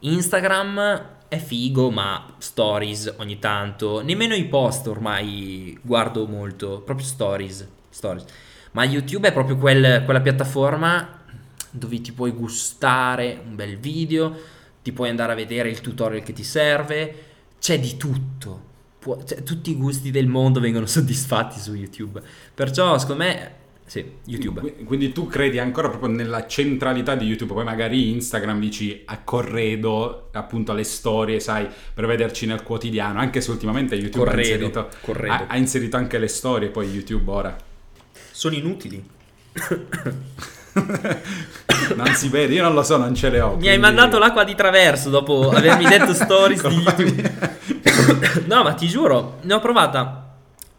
Instagram 0.00 1.14
è 1.28 1.38
figo, 1.38 1.90
ma 1.90 2.34
stories 2.38 3.14
ogni 3.18 3.38
tanto, 3.38 4.02
nemmeno 4.02 4.34
i 4.34 4.44
post 4.44 4.86
ormai 4.86 5.78
guardo 5.82 6.26
molto, 6.26 6.80
proprio 6.80 7.06
stories, 7.06 7.66
stories. 7.88 8.24
Ma 8.72 8.84
YouTube 8.84 9.28
è 9.28 9.32
proprio 9.32 9.56
quel- 9.56 10.02
quella 10.04 10.20
piattaforma 10.20 11.22
dove 11.70 12.00
ti 12.00 12.12
puoi 12.12 12.30
gustare 12.32 13.40
un 13.44 13.54
bel 13.54 13.78
video, 13.78 14.34
ti 14.86 14.92
puoi 14.92 15.08
andare 15.08 15.32
a 15.32 15.34
vedere 15.34 15.68
il 15.68 15.80
tutorial 15.80 16.22
che 16.22 16.32
ti 16.32 16.44
serve, 16.44 17.14
c'è 17.58 17.80
di 17.80 17.96
tutto. 17.96 18.62
Può- 19.00 19.20
cioè, 19.24 19.42
tutti 19.42 19.70
i 19.70 19.74
gusti 19.74 20.12
del 20.12 20.28
mondo 20.28 20.60
vengono 20.60 20.86
soddisfatti 20.86 21.58
su 21.58 21.74
YouTube. 21.74 22.22
Perciò, 22.54 22.96
secondo 22.96 23.24
me, 23.24 23.54
sì, 23.84 24.04
YouTube. 24.26 24.60
Qui- 24.60 24.84
Quindi 24.84 25.10
tu 25.10 25.26
credi 25.26 25.58
ancora 25.58 25.88
proprio 25.88 26.08
nella 26.14 26.46
centralità 26.46 27.16
di 27.16 27.24
YouTube, 27.26 27.52
poi 27.54 27.64
magari 27.64 28.12
Instagram 28.12 28.60
dici 28.60 29.02
a 29.06 29.18
corredo 29.22 30.28
appunto 30.30 30.72
le 30.72 30.84
storie, 30.84 31.40
sai, 31.40 31.66
per 31.92 32.06
vederci 32.06 32.46
nel 32.46 32.62
quotidiano, 32.62 33.18
anche 33.18 33.40
se 33.40 33.50
ultimamente 33.50 33.96
YouTube 33.96 34.22
ha 34.22 34.30
Corredo, 34.30 34.48
inserito, 34.52 34.88
corredo. 35.00 35.32
ha- 35.32 35.46
ha 35.48 35.56
inserito 35.56 35.96
anche 35.96 36.18
le 36.18 36.28
storie, 36.28 36.68
poi 36.68 36.88
YouTube 36.88 37.28
ora. 37.28 37.56
Sono 38.30 38.54
inutili. 38.54 39.04
Non 41.96 42.06
si 42.14 42.28
vede, 42.28 42.54
io 42.54 42.62
non 42.62 42.74
lo 42.74 42.82
so, 42.82 42.96
non 42.96 43.14
ce 43.14 43.30
le 43.30 43.40
ho. 43.40 43.50
Mi 43.50 43.68
hai 43.68 43.78
quindi- 43.78 43.80
mandato 43.80 44.18
l'acqua 44.18 44.44
di 44.44 44.54
traverso 44.54 45.08
dopo 45.10 45.50
avermi 45.50 45.84
detto 45.88 46.12
stories 46.14 46.66
di 46.66 46.74
YouTube. 46.74 47.32
no, 48.46 48.62
ma 48.62 48.74
ti 48.74 48.86
giuro, 48.88 49.38
ne 49.42 49.54
ho 49.54 49.60
provata. 49.60 50.22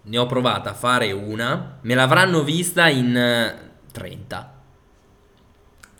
Ne 0.03 0.17
ho 0.17 0.25
provata 0.25 0.71
a 0.71 0.73
fare 0.73 1.11
una. 1.11 1.77
Me 1.81 1.93
l'avranno 1.95 2.43
vista 2.43 2.87
in 2.87 3.15
eh, 3.15 3.55
30. 3.91 4.53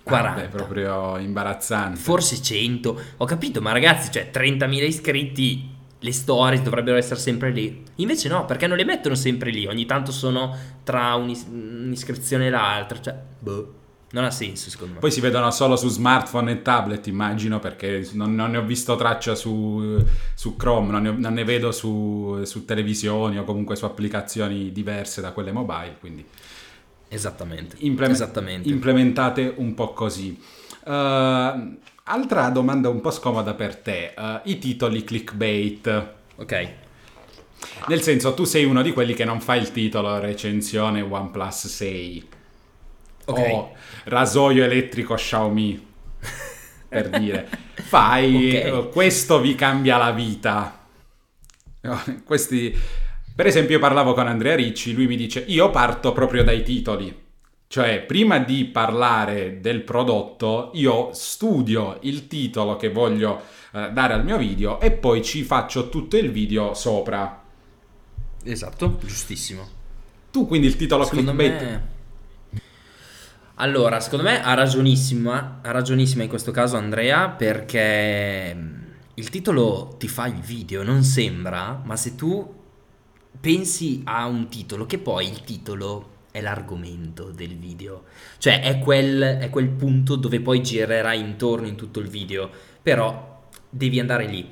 40. 0.03 0.35
Vabbè, 0.35 0.47
proprio 0.49 1.17
imbarazzante. 1.17 1.99
Forse 1.99 2.41
100. 2.41 3.01
Ho 3.17 3.25
capito, 3.25 3.61
ma 3.61 3.71
ragazzi, 3.71 4.11
cioè 4.11 4.29
30.000 4.33 4.83
iscritti. 4.83 5.75
Le 5.99 6.11
stories 6.13 6.61
dovrebbero 6.61 6.95
essere 6.97 7.19
sempre 7.19 7.49
lì. 7.51 7.83
Invece 7.95 8.29
no, 8.29 8.45
perché 8.45 8.67
non 8.67 8.77
le 8.77 8.85
mettono 8.85 9.15
sempre 9.15 9.49
lì. 9.49 9.65
Ogni 9.65 9.85
tanto 9.85 10.11
sono 10.11 10.55
tra 10.83 11.15
un'is- 11.15 11.47
un'iscrizione 11.49 12.47
e 12.47 12.49
l'altra. 12.49 13.01
Cioè, 13.01 13.15
boh. 13.39 13.73
Non 14.09 14.23
ha 14.23 14.31
senso, 14.31 14.69
secondo 14.69 14.93
me. 14.93 14.99
Poi 14.99 15.11
si 15.11 15.19
vedono 15.19 15.51
solo 15.51 15.75
su 15.75 15.89
smartphone 15.89 16.51
e 16.51 16.61
tablet, 16.61 17.07
immagino, 17.07 17.59
perché 17.59 18.07
non, 18.13 18.35
non 18.35 18.51
ne 18.51 18.57
ho 18.57 18.63
visto 18.63 18.95
traccia 18.95 19.35
su, 19.35 20.01
su 20.33 20.55
Chrome, 20.55 20.91
non 20.91 21.01
ne, 21.01 21.11
non 21.11 21.33
ne 21.33 21.43
vedo 21.43 21.73
su, 21.73 22.41
su 22.43 22.63
televisioni 22.63 23.37
o 23.37 23.43
comunque 23.43 23.75
su 23.75 23.83
applicazioni 23.83 24.71
diverse 24.71 25.19
da 25.19 25.31
quelle 25.33 25.51
mobile, 25.51 25.97
quindi 25.99 26.25
Esattamente. 27.09 27.75
implem- 27.79 28.11
Esattamente. 28.11 28.69
implementate 28.69 29.53
un 29.57 29.73
po' 29.73 29.91
così. 29.91 30.39
Uh, 30.85 31.77
altra 32.03 32.47
domanda 32.49 32.87
un 32.87 33.01
po' 33.01 33.11
scomoda 33.11 33.55
per 33.55 33.75
te, 33.75 34.13
uh, 34.17 34.39
i 34.43 34.57
titoli 34.57 35.03
clickbait. 35.03 36.07
ok. 36.37 36.69
Nel 37.87 38.01
senso, 38.01 38.33
tu 38.33 38.45
sei 38.45 38.63
uno 38.63 38.81
di 38.81 38.93
quelli 38.93 39.13
che 39.13 39.25
non 39.25 39.41
fa 39.41 39.55
il 39.55 39.71
titolo 39.71 40.17
recensione 40.19 41.01
OnePlus 41.01 41.67
6 41.67 42.27
Ok. 43.27 43.39
o 43.39 43.71
rasoio 44.05 44.63
elettrico 44.63 45.15
Xiaomi, 45.15 45.85
per 46.87 47.09
dire. 47.19 47.47
Fai 47.75 48.47
Ok. 48.47 48.53
eh, 48.53 48.89
questo 48.91 49.39
vi 49.39 49.55
cambia 49.55 49.97
la 49.97 50.11
vita. 50.11 50.85
Questi, 52.25 52.75
per 53.35 53.45
esempio, 53.47 53.75
io 53.75 53.81
parlavo 53.81 54.13
con 54.13 54.27
Andrea 54.27 54.55
Ricci, 54.55 54.93
lui 54.93 55.07
mi 55.07 55.15
dice: 55.15 55.43
Io 55.47 55.69
parto 55.69 56.11
proprio 56.11 56.43
dai 56.43 56.63
titoli. 56.63 57.25
Cioè, 57.69 58.01
prima 58.01 58.39
di 58.39 58.65
parlare 58.65 59.59
del 59.59 59.81
prodotto, 59.81 60.71
io 60.73 61.11
studio 61.13 61.97
il 62.01 62.27
titolo 62.27 62.77
che 62.77 62.89
voglio 62.89 63.41
eh, 63.73 63.89
dare 63.91 64.13
al 64.13 64.23
mio 64.23 64.37
video 64.37 64.79
e 64.79 64.91
poi 64.91 65.21
ci 65.23 65.43
faccio 65.43 65.89
tutto 65.89 66.17
il 66.17 66.31
video 66.31 66.73
sopra. 66.73 67.43
Esatto, 68.43 68.97
giustissimo. 69.03 69.67
Tu 70.31 70.47
quindi 70.47 70.67
il 70.67 70.75
titolo 70.77 71.03
Secondo 71.03 71.33
clickbait 71.33 71.61
me... 71.61 71.87
Allora, 73.59 73.99
secondo 73.99 74.23
me 74.23 74.43
ha 74.43 74.53
ragionissima, 74.53 75.61
ha 75.63 75.71
ragionissima 75.71 76.21
in 76.21 76.29
questo 76.29 76.51
caso 76.51 76.77
Andrea 76.77 77.29
perché 77.29 78.53
mm, 78.53 78.83
il 79.15 79.29
titolo 79.31 79.95
ti 79.97 80.07
fa 80.07 80.27
il 80.27 80.39
video, 80.39 80.83
non 80.83 81.01
sembra, 81.01 81.81
ma 81.83 81.95
se 81.95 82.13
tu 82.13 82.53
pensi 83.41 84.01
a 84.05 84.27
un 84.27 84.47
titolo 84.47 84.85
che 84.85 84.99
poi 84.99 85.27
il 85.27 85.41
titolo 85.41 86.17
è 86.29 86.39
l'argomento 86.39 87.31
del 87.31 87.57
video, 87.57 88.03
cioè 88.37 88.61
è 88.61 88.77
quel, 88.77 89.39
è 89.39 89.49
quel 89.49 89.69
punto 89.69 90.15
dove 90.17 90.39
poi 90.39 90.61
girerai 90.61 91.19
intorno 91.19 91.65
in 91.65 91.75
tutto 91.75 91.99
il 91.99 92.09
video, 92.09 92.51
però 92.83 93.47
devi 93.67 93.99
andare 93.99 94.27
lì. 94.27 94.47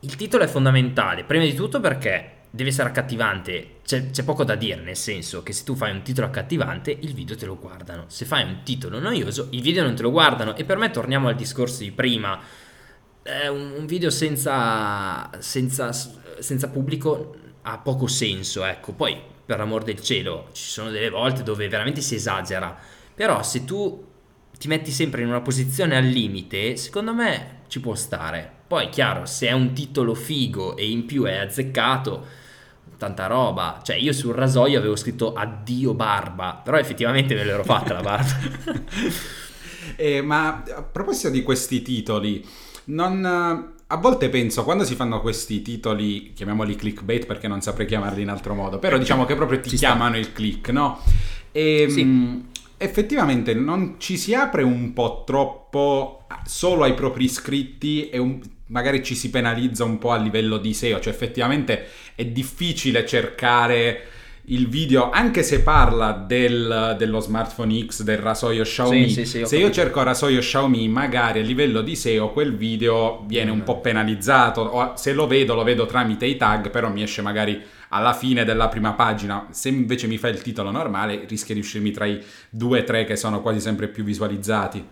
Il 0.00 0.14
titolo 0.14 0.44
è 0.44 0.46
fondamentale, 0.46 1.24
prima 1.24 1.44
di 1.44 1.54
tutto 1.54 1.80
perché 1.80 2.35
deve 2.50 2.70
essere 2.70 2.88
accattivante, 2.88 3.80
c'è, 3.84 4.10
c'è 4.10 4.24
poco 4.24 4.44
da 4.44 4.54
dire, 4.54 4.80
nel 4.80 4.96
senso 4.96 5.42
che 5.42 5.52
se 5.52 5.64
tu 5.64 5.74
fai 5.74 5.92
un 5.92 6.02
titolo 6.02 6.26
accattivante, 6.26 6.90
il 6.90 7.14
video 7.14 7.36
te 7.36 7.46
lo 7.46 7.58
guardano. 7.58 8.04
Se 8.08 8.24
fai 8.24 8.44
un 8.44 8.62
titolo 8.64 8.98
noioso, 8.98 9.48
il 9.50 9.60
video 9.60 9.84
non 9.84 9.94
te 9.94 10.02
lo 10.02 10.10
guardano. 10.10 10.56
E 10.56 10.64
per 10.64 10.78
me 10.78 10.90
torniamo 10.90 11.28
al 11.28 11.36
discorso 11.36 11.82
di 11.82 11.92
prima. 11.92 12.40
Eh, 13.22 13.48
un, 13.48 13.72
un 13.76 13.86
video 13.86 14.10
senza, 14.10 15.30
senza, 15.38 15.92
senza 15.92 16.68
pubblico 16.68 17.36
ha 17.62 17.78
poco 17.78 18.06
senso, 18.06 18.64
ecco. 18.64 18.92
Poi, 18.92 19.20
per 19.44 19.58
l'amor 19.58 19.84
del 19.84 20.00
cielo, 20.00 20.48
ci 20.52 20.64
sono 20.64 20.90
delle 20.90 21.10
volte 21.10 21.42
dove 21.42 21.68
veramente 21.68 22.00
si 22.00 22.14
esagera. 22.14 22.76
Però 23.14 23.42
se 23.42 23.64
tu 23.64 24.04
ti 24.58 24.68
metti 24.68 24.90
sempre 24.90 25.22
in 25.22 25.28
una 25.28 25.40
posizione 25.40 25.96
al 25.96 26.06
limite, 26.06 26.76
secondo 26.76 27.12
me 27.12 27.62
ci 27.68 27.80
può 27.80 27.94
stare. 27.94 28.55
Poi, 28.66 28.88
chiaro, 28.88 29.26
se 29.26 29.46
è 29.48 29.52
un 29.52 29.72
titolo 29.72 30.14
figo 30.14 30.76
e 30.76 30.90
in 30.90 31.06
più 31.06 31.24
è 31.24 31.36
azzeccato, 31.36 32.26
tanta 32.98 33.26
roba. 33.26 33.80
Cioè, 33.82 33.96
io 33.96 34.12
sul 34.12 34.34
rasoio 34.34 34.78
avevo 34.78 34.96
scritto 34.96 35.34
addio 35.34 35.94
barba, 35.94 36.60
però 36.64 36.76
effettivamente 36.78 37.34
me 37.34 37.44
l'ero 37.44 37.62
fatta 37.64 37.94
la 37.94 38.00
barba. 38.00 38.34
Eh, 39.98 40.20
ma 40.20 40.62
a 40.74 40.82
proposito 40.82 41.30
di 41.30 41.42
questi 41.42 41.80
titoli, 41.80 42.44
non, 42.86 43.24
a 43.24 43.96
volte 43.96 44.28
penso, 44.28 44.64
quando 44.64 44.84
si 44.84 44.94
fanno 44.94 45.20
questi 45.20 45.62
titoli, 45.62 46.32
chiamiamoli 46.34 46.74
clickbait 46.76 47.24
perché 47.24 47.48
non 47.48 47.60
saprei 47.62 47.86
chiamarli 47.86 48.20
in 48.22 48.28
altro 48.28 48.54
modo, 48.54 48.78
però 48.78 48.98
diciamo 48.98 49.24
che 49.24 49.36
proprio 49.36 49.60
ti 49.60 49.70
Ci 49.70 49.76
sta. 49.76 49.86
chiamano 49.86 50.18
il 50.18 50.32
click, 50.32 50.68
no? 50.70 51.00
E, 51.52 51.86
Sì. 51.88 52.04
mh, 52.04 52.46
effettivamente 52.78 53.54
non 53.54 53.96
ci 53.98 54.16
si 54.16 54.34
apre 54.34 54.62
un 54.62 54.92
po' 54.92 55.22
troppo 55.26 56.26
solo 56.44 56.84
ai 56.84 56.94
propri 56.94 57.24
iscritti 57.24 58.08
e 58.08 58.18
un- 58.18 58.40
magari 58.66 59.02
ci 59.02 59.14
si 59.14 59.30
penalizza 59.30 59.84
un 59.84 59.98
po' 59.98 60.10
a 60.10 60.16
livello 60.16 60.58
di 60.58 60.74
SEO, 60.74 61.00
cioè 61.00 61.12
effettivamente 61.12 61.86
è 62.14 62.24
difficile 62.24 63.06
cercare 63.06 64.06
il 64.48 64.68
video, 64.68 65.10
anche 65.10 65.42
se 65.42 65.60
parla 65.60 66.12
del- 66.12 66.94
dello 66.96 67.18
smartphone 67.18 67.84
X, 67.86 68.02
del 68.02 68.18
rasoio 68.18 68.62
Xiaomi, 68.62 69.08
sì, 69.08 69.24
sì, 69.24 69.42
ho 69.42 69.46
se 69.46 69.56
io 69.56 69.70
cerco 69.70 70.02
rasoio 70.04 70.38
Xiaomi, 70.38 70.86
magari 70.88 71.40
a 71.40 71.42
livello 71.42 71.80
di 71.82 71.96
SEO 71.96 72.30
quel 72.30 72.54
video 72.56 73.24
viene 73.26 73.50
un 73.50 73.58
Mm. 73.58 73.62
po' 73.62 73.80
penalizzato, 73.80 74.60
o 74.60 74.92
se 74.96 75.12
lo 75.14 75.26
vedo 75.26 75.54
lo 75.54 75.64
vedo 75.64 75.86
tramite 75.86 76.26
i 76.26 76.36
tag, 76.36 76.70
però 76.70 76.88
mi 76.90 77.02
esce 77.02 77.22
magari 77.22 77.60
alla 77.88 78.12
fine 78.12 78.44
della 78.44 78.68
prima 78.68 78.92
pagina, 78.92 79.46
se 79.50 79.68
invece 79.68 80.06
mi 80.06 80.18
fa 80.18 80.28
il 80.28 80.42
titolo 80.42 80.70
normale 80.70 81.24
rischia 81.26 81.54
di 81.54 81.60
uscirmi 81.60 81.90
tra 81.90 82.06
i 82.06 82.22
due 82.50 82.80
o 82.80 82.84
tre 82.84 83.04
che 83.04 83.16
sono 83.16 83.40
quasi 83.40 83.60
sempre 83.60 83.88
più 83.88 84.04
visualizzati. 84.04 84.84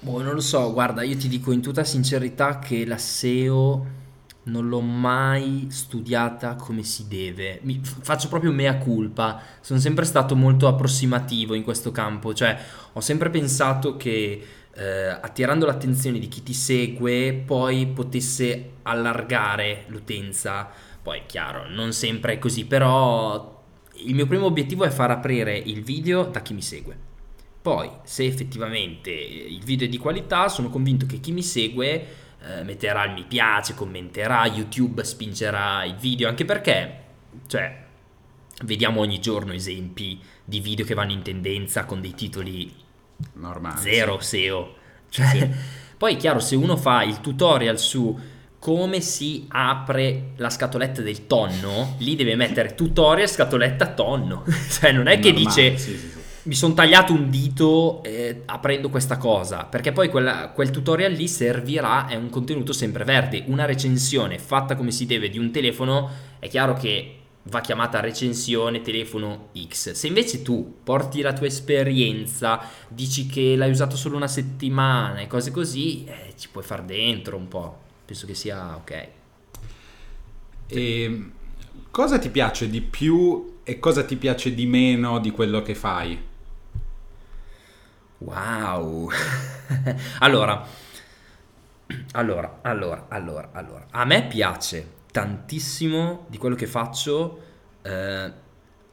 Boh, 0.00 0.22
non 0.22 0.34
lo 0.34 0.40
so, 0.40 0.72
guarda, 0.72 1.02
io 1.02 1.16
ti 1.16 1.28
dico 1.28 1.52
in 1.52 1.62
tutta 1.62 1.82
sincerità 1.82 2.58
che 2.58 2.84
la 2.86 2.98
SEO 2.98 4.04
non 4.46 4.68
l'ho 4.68 4.80
mai 4.80 5.66
studiata 5.70 6.54
come 6.54 6.82
si 6.82 7.08
deve. 7.08 7.60
Mi 7.62 7.80
faccio 7.82 8.28
proprio 8.28 8.52
mea 8.52 8.76
culpa. 8.76 9.40
Sono 9.60 9.80
sempre 9.80 10.04
stato 10.04 10.36
molto 10.36 10.68
approssimativo 10.68 11.54
in 11.54 11.62
questo 11.62 11.90
campo, 11.90 12.34
cioè 12.34 12.56
ho 12.92 13.00
sempre 13.00 13.30
pensato 13.30 13.96
che 13.96 14.46
eh, 14.72 15.06
attirando 15.08 15.66
l'attenzione 15.66 16.18
di 16.18 16.28
chi 16.28 16.42
ti 16.42 16.52
segue 16.52 17.42
poi 17.44 17.86
potesse 17.86 18.72
allargare 18.82 19.84
l'utenza. 19.88 20.68
Poi, 21.06 21.22
chiaro, 21.24 21.68
non 21.68 21.92
sempre 21.92 22.32
è 22.32 22.38
così, 22.40 22.66
però 22.66 23.62
il 23.92 24.12
mio 24.16 24.26
primo 24.26 24.46
obiettivo 24.46 24.82
è 24.82 24.90
far 24.90 25.12
aprire 25.12 25.56
il 25.56 25.84
video 25.84 26.24
da 26.24 26.42
chi 26.42 26.52
mi 26.52 26.62
segue. 26.62 26.98
Poi, 27.62 27.88
se 28.02 28.24
effettivamente 28.24 29.12
il 29.12 29.62
video 29.62 29.86
è 29.86 29.88
di 29.88 29.98
qualità, 29.98 30.48
sono 30.48 30.68
convinto 30.68 31.06
che 31.06 31.20
chi 31.20 31.30
mi 31.30 31.44
segue 31.44 32.06
eh, 32.40 32.64
metterà 32.64 33.04
il 33.04 33.12
mi 33.12 33.22
piace, 33.22 33.74
commenterà, 33.74 34.46
YouTube 34.46 35.04
spingerà 35.04 35.84
il 35.84 35.94
video, 35.94 36.28
anche 36.28 36.44
perché, 36.44 37.04
cioè, 37.46 37.84
vediamo 38.64 38.98
ogni 38.98 39.20
giorno 39.20 39.52
esempi 39.52 40.20
di 40.44 40.58
video 40.58 40.84
che 40.84 40.94
vanno 40.94 41.12
in 41.12 41.22
tendenza 41.22 41.84
con 41.84 42.00
dei 42.00 42.14
titoli 42.14 42.74
Normale. 43.34 43.80
zero 43.80 44.18
sì. 44.18 44.38
SEO. 44.38 44.74
Cioè, 45.08 45.26
Sì. 45.28 45.50
Poi 45.96 46.14
è 46.14 46.16
chiaro, 46.16 46.40
se 46.40 46.56
uno 46.56 46.76
fa 46.76 47.04
il 47.04 47.20
tutorial 47.20 47.78
su 47.78 48.34
come 48.58 49.00
si 49.00 49.46
apre 49.48 50.32
la 50.36 50.50
scatoletta 50.50 51.02
del 51.02 51.26
tonno, 51.26 51.96
lì 51.98 52.16
deve 52.16 52.36
mettere 52.36 52.74
tutorial 52.74 53.28
scatoletta 53.28 53.88
tonno. 53.88 54.44
cioè, 54.70 54.92
non 54.92 55.06
è 55.06 55.18
che 55.18 55.30
Normale, 55.30 55.72
dice 55.72 55.78
sì, 55.78 55.90
sì, 55.92 55.98
sì. 55.98 56.18
mi 56.44 56.54
sono 56.54 56.74
tagliato 56.74 57.12
un 57.12 57.30
dito 57.30 58.02
eh, 58.02 58.42
aprendo 58.46 58.88
questa 58.88 59.18
cosa, 59.18 59.64
perché 59.64 59.92
poi 59.92 60.08
quella- 60.08 60.48
quel 60.48 60.70
tutorial 60.70 61.12
lì 61.12 61.28
servirà, 61.28 62.06
è 62.06 62.16
un 62.16 62.30
contenuto 62.30 62.72
sempre 62.72 63.04
verde. 63.04 63.44
Una 63.46 63.66
recensione 63.66 64.38
fatta 64.38 64.74
come 64.74 64.90
si 64.90 65.06
deve 65.06 65.28
di 65.28 65.38
un 65.38 65.50
telefono, 65.50 66.10
è 66.38 66.48
chiaro 66.48 66.74
che 66.74 67.12
va 67.48 67.60
chiamata 67.60 68.00
recensione 68.00 68.80
telefono 68.80 69.50
X. 69.56 69.92
Se 69.92 70.06
invece 70.08 70.42
tu 70.42 70.78
porti 70.82 71.20
la 71.20 71.32
tua 71.32 71.46
esperienza, 71.46 72.60
dici 72.88 73.26
che 73.26 73.54
l'hai 73.54 73.70
usato 73.70 73.96
solo 73.96 74.16
una 74.16 74.26
settimana 74.26 75.20
e 75.20 75.26
cose 75.26 75.50
così, 75.50 76.04
eh, 76.04 76.34
ci 76.36 76.48
puoi 76.50 76.64
far 76.64 76.82
dentro 76.82 77.36
un 77.36 77.46
po'. 77.48 77.84
Penso 78.06 78.24
che 78.26 78.34
sia 78.34 78.76
ok. 78.76 79.08
E 80.68 81.30
cosa 81.90 82.18
ti 82.18 82.30
piace 82.30 82.70
di 82.70 82.80
più 82.80 83.58
e 83.64 83.80
cosa 83.80 84.04
ti 84.04 84.14
piace 84.14 84.54
di 84.54 84.64
meno 84.66 85.18
di 85.18 85.32
quello 85.32 85.60
che 85.60 85.74
fai? 85.74 86.16
Wow. 88.18 89.10
allora, 90.20 90.64
allora, 92.12 92.58
allora, 92.62 93.06
allora, 93.08 93.50
allora. 93.52 93.86
A 93.90 94.04
me 94.04 94.26
piace 94.28 94.92
tantissimo 95.10 96.26
di 96.28 96.38
quello 96.38 96.54
che 96.54 96.68
faccio, 96.68 97.40
eh, 97.82 98.32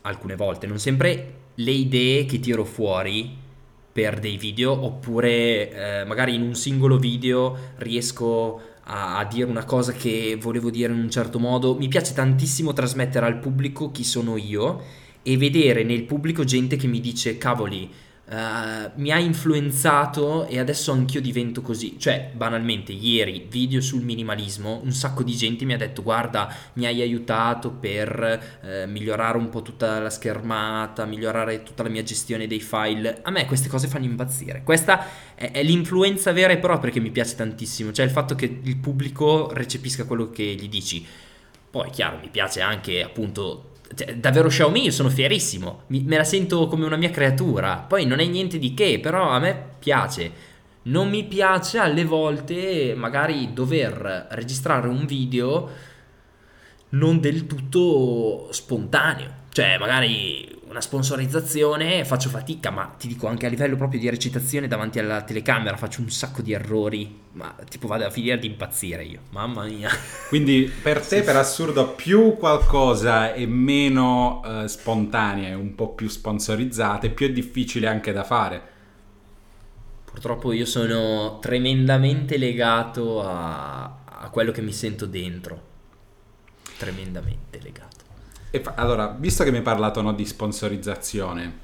alcune 0.01 0.35
volte, 0.35 0.65
non 0.65 0.79
sempre 0.79 1.33
le 1.53 1.71
idee 1.71 2.25
che 2.25 2.39
tiro 2.39 2.65
fuori 2.65 3.37
per 3.91 4.19
dei 4.19 4.37
video, 4.37 4.71
oppure 4.85 6.01
eh, 6.01 6.03
magari 6.05 6.33
in 6.33 6.41
un 6.41 6.55
singolo 6.55 6.97
video 6.97 7.73
riesco 7.75 8.72
a, 8.85 9.17
a 9.17 9.25
dire 9.25 9.49
una 9.49 9.65
cosa 9.65 9.91
che 9.93 10.37
volevo 10.39 10.69
dire 10.69 10.93
in 10.93 10.99
un 10.99 11.09
certo 11.09 11.39
modo. 11.39 11.75
Mi 11.75 11.87
piace 11.87 12.13
tantissimo 12.13 12.73
trasmettere 12.73 13.25
al 13.25 13.39
pubblico 13.39 13.91
chi 13.91 14.03
sono 14.03 14.37
io 14.37 14.81
e 15.21 15.37
vedere 15.37 15.83
nel 15.83 16.03
pubblico 16.03 16.43
gente 16.43 16.75
che 16.75 16.87
mi 16.87 16.99
dice 16.99 17.37
cavoli 17.37 17.89
eh, 18.33 18.91
mi 18.95 19.11
ha 19.11 19.19
influenzato 19.19 20.47
e 20.47 20.57
adesso 20.57 20.91
anch'io 20.91 21.21
divento 21.21 21.61
così. 21.61 21.99
Cioè 21.99 22.31
banalmente 22.33 22.91
ieri 22.91 23.45
video 23.47 23.79
sul 23.79 24.01
minimalismo 24.01 24.81
un 24.83 24.91
sacco 24.91 25.21
di 25.21 25.35
gente 25.35 25.65
mi 25.65 25.73
ha 25.73 25.77
detto 25.77 26.01
guarda 26.01 26.51
mi 26.73 26.87
hai 26.87 27.01
aiutato 27.01 27.69
per 27.69 28.59
eh, 28.63 28.87
migliorare 28.87 29.37
un 29.37 29.49
po' 29.49 29.61
tutta 29.61 29.99
la 29.99 30.09
schermata 30.09 31.05
migliorare 31.05 31.61
tutta 31.61 31.83
la 31.83 31.89
mia 31.89 32.01
gestione 32.01 32.47
dei 32.47 32.59
file. 32.59 33.19
A 33.21 33.29
me 33.29 33.45
queste 33.45 33.69
cose 33.69 33.87
fanno 33.87 34.05
impazzire. 34.05 34.63
Questa 34.63 35.05
è, 35.35 35.51
è 35.51 35.61
l'influenza 35.61 36.31
vera 36.31 36.53
e 36.53 36.57
propria 36.57 36.91
che 36.91 36.99
mi 36.99 37.11
piace 37.11 37.35
tantissimo 37.35 37.91
cioè 37.91 38.05
il 38.05 38.11
fatto 38.11 38.33
che 38.33 38.59
il 38.63 38.77
pubblico 38.77 39.51
recepisca 39.53 40.05
quello 40.05 40.31
che 40.31 40.43
gli 40.43 40.67
dici. 40.67 41.05
Poi, 41.69 41.89
chiaro, 41.91 42.17
mi 42.19 42.29
piace 42.29 42.61
anche 42.61 43.03
appunto. 43.03 43.72
Cioè, 43.95 44.15
davvero 44.15 44.47
Xiaomi, 44.47 44.83
io 44.83 44.91
sono 44.91 45.09
fierissimo. 45.09 45.83
Mi- 45.87 46.03
me 46.03 46.17
la 46.17 46.23
sento 46.23 46.67
come 46.67 46.85
una 46.85 46.97
mia 46.97 47.09
creatura. 47.09 47.77
Poi 47.77 48.05
non 48.05 48.19
è 48.19 48.25
niente 48.25 48.57
di 48.59 48.73
che, 48.73 48.99
però 48.99 49.29
a 49.29 49.39
me 49.39 49.71
piace. 49.79 50.51
Non 50.83 51.09
mi 51.09 51.23
piace 51.23 51.77
alle 51.77 52.03
volte 52.03 52.93
magari 52.95 53.53
dover 53.53 54.27
registrare 54.31 54.87
un 54.87 55.05
video 55.05 55.69
non 56.89 57.19
del 57.19 57.45
tutto 57.47 58.49
spontaneo. 58.51 59.41
Cioè, 59.49 59.77
magari 59.77 60.61
una 60.73 60.81
sponsorizzazione 60.81 62.03
faccio 62.03 62.29
fatica, 62.29 62.71
ma 62.71 62.95
ti 62.97 63.07
dico 63.07 63.27
anche 63.27 63.45
a 63.45 63.49
livello 63.49 63.75
proprio 63.75 63.99
di 63.99 64.09
recitazione 64.09 64.67
davanti 64.67 64.97
alla 64.97 65.21
telecamera 65.21 65.77
faccio 65.77 66.01
un 66.01 66.09
sacco 66.09 66.41
di 66.41 66.51
errori. 66.51 67.21
Ma 67.33 67.55
tipo 67.69 67.87
vado 67.87 68.05
a 68.05 68.09
finire 68.09 68.39
di 68.39 68.47
impazzire 68.47 69.03
io. 69.03 69.19
Mamma 69.29 69.65
mia. 69.65 69.89
Quindi 70.29 70.71
per 70.81 71.05
te, 71.05 71.21
per 71.21 71.35
assurdo, 71.35 71.89
più 71.89 72.35
qualcosa 72.37 73.33
è 73.33 73.45
meno 73.45 74.41
eh, 74.43 74.67
spontanea 74.67 75.49
e 75.49 75.53
un 75.53 75.75
po' 75.75 75.89
più 75.93 76.09
sponsorizzata, 76.09 77.07
più 77.09 77.27
è 77.27 77.31
difficile 77.31 77.87
anche 77.87 78.11
da 78.11 78.23
fare. 78.23 78.61
Purtroppo 80.05 80.51
io 80.51 80.65
sono 80.65 81.37
tremendamente 81.39 82.37
legato 82.37 83.21
a, 83.21 83.83
a 84.05 84.29
quello 84.31 84.51
che 84.51 84.61
mi 84.61 84.73
sento 84.73 85.05
dentro. 85.05 85.71
Tremendamente 86.77 87.59
legato. 87.61 88.02
Fa- 88.61 88.73
allora, 88.75 89.07
visto 89.17 89.43
che 89.43 89.51
mi 89.51 89.57
hai 89.57 89.63
parlato 89.63 90.01
no, 90.01 90.13
di 90.13 90.25
sponsorizzazione, 90.25 91.61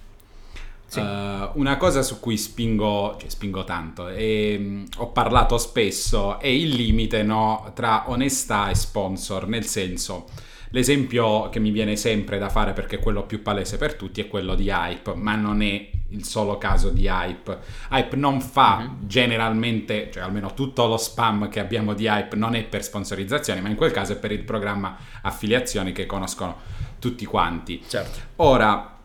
Sì. 0.85 0.99
eh, 0.99 1.49
una 1.53 1.77
cosa 1.77 2.01
su 2.01 2.19
cui 2.19 2.35
spingo, 2.37 3.15
cioè 3.19 3.29
spingo 3.29 3.63
tanto, 3.63 4.07
e 4.09 4.57
mh, 4.57 4.85
ho 4.97 5.07
parlato 5.11 5.57
spesso, 5.59 6.39
è 6.39 6.47
il 6.47 6.69
limite 6.75 7.21
no, 7.23 7.71
tra 7.75 8.09
onestà 8.09 8.69
e 8.69 8.75
sponsor, 8.75 9.47
nel 9.47 9.65
senso, 9.65 10.25
l'esempio 10.71 11.49
che 11.49 11.59
mi 11.59 11.69
viene 11.71 11.95
sempre 11.95 12.37
da 12.39 12.49
fare 12.49 12.73
perché 12.73 12.95
è 12.97 12.99
quello 12.99 13.23
più 13.23 13.41
palese 13.43 13.77
per 13.77 13.93
tutti 13.95 14.21
è 14.21 14.27
quello 14.27 14.55
di 14.55 14.67
Hype, 14.69 15.13
ma 15.15 15.35
non 15.35 15.61
è 15.61 15.89
il 16.11 16.23
solo 16.25 16.57
caso 16.57 16.89
di 16.89 17.05
Hype. 17.05 17.57
Hype 17.91 18.15
non 18.15 18.41
fa 18.41 18.79
Mhm. 18.79 19.07
generalmente, 19.07 20.09
cioè 20.11 20.23
almeno 20.23 20.53
tutto 20.55 20.87
lo 20.87 20.97
spam 20.97 21.49
che 21.49 21.59
abbiamo 21.59 21.93
di 21.93 22.05
Hype 22.05 22.35
non 22.35 22.55
è 22.55 22.63
per 22.63 22.83
sponsorizzazioni, 22.83 23.61
ma 23.61 23.69
in 23.69 23.75
quel 23.75 23.91
caso 23.91 24.13
è 24.13 24.15
per 24.17 24.31
il 24.31 24.43
programma 24.43 24.97
affiliazioni 25.21 25.91
che 25.91 26.05
conoscono 26.07 26.57
tutti 27.00 27.26
quanti. 27.26 27.82
Certo. 27.88 28.20
Ora, 28.38 28.95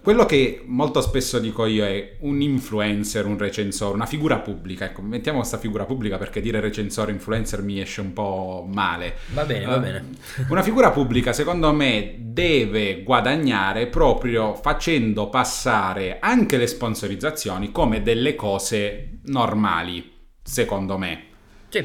quello 0.00 0.24
che 0.24 0.62
molto 0.66 1.02
spesso 1.02 1.38
dico 1.38 1.66
io 1.66 1.84
è 1.84 2.16
un 2.20 2.40
influencer, 2.40 3.26
un 3.26 3.36
recensore, 3.36 3.94
una 3.94 4.06
figura 4.06 4.38
pubblica. 4.38 4.86
Ecco, 4.86 5.02
mettiamo 5.02 5.38
questa 5.38 5.58
figura 5.58 5.84
pubblica 5.84 6.16
perché 6.16 6.40
dire 6.40 6.60
recensore, 6.60 7.12
influencer 7.12 7.62
mi 7.62 7.80
esce 7.80 8.00
un 8.00 8.12
po' 8.14 8.66
male. 8.70 9.16
Va 9.34 9.44
bene, 9.44 9.66
va 9.66 9.76
Eh, 9.76 9.80
bene. 9.80 10.04
Una 10.48 10.62
figura 10.62 10.90
pubblica, 10.90 11.32
secondo 11.32 11.72
me, 11.72 12.14
deve 12.18 13.02
guadagnare 13.02 13.86
proprio 13.88 14.54
facendo 14.54 15.28
passare 15.28 16.18
anche 16.18 16.56
le 16.56 16.66
sponsorizzazioni 16.66 17.70
come 17.70 18.02
delle 18.02 18.34
cose 18.34 19.18
normali, 19.24 20.12
secondo 20.42 20.96
me. 20.96 21.24
Sì. 21.68 21.84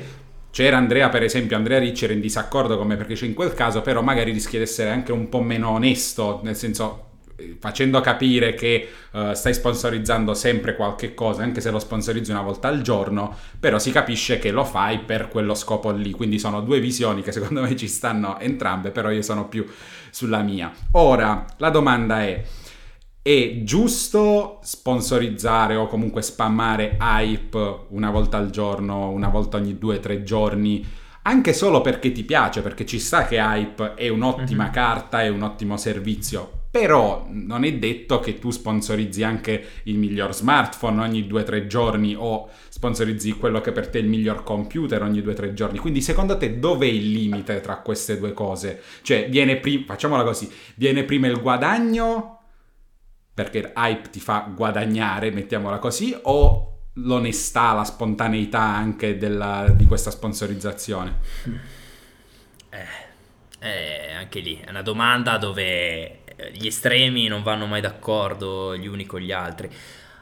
C'era 0.52 0.78
Andrea, 0.78 1.10
per 1.10 1.24
esempio, 1.24 1.56
Andrea 1.56 1.80
Ricci 1.80 2.06
era 2.06 2.14
in 2.14 2.22
disaccordo 2.22 2.78
con 2.78 2.88
me 2.88 2.96
perché 2.96 3.14
c'è 3.14 3.26
in 3.26 3.34
quel 3.34 3.54
caso, 3.54 3.82
però 3.82 4.02
magari 4.02 4.32
rischia 4.32 4.60
di 4.60 4.66
essere 4.66 4.90
anche 4.90 5.12
un 5.12 5.30
po' 5.30 5.42
meno 5.42 5.70
onesto, 5.70 6.40
nel 6.44 6.56
senso 6.56 7.10
facendo 7.60 8.02
capire 8.02 8.54
che 8.54 8.90
uh, 9.12 9.34
stai 9.34 9.54
sponsorizzando 9.54 10.34
sempre 10.34 10.76
qualche 10.76 11.14
cosa, 11.14 11.44
anche 11.44 11.62
se 11.62 11.72
lo 11.72 11.80
sponsorizzi 11.80 12.32
una 12.32 12.42
volta 12.42 12.68
al 12.68 12.82
giorno, 12.82 13.36
però 13.60 13.80
si 13.80 13.92
capisce 13.92 14.40
che 14.40 14.52
lo 14.52 14.64
fai 14.66 15.00
per 15.00 15.30
quello 15.30 15.56
scopo 15.56 15.92
lì. 15.92 16.12
Quindi 16.12 16.40
sono 16.40 16.62
due 16.62 16.80
visioni 16.80 17.22
che 17.22 17.32
secondo 17.32 17.62
me 17.62 17.76
ci 17.76 17.88
stanno 17.88 18.40
entrambe, 18.40 18.92
però 18.92 19.10
io 19.10 19.22
sono 19.22 19.48
più 19.48 19.66
sulla 20.10 20.42
mia. 20.42 20.72
Ora, 20.94 21.46
la 21.58 21.70
domanda 21.70 22.22
è 22.22 22.44
è 23.32 23.62
giusto 23.62 24.58
sponsorizzare 24.64 25.76
o 25.76 25.86
comunque 25.86 26.24
spammare 26.24 26.98
hype 27.00 27.86
una 27.90 28.10
volta 28.10 28.38
al 28.38 28.50
giorno, 28.50 29.12
una 29.12 29.30
volta 29.30 29.58
ogni 29.58 29.78
due 29.78 29.98
o 29.98 30.00
tre 30.00 30.24
giorni, 30.24 30.84
anche 31.22 31.54
solo 31.54 31.82
perché 31.82 32.12
ti 32.12 32.24
piace, 32.24 32.64
perché 32.64 32.88
ci 32.88 32.98
sa 32.98 33.28
che 33.28 33.38
hype 33.38 33.94
è 33.94 34.08
un'ottima 34.08 34.64
mm-hmm. 34.64 34.74
carta, 34.74 35.22
è 35.22 35.28
un 35.28 35.44
ottimo 35.44 35.78
servizio. 35.78 36.54
Però 36.72 37.28
non 37.30 37.66
è 37.66 37.74
detto 37.74 38.20
che 38.20 38.40
tu 38.40 38.50
sponsorizzi 38.50 39.22
anche 39.22 39.64
il 39.84 40.00
miglior 40.00 40.34
smartphone 40.34 41.00
ogni 41.00 41.28
due 41.28 41.42
o 41.42 41.44
tre 41.44 41.68
giorni 41.68 42.16
o 42.18 42.50
sponsorizzi 42.70 43.34
quello 43.34 43.62
che 43.62 43.72
per 43.72 43.90
te 43.90 44.00
è 44.00 44.02
il 44.02 44.08
miglior 44.08 44.44
computer 44.44 45.04
ogni 45.04 45.22
due 45.22 45.34
o 45.34 45.36
tre 45.36 45.54
giorni. 45.54 45.78
Quindi 45.78 46.02
secondo 46.02 46.36
te 46.36 46.58
dov'è 46.58 46.86
il 46.86 47.12
limite 47.12 47.62
tra 47.62 47.78
queste 47.78 48.18
due 48.18 48.34
cose? 48.34 48.82
Cioè, 49.04 49.30
viene 49.30 49.58
prima, 49.58 49.84
facciamola 49.86 50.24
così, 50.24 50.50
viene 50.76 51.04
prima 51.04 51.28
il 51.28 51.40
guadagno 51.40 52.39
perché 53.44 53.72
hype 53.74 54.10
ti 54.10 54.20
fa 54.20 54.52
guadagnare, 54.54 55.32
mettiamola 55.32 55.80
così, 55.80 56.14
o 56.24 56.80
l'onestà, 56.96 57.72
la 57.72 57.86
spontaneità 57.86 58.60
anche 58.60 59.18
della, 59.18 59.72
di 59.74 59.86
questa 59.86 60.12
sponsorizzazione? 60.12 61.20
Eh, 62.70 62.86
eh, 63.60 64.14
anche 64.14 64.42
lì 64.42 64.60
è 64.64 64.70
una 64.70 64.82
domanda 64.82 65.38
dove 65.38 66.26
eh, 66.26 66.52
gli 66.52 66.68
estremi 66.68 67.28
non 67.28 67.42
vanno 67.42 67.66
mai 67.66 67.80
d'accordo 67.80 68.76
gli 68.76 68.88
uni 68.88 69.06
con 69.06 69.22
gli 69.22 69.32
altri. 69.32 69.72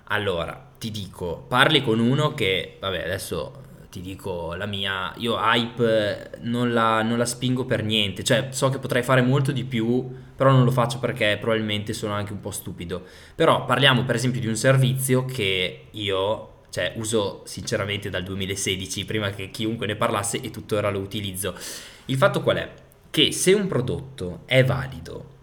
Allora, 0.10 0.74
ti 0.78 0.92
dico, 0.92 1.44
parli 1.48 1.82
con 1.82 2.00
uno 2.00 2.36
che, 2.36 2.78
vabbè, 2.80 3.04
adesso 3.04 3.64
ti 3.90 4.02
dico 4.02 4.54
la 4.56 4.66
mia, 4.66 5.14
io 5.18 5.38
hype 5.38 6.40
non 6.42 6.74
la, 6.74 7.02
non 7.02 7.18
la, 7.18 7.26
spingo 7.26 7.66
per 7.66 7.84
niente, 7.84 8.24
cioè 8.24 8.50
so 8.52 8.70
che 8.70 8.80
potrei 8.80 9.04
fare 9.04 9.22
molto 9.22 9.52
di 9.52 9.64
più, 9.64 10.08
però 10.36 10.52
non 10.52 10.64
lo 10.64 10.72
faccio 10.72 11.00
perché 11.00 11.38
probabilmente 11.40 11.94
sono 11.94 12.14
anche 12.14 12.34
un 12.34 12.40
po' 12.40 12.52
stupido. 12.52 13.06
Però 13.36 13.66
parliamo 13.66 14.04
per 14.04 14.16
esempio 14.16 14.42
di 14.42 14.48
un 14.48 14.56
servizio 14.56 15.26
che 15.26 15.88
io 15.92 16.56
cioè, 16.70 16.94
uso 16.98 17.42
sinceramente 17.46 18.10
dal 18.10 18.24
2016, 18.24 19.06
prima 19.06 19.30
che 19.30 19.50
chiunque 19.50 19.88
ne 19.88 19.96
parlasse 19.96 20.42
e 20.42 20.52
tuttora 20.52 20.90
lo 20.90 21.00
utilizzo. 21.00 21.56
Il 22.06 22.18
fatto 22.18 22.42
qual 22.42 22.58
è? 22.58 22.72
Che 23.10 23.32
se 23.32 23.54
un 23.54 23.68
prodotto 23.68 24.42
è 24.46 24.64
valido, 24.64 25.36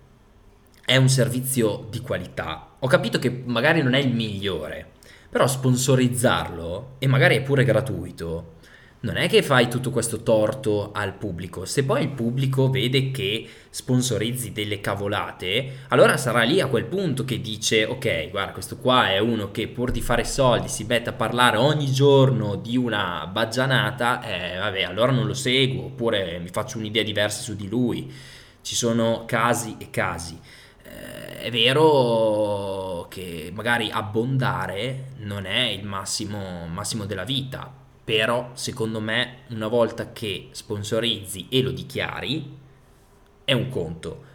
è 0.85 0.97
un 0.97 1.09
servizio 1.09 1.87
di 1.91 2.01
qualità, 2.01 2.77
ho 2.79 2.87
capito 2.87 3.19
che 3.19 3.43
magari 3.47 3.83
non 3.83 3.95
è 3.95 3.99
il 3.99 4.15
migliore, 4.15 4.93
però 5.35 5.49
sponsorizzarlo, 5.49 6.95
e 7.01 7.09
magari 7.09 7.35
è 7.35 7.43
pure 7.43 7.65
gratuito, 7.65 8.53
non 9.01 9.17
è 9.17 9.29
che 9.29 9.43
fai 9.43 9.69
tutto 9.69 9.91
questo 9.91 10.23
torto 10.23 10.93
al 10.93 11.15
pubblico. 11.15 11.65
Se 11.65 11.83
poi 11.83 12.03
il 12.03 12.11
pubblico 12.11 12.71
vede 12.71 13.11
che 13.11 13.45
sponsorizzi 13.69 14.53
delle 14.53 14.79
cavolate, 14.79 15.87
allora 15.89 16.17
sarà 16.19 16.45
lì 16.45 16.61
a 16.61 16.69
quel 16.69 16.85
punto 16.85 17.25
che 17.25 17.41
dice: 17.41 17.83
Ok, 17.83 18.31
guarda, 18.31 18.53
questo 18.53 18.79
qua 18.79 19.11
è 19.11 19.19
uno 19.19 19.51
che 19.51 19.67
pur 19.67 19.91
di 19.91 20.01
fare 20.01 20.23
soldi 20.23 20.69
si 20.69 20.85
mette 20.85 21.11
a 21.11 21.15
parlare 21.15 21.57
ogni 21.57 21.91
giorno 21.91 22.55
di 22.55 22.77
una 22.77 23.27
baggianata. 23.27 24.23
Eh, 24.23 24.57
vabbè, 24.57 24.83
allora 24.85 25.11
non 25.11 25.27
lo 25.27 25.35
seguo, 25.35 25.87
oppure 25.87 26.39
mi 26.39 26.51
faccio 26.51 26.79
un'idea 26.79 27.03
diversa 27.03 27.43
su 27.43 27.57
di 27.57 27.67
lui. 27.67 28.09
Ci 28.63 28.77
sono 28.77 29.25
casi 29.27 29.75
e 29.81 29.91
casi 29.91 30.39
è 31.45 31.51
vero 31.51 33.07
che 33.11 33.53
magari 33.53 33.91
abbondare 33.91 35.11
non 35.19 35.45
è 35.45 35.65
il 35.65 35.85
massimo, 35.85 36.67
massimo 36.73 37.05
della 37.05 37.25
vita, 37.25 37.71
però 38.03 38.53
secondo 38.55 38.99
me 38.99 39.41
una 39.51 39.69
volta 39.69 40.11
che 40.11 40.49
sponsorizzi 40.53 41.49
e 41.51 41.61
lo 41.61 41.71
dichiari 41.71 42.57
è 43.45 43.53
un 43.53 43.69
conto. 43.69 44.33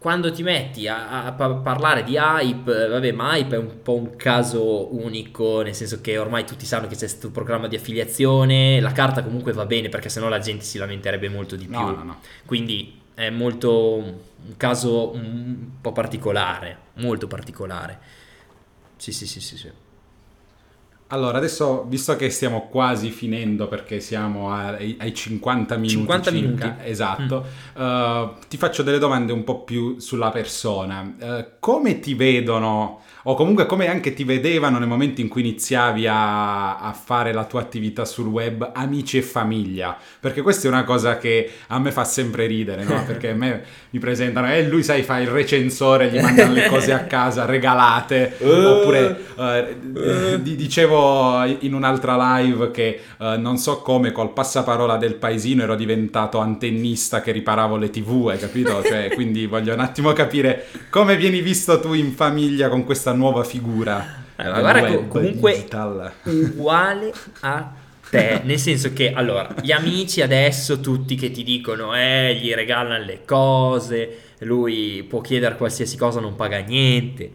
Quando 0.00 0.32
ti 0.32 0.42
metti 0.42 0.88
a, 0.88 1.24
a, 1.26 1.32
parlare 1.32 2.02
di 2.02 2.16
hype, 2.16 2.88
vabbè, 2.88 3.12
ma 3.12 3.36
hype 3.36 3.54
è 3.54 3.58
un 3.58 3.82
po' 3.82 3.94
un 3.94 4.16
caso 4.16 4.92
unico, 4.92 5.62
nel 5.62 5.74
senso 5.74 6.00
che 6.00 6.18
ormai 6.18 6.44
tutti 6.44 6.66
sanno 6.66 6.88
che 6.88 6.94
c'è 6.94 7.00
questo 7.00 7.30
programma 7.30 7.68
di 7.68 7.76
affiliazione, 7.76 8.80
la 8.80 8.92
carta 8.92 9.22
comunque 9.22 9.52
va 9.52 9.66
bene 9.66 9.88
perché 9.88 10.08
sennò 10.08 10.28
la 10.28 10.40
gente 10.40 10.64
si 10.64 10.78
lamenterebbe 10.78 11.28
molto 11.28 11.54
di 11.54 11.66
più. 11.66 11.78
No, 11.78 11.90
no, 11.92 12.02
no. 12.02 12.20
Quindi 12.44 12.99
è 13.20 13.28
molto 13.28 13.96
un 13.96 14.56
caso 14.56 15.12
un 15.12 15.72
po' 15.80 15.92
particolare, 15.92 16.78
molto 16.94 17.26
particolare. 17.26 17.98
Sì, 18.96 19.12
sì, 19.12 19.26
sì, 19.26 19.40
sì, 19.40 19.56
sì. 19.58 19.70
Allora, 21.12 21.38
adesso, 21.38 21.84
visto 21.88 22.14
che 22.14 22.30
stiamo 22.30 22.68
quasi 22.68 23.10
finendo 23.10 23.66
perché 23.66 23.98
siamo 23.98 24.52
ai, 24.52 24.96
ai 25.00 25.12
50 25.12 25.74
minuti 25.74 25.96
50 25.96 26.30
circa, 26.30 26.66
minuti. 26.66 26.88
esatto, 26.88 27.46
mm. 27.76 27.82
uh, 27.82 28.32
ti 28.46 28.56
faccio 28.56 28.84
delle 28.84 28.98
domande 28.98 29.32
un 29.32 29.42
po' 29.42 29.64
più 29.64 29.98
sulla 29.98 30.30
persona. 30.30 31.14
Uh, 31.20 31.46
come 31.58 31.98
ti 31.98 32.14
vedono 32.14 33.00
o 33.24 33.34
comunque 33.34 33.66
come 33.66 33.88
anche 33.88 34.14
ti 34.14 34.24
vedevano 34.24 34.78
nel 34.78 34.88
momento 34.88 35.20
in 35.20 35.28
cui 35.28 35.42
iniziavi 35.42 36.06
a, 36.06 36.78
a, 36.78 36.92
fare 36.92 37.32
la 37.32 37.44
tua 37.44 37.60
attività 37.60 38.04
sul 38.04 38.26
web, 38.26 38.70
amici 38.72 39.18
e 39.18 39.22
famiglia, 39.22 39.96
perché 40.20 40.40
questa 40.40 40.68
è 40.68 40.70
una 40.70 40.84
cosa 40.84 41.18
che 41.18 41.50
a 41.66 41.78
me 41.78 41.92
fa 41.92 42.04
sempre 42.04 42.46
ridere, 42.46 42.84
no? 42.84 43.04
perché 43.04 43.30
a 43.30 43.34
me 43.34 43.62
mi 43.90 43.98
presentano 43.98 44.48
e 44.48 44.58
eh, 44.58 44.68
lui 44.68 44.82
sai 44.82 45.02
fa 45.02 45.18
il 45.18 45.28
recensore, 45.28 46.08
gli 46.08 46.20
mandano 46.20 46.52
le 46.52 46.68
cose 46.68 46.92
a 46.92 47.04
casa 47.06 47.44
regalate, 47.44 48.36
uh, 48.38 48.48
oppure 48.48 49.24
uh, 49.34 50.38
dicevo 50.38 50.99
in 51.60 51.74
un'altra 51.74 52.38
live 52.38 52.70
che 52.70 53.00
uh, 53.18 53.38
non 53.38 53.56
so 53.56 53.80
come 53.82 54.12
col 54.12 54.32
passaparola 54.32 54.96
del 54.96 55.14
paesino 55.14 55.62
ero 55.62 55.74
diventato 55.74 56.38
antennista 56.38 57.20
che 57.20 57.32
riparavo 57.32 57.76
le 57.76 57.90
tv, 57.90 58.28
hai 58.28 58.38
capito? 58.38 58.82
Cioè, 58.82 59.10
quindi 59.14 59.46
voglio 59.46 59.74
un 59.74 59.80
attimo 59.80 60.12
capire 60.12 60.66
come 60.90 61.16
vieni 61.16 61.40
visto 61.40 61.80
tu 61.80 61.92
in 61.92 62.12
famiglia 62.12 62.68
con 62.68 62.84
questa 62.84 63.12
nuova 63.12 63.44
figura. 63.44 64.24
Eh, 64.36 64.42
guarda, 64.42 64.80
web, 64.80 65.08
comunque 65.08 65.52
digital. 65.52 66.12
uguale 66.24 67.12
a 67.40 67.72
te, 68.08 68.40
nel 68.44 68.58
senso 68.58 68.92
che 68.92 69.12
allora, 69.12 69.54
gli 69.62 69.72
amici 69.72 70.22
adesso 70.22 70.80
tutti 70.80 71.14
che 71.14 71.30
ti 71.30 71.42
dicono 71.42 71.94
eh, 71.94 72.38
gli 72.40 72.52
regalano 72.52 73.04
le 73.04 73.20
cose, 73.24 74.18
lui 74.40 75.04
può 75.08 75.20
chiedere 75.20 75.56
qualsiasi 75.56 75.96
cosa, 75.96 76.20
non 76.20 76.36
paga 76.36 76.58
niente. 76.58 77.30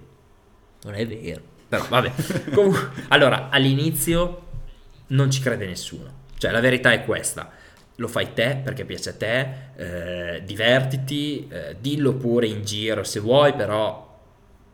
Non 0.84 0.94
è 0.94 1.08
vero. 1.08 1.54
Però 1.68 1.86
vabbè. 1.88 2.12
Comunque, 2.54 2.92
allora, 3.10 3.50
all'inizio 3.50 4.44
non 5.08 5.32
ci 5.32 5.42
crede 5.42 5.66
nessuno. 5.66 6.24
Cioè, 6.38 6.52
la 6.52 6.60
verità 6.60 6.92
è 6.92 7.04
questa. 7.04 7.52
Lo 7.98 8.08
fai 8.08 8.34
te 8.34 8.60
perché 8.64 8.84
piace 8.86 9.12
a 9.12 9.14
te, 9.14 9.48
eh, 9.76 10.44
divertiti, 10.44 11.48
eh, 11.50 11.78
dillo 11.80 12.14
pure 12.14 12.48
in 12.48 12.64
giro 12.64 13.04
se 13.04 13.20
vuoi, 13.20 13.54
però 13.54 14.20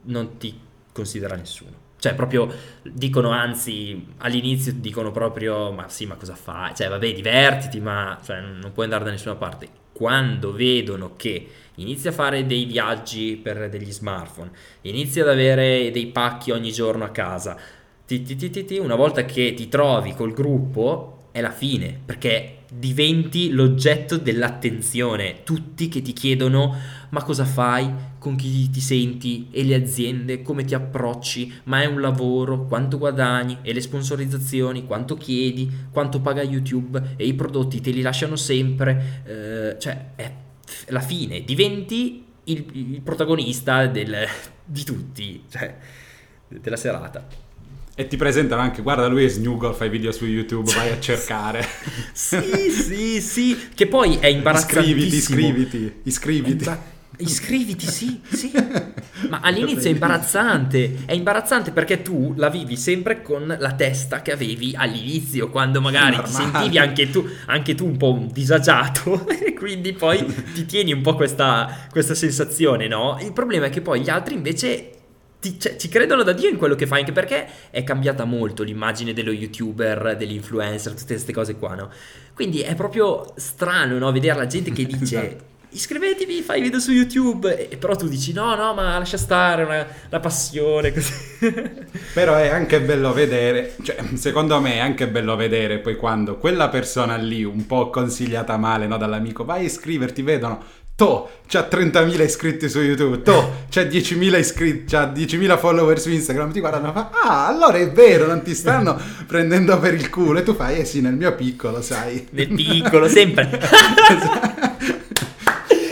non 0.04 0.38
ti 0.38 0.60
considera 0.92 1.36
nessuno. 1.36 1.90
Cioè, 2.00 2.16
proprio 2.16 2.52
dicono, 2.82 3.30
anzi, 3.30 4.14
all'inizio 4.18 4.74
dicono 4.74 5.12
proprio: 5.12 5.72
Ma 5.72 5.88
sì, 5.88 6.08
ma 6.08 6.16
cosa 6.16 6.34
fai? 6.36 6.74
Cioè, 6.76 6.90
vabbè, 6.90 7.14
divertiti, 7.14 7.80
ma 7.80 8.20
cioè, 8.24 8.40
non 8.42 8.72
puoi 8.74 8.86
andare 8.86 9.04
da 9.04 9.12
nessuna 9.12 9.36
parte. 9.36 9.81
Quando 9.94 10.54
vedono 10.54 11.16
che 11.16 11.48
inizi 11.76 12.08
a 12.08 12.12
fare 12.12 12.46
dei 12.46 12.66
viaggi 12.66 13.40
per 13.42 13.70
degli 13.70 13.92
smartphone, 13.92 14.52
inizi 14.82 15.20
ad 15.20 15.30
avere 15.30 15.92
dei 15.92 16.08
pacchi 16.08 16.52
ogni 16.52 16.72
giorno 16.72 17.04
a 17.04 17.10
casa, 17.10 17.58
ti, 18.06 18.24
ti, 18.24 18.36
ti, 18.50 18.78
una 18.78 18.96
volta 18.96 19.24
che 19.26 19.54
ti 19.54 19.70
trovi 19.70 20.14
col 20.14 20.34
gruppo, 20.34 21.30
è 21.32 21.40
la 21.40 21.52
fine, 21.52 21.98
perché 22.04 22.64
diventi 22.72 23.52
l'oggetto 23.52 24.18
dell'attenzione. 24.18 25.44
Tutti 25.44 25.88
che 25.88 26.02
ti 26.02 26.14
chiedono 26.14 26.76
ma 27.10 27.24
cosa 27.24 27.46
fai, 27.46 27.90
con 28.22 28.36
chi 28.36 28.70
ti 28.70 28.82
senti 28.82 29.48
e 29.50 29.64
le 29.64 29.74
aziende, 29.74 30.44
come 30.44 30.64
ti 30.64 30.76
approcci, 30.76 31.62
ma 31.64 31.82
è 31.82 31.88
un 31.88 32.00
lavoro, 32.02 32.68
quanto 32.68 33.00
guadagni 33.00 33.58
e 33.64 33.74
le 33.74 33.82
sponsorizzazioni, 33.82 34.86
quanto 34.86 35.18
chiedi, 35.18 35.68
quanto 35.92 36.22
paga 36.22 36.44
YouTube 36.44 37.16
e 37.16 37.26
i 37.26 37.34
prodotti 37.34 37.82
te 37.82 37.90
li 37.90 38.04
lasciano 38.04 38.36
sempre, 38.36 39.24
eh, 39.26 39.80
cioè 39.80 40.10
è 40.16 40.32
la 40.90 41.00
fine, 41.00 41.44
diventi 41.44 42.24
il, 42.44 42.66
il 42.74 43.02
protagonista 43.02 43.88
del, 43.88 44.16
di 44.66 44.84
tutti, 44.84 45.44
cioè 45.50 45.76
della 46.48 46.78
serata. 46.78 47.28
E 47.96 48.06
ti 48.06 48.18
presentano 48.18 48.62
anche, 48.62 48.84
guarda 48.84 49.08
lui 49.08 49.26
è 49.26 49.30
Snuggle, 49.30 49.74
fai 49.74 49.90
video 49.90 50.12
su 50.12 50.28
YouTube, 50.28 50.72
vai 50.76 50.92
a 50.92 51.00
cercare. 51.02 51.66
sì, 52.14 52.70
sì, 52.70 53.20
sì, 53.20 53.58
che 53.74 53.88
poi 53.88 54.18
è 54.18 54.28
imbarazzantissimo. 54.28 54.92
Iscriviti, 54.92 55.16
iscriviti, 55.16 55.94
iscriviti. 56.04 57.00
Iscriviti, 57.18 57.86
sì, 57.86 58.20
sì. 58.32 58.52
Ma 59.30 59.42
all'inizio 59.42 59.90
è 59.90 59.94
imbarazzante. 59.94 61.04
È 61.06 61.14
imbarazzante 61.14 61.72
perché 61.72 62.02
tu 62.02 62.34
la 62.36 62.50
vivi 62.50 62.76
sempre 62.78 63.22
con 63.22 63.56
la 63.60 63.74
testa 63.74 64.22
che 64.22 64.32
avevi 64.32 64.74
all'inizio, 64.76 65.50
quando 65.50 65.82
magari 65.82 66.16
ti 66.16 66.22
Normale. 66.32 66.52
sentivi 66.52 66.78
anche 66.80 67.10
tu, 67.12 67.28
anche 67.46 67.76
tu 67.76 67.86
un 67.86 67.98
po' 67.98 68.26
disagiato 68.32 69.28
e 69.30 69.54
quindi 69.54 69.94
poi 69.94 70.26
ti 70.54 70.66
tieni 70.66 70.94
un 70.94 71.02
po' 71.02 71.16
questa, 71.16 71.88
questa 71.92 72.16
sensazione, 72.16 72.88
no? 72.88 73.18
Il 73.22 73.34
problema 73.34 73.68
è 73.68 73.70
che 73.70 73.82
poi 73.82 74.02
gli 74.02 74.10
altri 74.10 74.34
invece 74.34 74.90
ti- 75.40 75.60
cioè, 75.60 75.76
ci 75.76 75.90
credono 75.90 76.24
da 76.24 76.34
Dio 76.34 76.50
in 76.50 76.58
quello 76.58 76.76
che 76.76 76.88
fai, 76.88 77.00
anche 77.02 77.12
perché 77.12 77.48
è 77.70 77.84
cambiata 77.84 78.26
molto 78.26 78.64
l'immagine 78.64 79.14
dello 79.14 79.32
youtuber, 79.32 80.16
dell'influencer, 80.18 80.94
tutte 80.94 81.14
queste 81.14 81.34
cose 81.34 81.56
qua, 81.56 81.76
no? 81.76 81.90
Quindi 82.34 82.62
è 82.62 82.74
proprio 82.74 83.32
strano, 83.36 83.98
no? 84.00 84.12
Vedere 84.12 84.38
la 84.38 84.48
gente 84.48 84.72
che 84.72 84.86
dice... 84.86 85.50
Iscrivetevi, 85.74 86.42
fai 86.42 86.62
video 86.62 86.82
su 86.82 86.92
YouTube, 86.92 87.70
e 87.70 87.78
però 87.78 87.96
tu 87.96 88.10
dici 88.10 88.34
no, 88.34 88.56
no, 88.56 88.74
ma 88.74 88.98
lascia 88.98 89.16
stare, 89.16 89.64
una, 89.64 89.88
la 90.10 90.20
passione, 90.20 90.92
così. 90.94 91.14
Però 92.14 92.36
è 92.36 92.50
anche 92.50 92.82
bello 92.82 93.14
vedere, 93.14 93.76
cioè 93.82 93.96
secondo 94.16 94.60
me 94.60 94.74
è 94.74 94.80
anche 94.80 95.08
bello 95.08 95.38
vedere 95.38 95.80
poi 95.80 95.96
quando 95.96 96.36
quella 96.36 96.68
persona 96.68 97.16
lì, 97.16 97.46
un 97.46 97.66
po' 97.68 97.90
consigliata 97.90 98.58
male 98.58 98.86
no, 98.86 98.98
dall'amico, 98.98 99.46
vai 99.46 99.62
a 99.62 99.64
iscriverti, 99.64 100.22
vedono, 100.22 100.62
to, 100.94 101.30
c'ha 101.48 101.66
30.000 101.72 102.22
iscritti 102.22 102.68
su 102.68 102.82
YouTube, 102.82 103.22
to, 103.22 103.66
c'ha 103.70 103.84
10.000 103.84 104.38
iscritti, 104.38 104.92
c'ha 104.92 105.10
10.000 105.10 105.58
follower 105.58 105.98
su 106.02 106.10
Instagram, 106.10 106.52
ti 106.52 106.60
guardano 106.60 106.90
e 106.90 106.92
fa, 106.92 107.12
ah, 107.24 107.48
allora 107.48 107.78
è 107.78 107.90
vero, 107.90 108.28
non 108.28 108.42
ti 108.42 108.54
stanno 108.54 109.00
prendendo 109.26 109.80
per 109.80 109.94
il 109.94 110.10
culo, 110.10 110.40
e 110.40 110.44
tu 110.44 110.54
fai, 110.54 110.80
eh 110.80 110.86
sì, 110.86 111.00
nel 111.00 111.16
mio 111.16 111.34
piccolo, 111.34 111.82
sai. 111.82 112.28
Nel 112.32 112.50
piccolo, 112.50 113.08
sempre. 113.08 113.50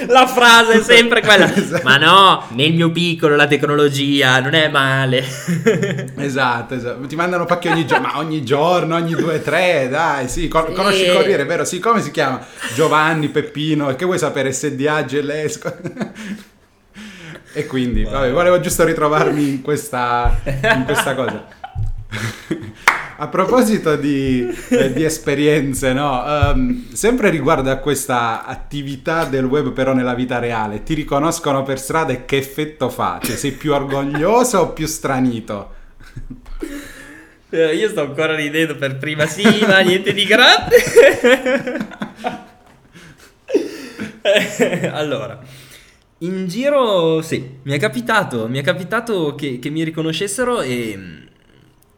La 0.09 0.25
frase 0.27 0.79
è 0.79 0.81
sempre 0.83 1.21
quella. 1.21 1.53
Esatto. 1.53 1.83
Ma 1.83 1.97
no, 1.97 2.45
nel 2.49 2.73
mio 2.73 2.91
piccolo 2.91 3.35
la 3.35 3.47
tecnologia 3.47 4.39
non 4.39 4.53
è 4.53 4.67
male. 4.69 5.23
Esatto, 6.19 6.73
esatto. 6.75 7.05
Ti 7.07 7.15
mandano 7.15 7.45
pacchi 7.45 7.67
ogni 7.69 7.85
giorno, 7.87 8.07
ma 8.07 8.17
ogni 8.17 8.43
giorno, 8.43 8.95
ogni 8.95 9.15
due, 9.15 9.41
tre, 9.41 9.87
dai, 9.89 10.27
sì, 10.27 10.47
con- 10.47 10.65
Sì. 10.67 10.73
conosci 10.73 11.03
il 11.03 11.13
Corriere, 11.13 11.45
vero? 11.45 11.63
Sì, 11.63 11.79
come 11.79 12.01
si 12.01 12.11
chiama? 12.11 12.45
Giovanni, 12.75 13.29
Peppino, 13.29 13.89
e 13.89 13.95
che 13.95 14.05
vuoi 14.05 14.17
sapere, 14.19 14.51
SDA, 14.51 15.05
Gelesco? 15.05 15.75
e 17.53 17.65
quindi, 17.65 18.03
vabbè, 18.03 18.31
volevo 18.31 18.59
giusto 18.59 18.83
ritrovarmi 18.83 19.47
in 19.47 19.61
questa, 19.61 20.39
in 20.43 20.83
questa 20.85 21.15
cosa. 21.15 21.45
A 23.21 23.27
proposito 23.27 23.97
di, 23.97 24.47
eh, 24.69 24.93
di 24.93 25.03
esperienze, 25.03 25.91
no? 25.91 26.23
Ehm, 26.25 26.93
sempre 26.93 27.29
riguardo 27.29 27.69
a 27.69 27.75
questa 27.75 28.45
attività 28.45 29.25
del 29.25 29.43
web 29.43 29.73
però 29.73 29.93
nella 29.93 30.13
vita 30.13 30.39
reale, 30.39 30.83
ti 30.83 30.93
riconoscono 30.93 31.61
per 31.63 31.79
strada 31.79 32.13
e 32.13 32.23
che 32.23 32.37
effetto 32.37 32.89
fa? 32.89 33.19
Cioè, 33.21 33.35
sei 33.35 33.51
più 33.51 33.73
orgoglioso 33.73 34.59
o 34.59 34.69
più 34.71 34.87
stranito? 34.87 35.75
Eh, 37.49 37.75
Io 37.75 37.89
sto 37.89 38.01
ancora 38.01 38.35
ridendo 38.35 38.77
per 38.77 38.97
prima, 38.97 39.25
sì, 39.25 39.43
ma 39.67 39.79
niente 39.79 40.13
di 40.13 40.23
grande. 40.23 40.75
Allora, 44.91 45.39
in 46.19 46.47
giro, 46.47 47.21
sì, 47.21 47.57
mi 47.63 47.73
è 47.73 47.79
capitato, 47.79 48.47
mi 48.47 48.59
è 48.59 48.61
capitato 48.61 49.35
che, 49.35 49.59
che 49.59 49.69
mi 49.69 49.83
riconoscessero 49.83 50.61
e 50.61 51.27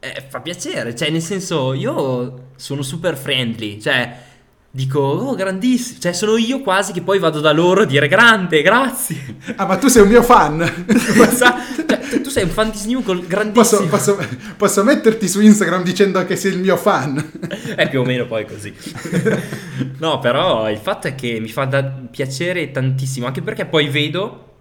eh, 0.04 0.24
fa 0.28 0.40
piacere, 0.40 0.96
cioè 0.96 1.10
nel 1.10 1.22
senso 1.22 1.72
io 1.74 2.48
sono 2.56 2.82
super 2.82 3.16
friendly, 3.16 3.80
cioè 3.80 4.30
dico, 4.68 4.98
oh 4.98 5.34
grandissimo, 5.36 6.00
cioè 6.00 6.12
sono 6.12 6.36
io 6.36 6.60
quasi 6.60 6.92
che 6.92 7.02
poi 7.02 7.20
vado 7.20 7.38
da 7.38 7.52
loro 7.52 7.82
a 7.82 7.84
dire 7.84 8.08
grande, 8.08 8.62
grazie. 8.62 9.36
Ah, 9.56 9.66
ma 9.66 9.76
tu 9.76 9.86
sei 9.86 10.02
un 10.02 10.08
mio 10.08 10.22
fan! 10.22 10.60
Sa- 11.30 11.56
cioè, 11.86 12.20
tu 12.20 12.30
sei 12.30 12.42
un 12.44 12.50
fan 12.50 12.70
di 12.70 12.78
Snoop 12.78 13.04
grandissimo. 13.28 13.86
Posso, 13.88 14.16
posso- 14.16 14.28
posso 14.56 14.82
metterti 14.82 15.28
su 15.28 15.40
Instagram 15.40 15.84
dicendo 15.84 16.24
che 16.24 16.34
sei 16.34 16.52
il 16.52 16.58
mio 16.58 16.76
fan? 16.76 17.30
È 17.76 17.88
più 17.88 18.00
o 18.00 18.04
meno 18.04 18.26
poi 18.26 18.44
così. 18.44 18.74
no, 19.98 20.18
però 20.18 20.68
il 20.68 20.78
fatto 20.78 21.06
è 21.06 21.14
che 21.14 21.38
mi 21.38 21.48
fa 21.48 21.64
da 21.66 21.84
piacere 21.84 22.72
tantissimo, 22.72 23.26
anche 23.26 23.42
perché 23.42 23.66
poi 23.66 23.88
vedo 23.88 24.51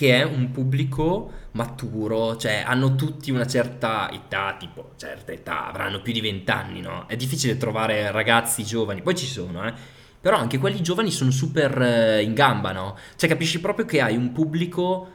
che 0.00 0.18
è 0.18 0.22
un 0.22 0.50
pubblico 0.50 1.30
maturo, 1.50 2.34
cioè 2.38 2.62
hanno 2.64 2.94
tutti 2.94 3.30
una 3.30 3.46
certa 3.46 4.10
età, 4.10 4.56
tipo 4.58 4.92
certa 4.96 5.30
età, 5.30 5.66
avranno 5.66 6.00
più 6.00 6.14
di 6.14 6.22
20 6.22 6.50
anni, 6.50 6.80
no? 6.80 7.04
È 7.06 7.16
difficile 7.16 7.58
trovare 7.58 8.10
ragazzi 8.10 8.64
giovani, 8.64 9.02
poi 9.02 9.14
ci 9.14 9.26
sono, 9.26 9.66
eh. 9.66 9.74
Però 10.18 10.38
anche 10.38 10.56
quelli 10.56 10.80
giovani 10.80 11.10
sono 11.10 11.30
super 11.30 11.82
eh, 11.82 12.22
in 12.22 12.32
gamba, 12.32 12.72
no? 12.72 12.96
Cioè 13.14 13.28
capisci 13.28 13.60
proprio 13.60 13.84
che 13.84 14.00
hai 14.00 14.16
un 14.16 14.32
pubblico 14.32 15.08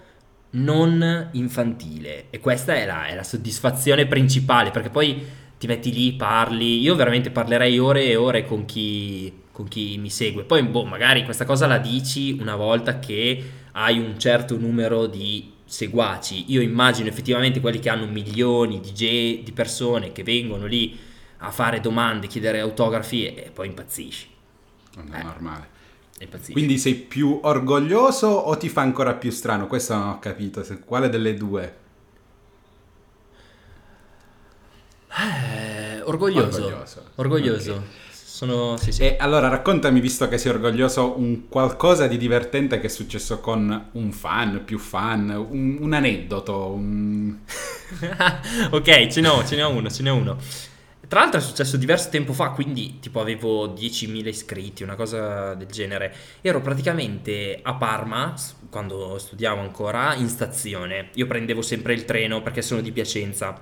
non 0.52 1.30
infantile 1.32 2.28
e 2.30 2.40
questa 2.40 2.76
è 2.76 2.86
la, 2.86 3.08
è 3.08 3.16
la 3.16 3.24
soddisfazione 3.24 4.06
principale 4.06 4.70
perché 4.70 4.92
poi 4.92 5.26
ti 5.58 5.66
metti 5.66 5.92
lì, 5.92 6.14
parli, 6.14 6.80
io 6.80 6.94
veramente 6.94 7.32
parlerei 7.32 7.80
ore 7.80 8.04
e 8.04 8.16
ore 8.16 8.46
con 8.46 8.66
chi, 8.66 9.34
con 9.52 9.68
chi 9.68 9.98
mi 9.98 10.12
segue, 10.12 10.44
poi 10.44 10.62
boh, 10.62 10.86
magari 10.86 11.24
questa 11.24 11.44
cosa 11.44 11.66
la 11.66 11.80
dici 11.80 12.38
una 12.40 12.56
volta 12.56 13.00
che 13.00 13.64
hai 13.78 14.00
un 14.00 14.18
certo 14.18 14.58
numero 14.58 15.06
di 15.06 15.52
seguaci, 15.66 16.46
io 16.48 16.62
immagino 16.62 17.10
effettivamente 17.10 17.60
quelli 17.60 17.80
che 17.80 17.90
hanno 17.90 18.06
milioni 18.08 18.80
di, 18.80 18.94
ge- 18.94 19.42
di 19.44 19.52
persone 19.52 20.12
che 20.14 20.24
vengono 20.24 20.66
lì 20.66 20.98
a 21.40 21.52
fare 21.52 21.80
domande, 21.82 22.28
chiedere 22.28 22.60
autografi 22.62 23.26
e 23.26 23.52
poi 23.54 23.68
impazzisci, 23.68 24.28
Non 24.96 25.14
è 25.14 25.20
Eh. 25.20 25.24
normale. 25.24 25.68
impazzisci. 26.20 26.54
Quindi 26.54 26.78
sei 26.78 26.94
più 26.96 27.40
orgoglioso 27.44 28.28
o 28.28 28.56
ti 28.58 28.70
fa 28.70 28.82
ancora 28.82 29.14
più 29.16 29.30
strano? 29.32 29.68
Questo 29.68 29.94
non 29.96 30.08
ho 30.10 30.20
capito. 30.20 30.64
se- 30.64 30.80
Quale 30.80 31.10
delle 31.10 31.34
due? 31.36 31.76
Eh, 35.10 36.02
orgoglioso. 36.04 36.64
Orgoglioso. 36.66 37.04
Orgoglioso. 37.16 37.72
Ok. 37.74 38.05
Sono 38.36 38.76
sì, 38.76 38.92
sì. 38.92 39.04
E 39.04 39.16
allora 39.18 39.48
raccontami, 39.48 40.02
visto 40.02 40.28
che 40.28 40.38
sei 40.38 40.52
orgoglioso, 40.52 41.18
un 41.18 41.48
qualcosa 41.48 42.06
di 42.06 42.18
divertente 42.18 42.82
che 42.82 42.88
è 42.88 42.90
successo 42.90 43.40
con 43.40 43.92
un 43.94 44.12
fan, 44.12 44.66
più 44.66 44.78
fan, 44.78 45.30
un, 45.30 45.78
un 45.80 45.94
aneddoto, 45.94 46.68
un... 46.68 47.34
ok, 48.72 49.08
ce 49.08 49.22
ne 49.22 49.28
ho, 49.30 49.46
ce 49.46 49.56
ne 49.56 49.64
ho 49.64 49.70
uno, 49.70 49.90
ce 49.90 50.10
ho 50.10 50.14
uno. 50.14 50.38
Tra 51.08 51.22
l'altro 51.22 51.40
è 51.40 51.42
successo 51.42 51.78
diverso 51.78 52.10
tempo 52.10 52.34
fa, 52.34 52.50
quindi 52.50 53.00
tipo 53.00 53.22
avevo 53.22 53.68
10.000 53.68 54.28
iscritti, 54.28 54.84
una 54.84 54.96
cosa 54.96 55.54
del 55.54 55.68
genere. 55.68 56.14
Ero 56.42 56.60
praticamente 56.60 57.62
a 57.62 57.76
Parma, 57.76 58.34
quando 58.70 59.18
studiavo 59.18 59.62
ancora, 59.62 60.14
in 60.14 60.28
stazione. 60.28 61.08
Io 61.14 61.26
prendevo 61.26 61.62
sempre 61.62 61.94
il 61.94 62.04
treno 62.04 62.42
perché 62.42 62.62
sono 62.62 62.82
di 62.82 62.92
Piacenza. 62.92 63.58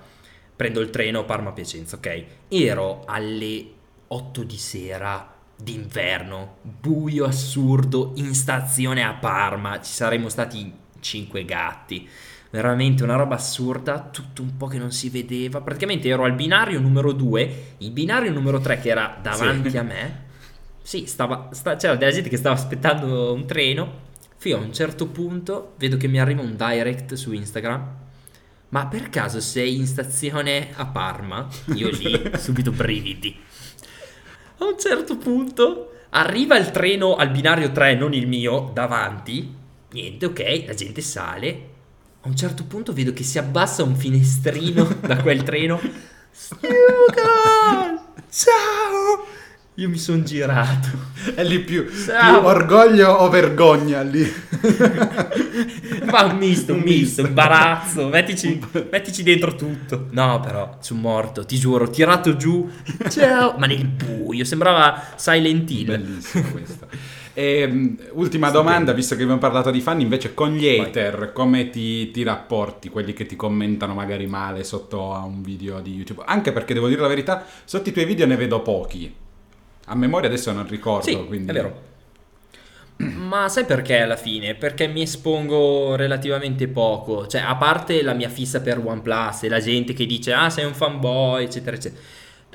Prendo 0.55 0.79
il 0.79 0.89
treno 0.89 1.25
Parma-Piacenza, 1.25 1.97
ok? 1.97 2.23
Ero 2.47 3.03
alle 3.05 3.81
8 4.13 4.43
di 4.43 4.57
sera 4.57 5.31
d'inverno, 5.55 6.57
buio 6.61 7.25
assurdo, 7.25 8.11
in 8.15 8.33
stazione 8.35 9.03
a 9.03 9.13
Parma. 9.13 9.81
Ci 9.81 9.91
saremmo 9.91 10.29
stati 10.29 10.71
5 10.99 11.45
gatti. 11.45 12.07
Veramente 12.51 13.03
una 13.03 13.15
roba 13.15 13.35
assurda, 13.35 13.99
tutto 14.11 14.43
un 14.43 14.55
po' 14.55 14.67
che 14.67 14.77
non 14.77 14.91
si 14.91 15.09
vedeva. 15.09 15.61
Praticamente 15.61 16.07
ero 16.09 16.25
al 16.25 16.33
binario 16.33 16.79
numero 16.79 17.11
2, 17.11 17.75
il 17.79 17.89
binario 17.89 18.31
numero 18.31 18.59
3 18.59 18.79
che 18.79 18.89
era 18.89 19.17
davanti 19.19 19.71
Sì. 19.71 19.77
a 19.77 19.83
me. 19.83 20.21
Sì, 20.83 21.05
stava, 21.07 21.49
sta- 21.51 21.75
c'era 21.75 21.95
della 21.95 22.11
gente 22.11 22.29
che 22.29 22.37
stava 22.37 22.53
aspettando 22.55 23.33
un 23.33 23.47
treno. 23.47 24.01
Fino 24.37 24.57
a 24.57 24.59
un 24.59 24.73
certo 24.73 25.07
punto 25.07 25.73
vedo 25.77 25.97
che 25.97 26.07
mi 26.07 26.19
arriva 26.19 26.41
un 26.41 26.55
direct 26.55 27.13
su 27.15 27.31
Instagram. 27.31 28.01
Ma 28.69 28.87
per 28.87 29.09
caso 29.09 29.39
sei 29.39 29.77
in 29.77 29.87
stazione 29.87 30.69
a 30.75 30.85
Parma? 30.85 31.47
Io 31.75 31.89
lì, 31.89 32.29
subito 32.37 32.71
brividi. 32.71 33.39
A 34.63 34.65
un 34.65 34.79
certo 34.79 35.17
punto 35.17 35.91
arriva 36.11 36.57
il 36.57 36.71
treno 36.71 37.17
al 37.17 37.31
binario 37.31 37.73
3, 37.73 37.95
non 37.95 38.13
il 38.13 38.27
mio, 38.27 38.71
davanti. 38.73 39.53
Niente, 39.91 40.25
ok, 40.25 40.63
la 40.65 40.73
gente 40.73 41.01
sale. 41.01 41.69
A 42.21 42.29
un 42.29 42.35
certo 42.37 42.63
punto 42.63 42.93
vedo 42.93 43.11
che 43.11 43.23
si 43.23 43.37
abbassa 43.37 43.83
un 43.83 43.93
finestrino 43.97 44.85
da 45.01 45.21
quel 45.21 45.43
treno. 45.43 45.81
Snugan! 46.31 47.99
Ciao! 48.29 49.42
Io 49.77 49.89
mi 49.89 49.97
sono 49.97 50.21
girato. 50.21 50.87
È 51.33 51.43
lì 51.43 51.59
più, 51.59 51.85
più 51.85 52.13
orgoglio 52.43 53.09
o 53.09 53.29
vergogna 53.29 54.01
lì. 54.03 54.23
Fa 56.05 56.25
un 56.25 56.37
misto, 56.37 56.73
un 56.73 56.79
Un 56.79 56.83
misto, 56.85 57.21
imbarazzo. 57.21 58.07
Mettici, 58.07 58.59
mettici 58.91 59.23
dentro 59.23 59.55
tutto. 59.55 60.09
No, 60.11 60.39
però, 60.41 60.77
sono 60.79 60.99
morto, 60.99 61.43
ti 61.43 61.57
giuro. 61.57 61.89
Tirato 61.89 62.35
giù. 62.35 62.69
Ciao! 63.09 63.55
Ma 63.57 63.65
nel 63.65 63.85
buio, 63.85 64.43
sembrava 64.43 65.01
Silent 65.15 65.67
Hill. 65.71 65.85
Bellissimo 65.85 66.49
questo. 66.51 66.87
E, 67.33 67.67
mm, 67.67 67.95
ultima 68.11 68.51
domanda, 68.51 68.93
visto 68.93 69.15
che 69.15 69.23
abbiamo 69.23 69.41
parlato 69.41 69.71
di 69.71 69.81
fan, 69.81 69.99
invece 70.01 70.35
con 70.35 70.51
gli 70.53 70.67
Vai. 70.67 70.81
hater 70.81 71.31
come 71.33 71.71
ti, 71.71 72.11
ti 72.11 72.21
rapporti? 72.21 72.89
Quelli 72.89 73.13
che 73.13 73.25
ti 73.25 73.35
commentano 73.35 73.95
magari 73.95 74.27
male 74.27 74.63
sotto 74.63 75.15
a 75.15 75.23
un 75.23 75.41
video 75.41 75.79
di 75.79 75.95
YouTube? 75.95 76.21
Anche 76.27 76.51
perché 76.51 76.75
devo 76.75 76.87
dire 76.87 77.01
la 77.01 77.07
verità, 77.07 77.43
sotto 77.65 77.89
i 77.89 77.91
tuoi 77.91 78.05
video 78.05 78.27
ne 78.27 78.35
vedo 78.35 78.61
pochi. 78.61 79.21
A 79.85 79.95
memoria 79.95 80.27
adesso 80.29 80.51
non 80.51 80.67
ricordo, 80.67 81.05
Sì, 81.05 81.25
quindi... 81.25 81.49
è 81.49 81.53
vero. 81.53 81.81
Ma 82.97 83.49
sai 83.49 83.65
perché 83.65 83.99
alla 84.01 84.15
fine? 84.15 84.55
Perché 84.55 84.87
mi 84.87 85.01
espongo 85.01 85.95
relativamente 85.95 86.67
poco. 86.67 87.27
Cioè, 87.27 87.41
a 87.41 87.55
parte 87.55 88.01
la 88.01 88.13
mia 88.13 88.29
fissa 88.29 88.61
per 88.61 88.79
OnePlus 88.79 89.43
e 89.43 89.49
la 89.49 89.59
gente 89.59 89.93
che 89.93 90.05
dice, 90.05 90.33
ah, 90.33 90.49
sei 90.49 90.65
un 90.65 90.73
fanboy, 90.73 91.43
eccetera, 91.43 91.75
eccetera. 91.75 92.01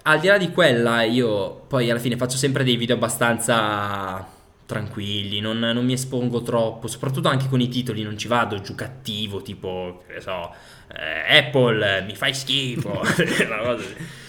Al 0.03 0.20
di 0.20 0.26
là 0.29 0.39
di 0.39 0.51
quella, 0.53 1.03
io 1.03 1.64
poi 1.68 1.91
alla 1.91 1.99
fine 1.99 2.16
faccio 2.16 2.37
sempre 2.37 2.64
dei 2.64 2.76
video 2.76 2.95
abbastanza 2.97 4.26
tranquilli, 4.64 5.41
non, 5.41 5.59
non 5.59 5.85
mi 5.85 5.95
espongo 5.95 6.43
troppo, 6.43 6.89
soprattutto 6.89 7.29
anche 7.29 7.49
con 7.49 7.61
i 7.61 7.68
titoli, 7.68 8.03
non 8.03 8.16
ci 8.18 8.29
vado 8.29 8.61
giù 8.61 8.74
cattivo, 8.74 9.43
tipo, 9.43 10.03
che 10.07 10.14
ne 10.14 10.20
so, 10.20 10.55
eh, 10.95 11.39
Apple, 11.39 12.03
mi 12.03 12.14
fai 12.14 12.35
schifo. 12.35 13.01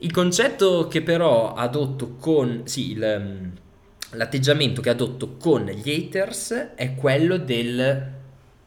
Il 0.00 0.12
concetto 0.12 0.86
che 0.88 1.02
però 1.02 1.54
adotto 1.54 2.16
con... 2.16 2.62
Sì, 2.64 2.92
il 2.92 3.52
l'atteggiamento 4.12 4.80
che 4.80 4.90
adotto 4.90 5.36
con 5.36 5.66
gli 5.66 5.90
haters 5.90 6.72
è 6.74 6.94
quello 6.94 7.36
del 7.36 8.16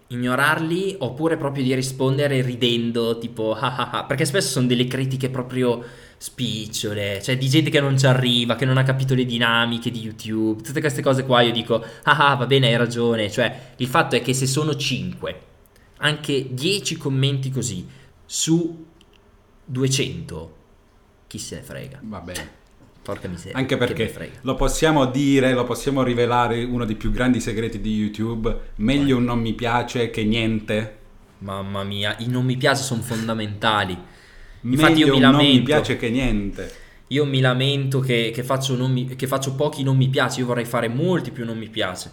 ignorarli 0.07 0.97
oppure 0.99 1.38
proprio 1.38 1.63
di 1.63 1.73
rispondere 1.73 2.41
ridendo 2.41 3.17
tipo 3.17 3.53
ah 3.53 3.75
ah 3.75 3.89
ah 3.91 4.03
perché 4.03 4.25
spesso 4.25 4.49
sono 4.49 4.67
delle 4.67 4.86
critiche 4.86 5.29
proprio 5.29 5.84
spicciole 6.17 7.21
cioè 7.23 7.38
di 7.38 7.47
gente 7.49 7.69
che 7.69 7.79
non 7.79 7.97
ci 7.97 8.05
arriva 8.05 8.55
che 8.55 8.65
non 8.65 8.77
ha 8.77 8.84
capito 8.84 9.15
le 9.15 9.25
dinamiche 9.25 9.89
di 9.89 10.01
YouTube 10.01 10.61
tutte 10.61 10.82
queste 10.82 11.01
cose 11.01 11.25
qua 11.25 11.41
io 11.41 11.53
dico 11.53 11.75
ah 12.03 12.32
ah 12.32 12.36
va 12.36 12.45
bene 12.45 12.67
hai 12.67 12.77
ragione 12.77 13.32
cioè 13.32 13.73
il 13.77 13.88
fatto 13.88 14.15
è 14.17 14.21
che 14.21 14.34
se 14.34 14.45
sono 14.45 14.75
5 14.75 15.41
anche 15.99 16.53
10 16.53 16.97
commenti 16.97 17.49
così 17.49 17.88
su 18.25 18.86
200 19.63 20.59
chi 21.32 21.39
se 21.39 21.55
ne 21.55 21.61
frega 21.61 21.99
Va 22.03 22.19
bene. 22.19 22.49
porca 23.01 23.29
miseria 23.29 23.57
Anche 23.57 23.77
perché 23.77 24.11
lo 24.41 24.55
possiamo 24.55 25.05
dire, 25.05 25.53
lo 25.53 25.63
possiamo 25.63 26.03
rivelare, 26.03 26.61
uno 26.65 26.84
dei 26.84 26.95
più 26.95 27.09
grandi 27.11 27.39
segreti 27.39 27.79
di 27.79 27.95
YouTube, 27.95 28.73
meglio 28.75 29.15
un 29.17 29.23
non 29.23 29.39
mi 29.39 29.53
piace 29.53 30.09
che 30.09 30.23
niente. 30.25 30.97
Mamma 31.39 31.84
mia, 31.84 32.15
i 32.19 32.27
non 32.27 32.45
mi 32.45 32.57
piace 32.57 32.84
sono 32.84 33.01
fondamentali. 33.01 33.97
Infatti 34.61 34.91
Meglio 34.93 35.07
io 35.07 35.13
mi 35.13 35.19
un 35.19 35.21
non 35.29 35.45
mi 35.45 35.61
lamento. 35.61 35.63
piace 35.63 35.97
che 35.97 36.09
niente. 36.09 36.75
Io 37.07 37.25
mi 37.25 37.39
lamento 37.41 37.99
che, 37.99 38.32
che 38.34 38.43
faccio 38.43 38.75
non 38.75 38.91
mi- 38.91 39.15
che 39.15 39.27
faccio 39.27 39.55
pochi 39.55 39.84
non 39.84 39.97
mi 39.97 40.07
piace, 40.09 40.39
io 40.41 40.45
vorrei 40.45 40.65
fare 40.65 40.88
molti 40.88 41.32
più 41.32 41.45
non 41.45 41.57
mi 41.57 41.69
piace. 41.69 42.11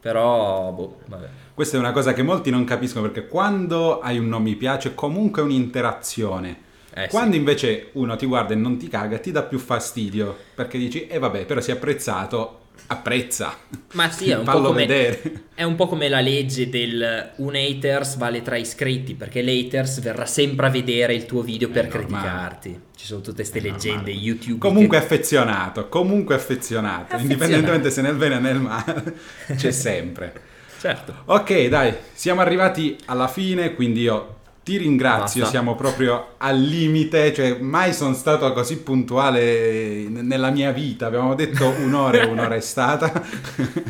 Però, 0.00 0.72
boh, 0.72 1.00
vabbè. 1.06 1.28
Questa 1.54 1.76
è 1.76 1.80
una 1.80 1.92
cosa 1.92 2.12
che 2.12 2.22
molti 2.22 2.50
non 2.50 2.64
capiscono 2.64 3.04
perché 3.08 3.28
quando 3.28 4.00
hai 4.00 4.18
un 4.18 4.26
non 4.28 4.42
mi 4.42 4.56
piace 4.56 4.94
comunque 4.94 5.42
è 5.42 5.44
un'interazione. 5.44 6.70
Eh, 6.94 7.08
quando 7.08 7.32
sì. 7.32 7.38
invece 7.38 7.88
uno 7.92 8.16
ti 8.16 8.26
guarda 8.26 8.52
e 8.52 8.56
non 8.56 8.76
ti 8.76 8.86
caga 8.88 9.18
ti 9.18 9.30
dà 9.32 9.42
più 9.44 9.58
fastidio 9.58 10.36
perché 10.54 10.76
dici 10.76 11.06
e 11.06 11.18
vabbè 11.18 11.46
però 11.46 11.58
si 11.60 11.70
è 11.70 11.74
apprezzato, 11.74 12.58
apprezza. 12.88 13.56
Ma 13.92 14.10
sì, 14.10 14.28
è 14.30 14.36
un, 14.36 14.44
po 14.44 14.50
Fallo 14.50 14.66
come, 14.68 14.86
vedere. 14.86 15.44
è 15.54 15.62
un 15.62 15.74
po' 15.74 15.86
come 15.86 16.08
la 16.10 16.20
legge 16.20 16.68
del 16.68 17.30
un 17.36 17.54
haters 17.54 18.16
vale 18.16 18.42
tra 18.42 18.56
iscritti, 18.56 19.14
perché 19.14 19.40
l'haters 19.42 20.00
verrà 20.00 20.26
sempre 20.26 20.66
a 20.66 20.70
vedere 20.70 21.14
il 21.14 21.24
tuo 21.24 21.40
video 21.42 21.70
per 21.70 21.88
criticarti. 21.88 22.80
Ci 22.94 23.06
sono 23.06 23.20
tutte 23.20 23.36
queste 23.36 23.60
leggende. 23.60 24.10
YouTube. 24.10 24.58
Comunque 24.58 24.98
che- 24.98 25.04
affezionato, 25.04 25.88
comunque 25.88 26.34
affezionato, 26.34 27.14
Affezionato. 27.14 27.22
indipendentemente 27.22 27.90
se 27.90 28.02
nel 28.02 28.14
bene 28.16 28.36
o 28.36 28.40
nel 28.40 28.60
male, 28.60 29.14
c'è 29.56 29.70
sempre. 29.72 30.32
Certo. 30.78 31.22
Ok, 31.26 31.68
dai, 31.68 31.94
siamo 32.12 32.40
arrivati 32.42 32.96
alla 33.06 33.28
fine, 33.28 33.74
quindi 33.74 34.00
io 34.02 34.40
ti 34.62 34.76
ringrazio, 34.76 35.40
Basta. 35.40 35.56
siamo 35.56 35.74
proprio 35.74 36.34
al 36.38 36.60
limite, 36.60 37.34
cioè 37.34 37.58
mai 37.58 37.92
sono 37.92 38.14
stato 38.14 38.52
così 38.52 38.78
puntuale 38.78 40.06
nella 40.08 40.50
mia 40.50 40.70
vita, 40.70 41.06
abbiamo 41.06 41.34
detto 41.34 41.68
un'ora 41.82 42.20
e 42.20 42.26
un'ora 42.26 42.54
è 42.54 42.60
stata. 42.60 43.12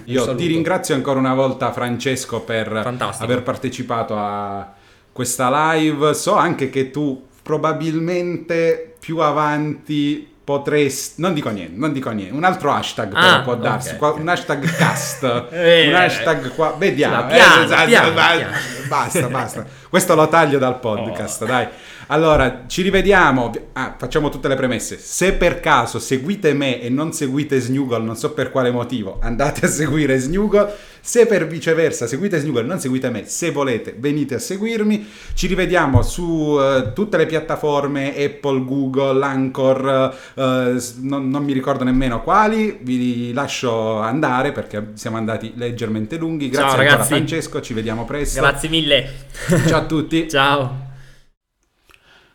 Io 0.04 0.34
ti 0.34 0.46
ringrazio 0.46 0.94
ancora 0.94 1.18
una 1.18 1.34
volta 1.34 1.72
Francesco 1.72 2.40
per 2.40 2.80
Fantastico. 2.82 3.24
aver 3.24 3.42
partecipato 3.42 4.16
a 4.16 4.72
questa 5.12 5.74
live, 5.74 6.14
so 6.14 6.36
anche 6.36 6.70
che 6.70 6.90
tu 6.90 7.26
probabilmente 7.42 8.94
più 8.98 9.18
avanti 9.18 10.31
potresti, 10.57 11.20
non 11.22 11.32
dico 11.32 11.48
niente, 11.50 11.72
non 11.76 11.92
dico 11.92 12.11
niente, 12.11 12.34
un 12.34 12.44
altro 12.44 12.72
hashtag 12.72 13.12
Ah, 13.14 13.40
può 13.40 13.55
darsi, 13.57 13.90
ok, 13.92 13.96
qua- 13.96 14.09
ok. 14.11 14.18
un 14.18 14.28
hashtag 14.28 14.76
cast, 14.76 15.46
Eh, 15.50 15.88
un 15.88 15.94
hashtag 15.94 16.55
qua, 16.55 16.74
vediamo, 16.76 17.26
piano, 17.26 17.62
eh, 17.62 17.64
esatto, 17.64 17.86
piano, 17.86 18.12
ba- 18.12 18.34
piano. 18.36 18.53
basta, 18.88 19.28
basta, 19.28 19.64
questo 19.88 20.14
lo 20.14 20.28
taglio 20.28 20.59
dal 20.59 20.78
podcast, 20.78 21.44
dai. 21.46 21.68
Allora, 22.12 22.64
ci 22.66 22.82
rivediamo, 22.82 23.50
ah, 23.72 23.94
facciamo 23.96 24.28
tutte 24.28 24.46
le 24.46 24.54
premesse, 24.54 24.98
se 24.98 25.32
per 25.32 25.60
caso 25.60 25.98
seguite 25.98 26.52
me 26.52 26.78
e 26.78 26.90
non 26.90 27.14
seguite 27.14 27.58
Snuggle, 27.58 28.04
non 28.04 28.16
so 28.16 28.34
per 28.34 28.50
quale 28.50 28.70
motivo, 28.70 29.18
andate 29.22 29.64
a 29.64 29.68
seguire 29.70 30.18
Snuggle, 30.18 30.74
se 31.00 31.24
per 31.24 31.46
viceversa 31.46 32.06
seguite 32.06 32.38
Snuggle 32.38 32.60
e 32.60 32.64
non 32.64 32.78
seguite 32.80 33.08
me, 33.08 33.24
se 33.24 33.50
volete 33.50 33.96
venite 33.98 34.34
a 34.34 34.38
seguirmi, 34.38 35.08
ci 35.32 35.46
rivediamo 35.46 36.02
su 36.02 36.58
eh, 36.60 36.92
tutte 36.92 37.16
le 37.16 37.24
piattaforme 37.24 38.14
Apple, 38.14 38.62
Google, 38.66 39.24
Anchor, 39.24 40.14
s- 40.76 40.98
non, 40.98 41.30
non 41.30 41.42
mi 41.42 41.54
ricordo 41.54 41.82
nemmeno 41.82 42.22
quali, 42.22 42.78
vi 42.82 43.32
lascio 43.32 44.00
andare 44.00 44.52
perché 44.52 44.90
siamo 44.96 45.16
andati 45.16 45.54
leggermente 45.56 46.18
lunghi. 46.18 46.50
Grazie 46.50 46.60
Ciao, 46.60 46.72
ancora 46.72 46.90
ragazzi. 46.90 47.14
Francesco, 47.14 47.62
ci 47.62 47.72
vediamo 47.72 48.04
presto. 48.04 48.38
Grazie 48.38 48.68
mille. 48.68 49.10
Ciao 49.66 49.78
a 49.78 49.86
tutti. 49.86 50.28
Ciao. 50.30 50.90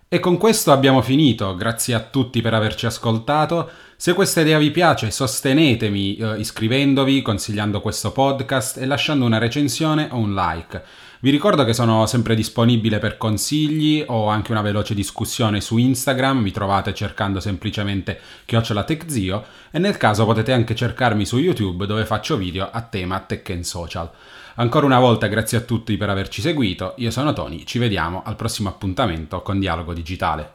E 0.09 0.21
con 0.21 0.37
questo 0.37 0.71
abbiamo 0.71 1.01
finito, 1.01 1.53
grazie 1.55 1.93
a 1.93 1.99
tutti 1.99 2.39
per 2.39 2.53
averci 2.53 2.85
ascoltato. 2.85 3.69
Se 3.97 4.13
questa 4.13 4.39
idea 4.39 4.57
vi 4.57 4.71
piace, 4.71 5.11
sostenetemi 5.11 6.15
eh, 6.15 6.39
iscrivendovi, 6.39 7.21
consigliando 7.21 7.81
questo 7.81 8.13
podcast 8.13 8.77
e 8.77 8.85
lasciando 8.85 9.25
una 9.25 9.37
recensione 9.37 10.07
o 10.09 10.15
un 10.15 10.33
like. 10.33 10.81
Vi 11.19 11.29
ricordo 11.29 11.65
che 11.65 11.73
sono 11.73 12.05
sempre 12.05 12.35
disponibile 12.35 12.99
per 12.99 13.17
consigli 13.17 14.01
o 14.07 14.27
anche 14.27 14.51
una 14.51 14.61
veloce 14.61 14.93
discussione 14.93 15.59
su 15.59 15.75
Instagram, 15.75 16.37
mi 16.37 16.51
trovate 16.51 16.93
cercando 16.93 17.41
semplicemente 17.41 18.17
chiocciola 18.45 18.85
TechZio 18.85 19.43
e 19.71 19.79
nel 19.79 19.97
caso 19.97 20.23
potete 20.23 20.53
anche 20.53 20.73
cercarmi 20.73 21.25
su 21.25 21.37
YouTube 21.37 21.85
dove 21.85 22.05
faccio 22.05 22.37
video 22.37 22.69
a 22.71 22.81
tema 22.81 23.19
tech 23.19 23.49
and 23.49 23.63
social. 23.63 24.09
Ancora 24.59 24.87
una 24.87 24.99
volta 24.99 25.27
grazie 25.27 25.59
a 25.59 25.61
tutti 25.61 25.97
per 25.97 26.09
averci 26.09 26.41
seguito, 26.41 26.95
io 26.97 27.11
sono 27.11 27.31
Tony, 27.31 27.63
ci 27.63 27.77
vediamo 27.77 28.23
al 28.25 28.35
prossimo 28.35 28.69
appuntamento 28.69 29.43
con 29.43 29.59
Dialogo 29.59 29.93
Digitale. 29.93 30.51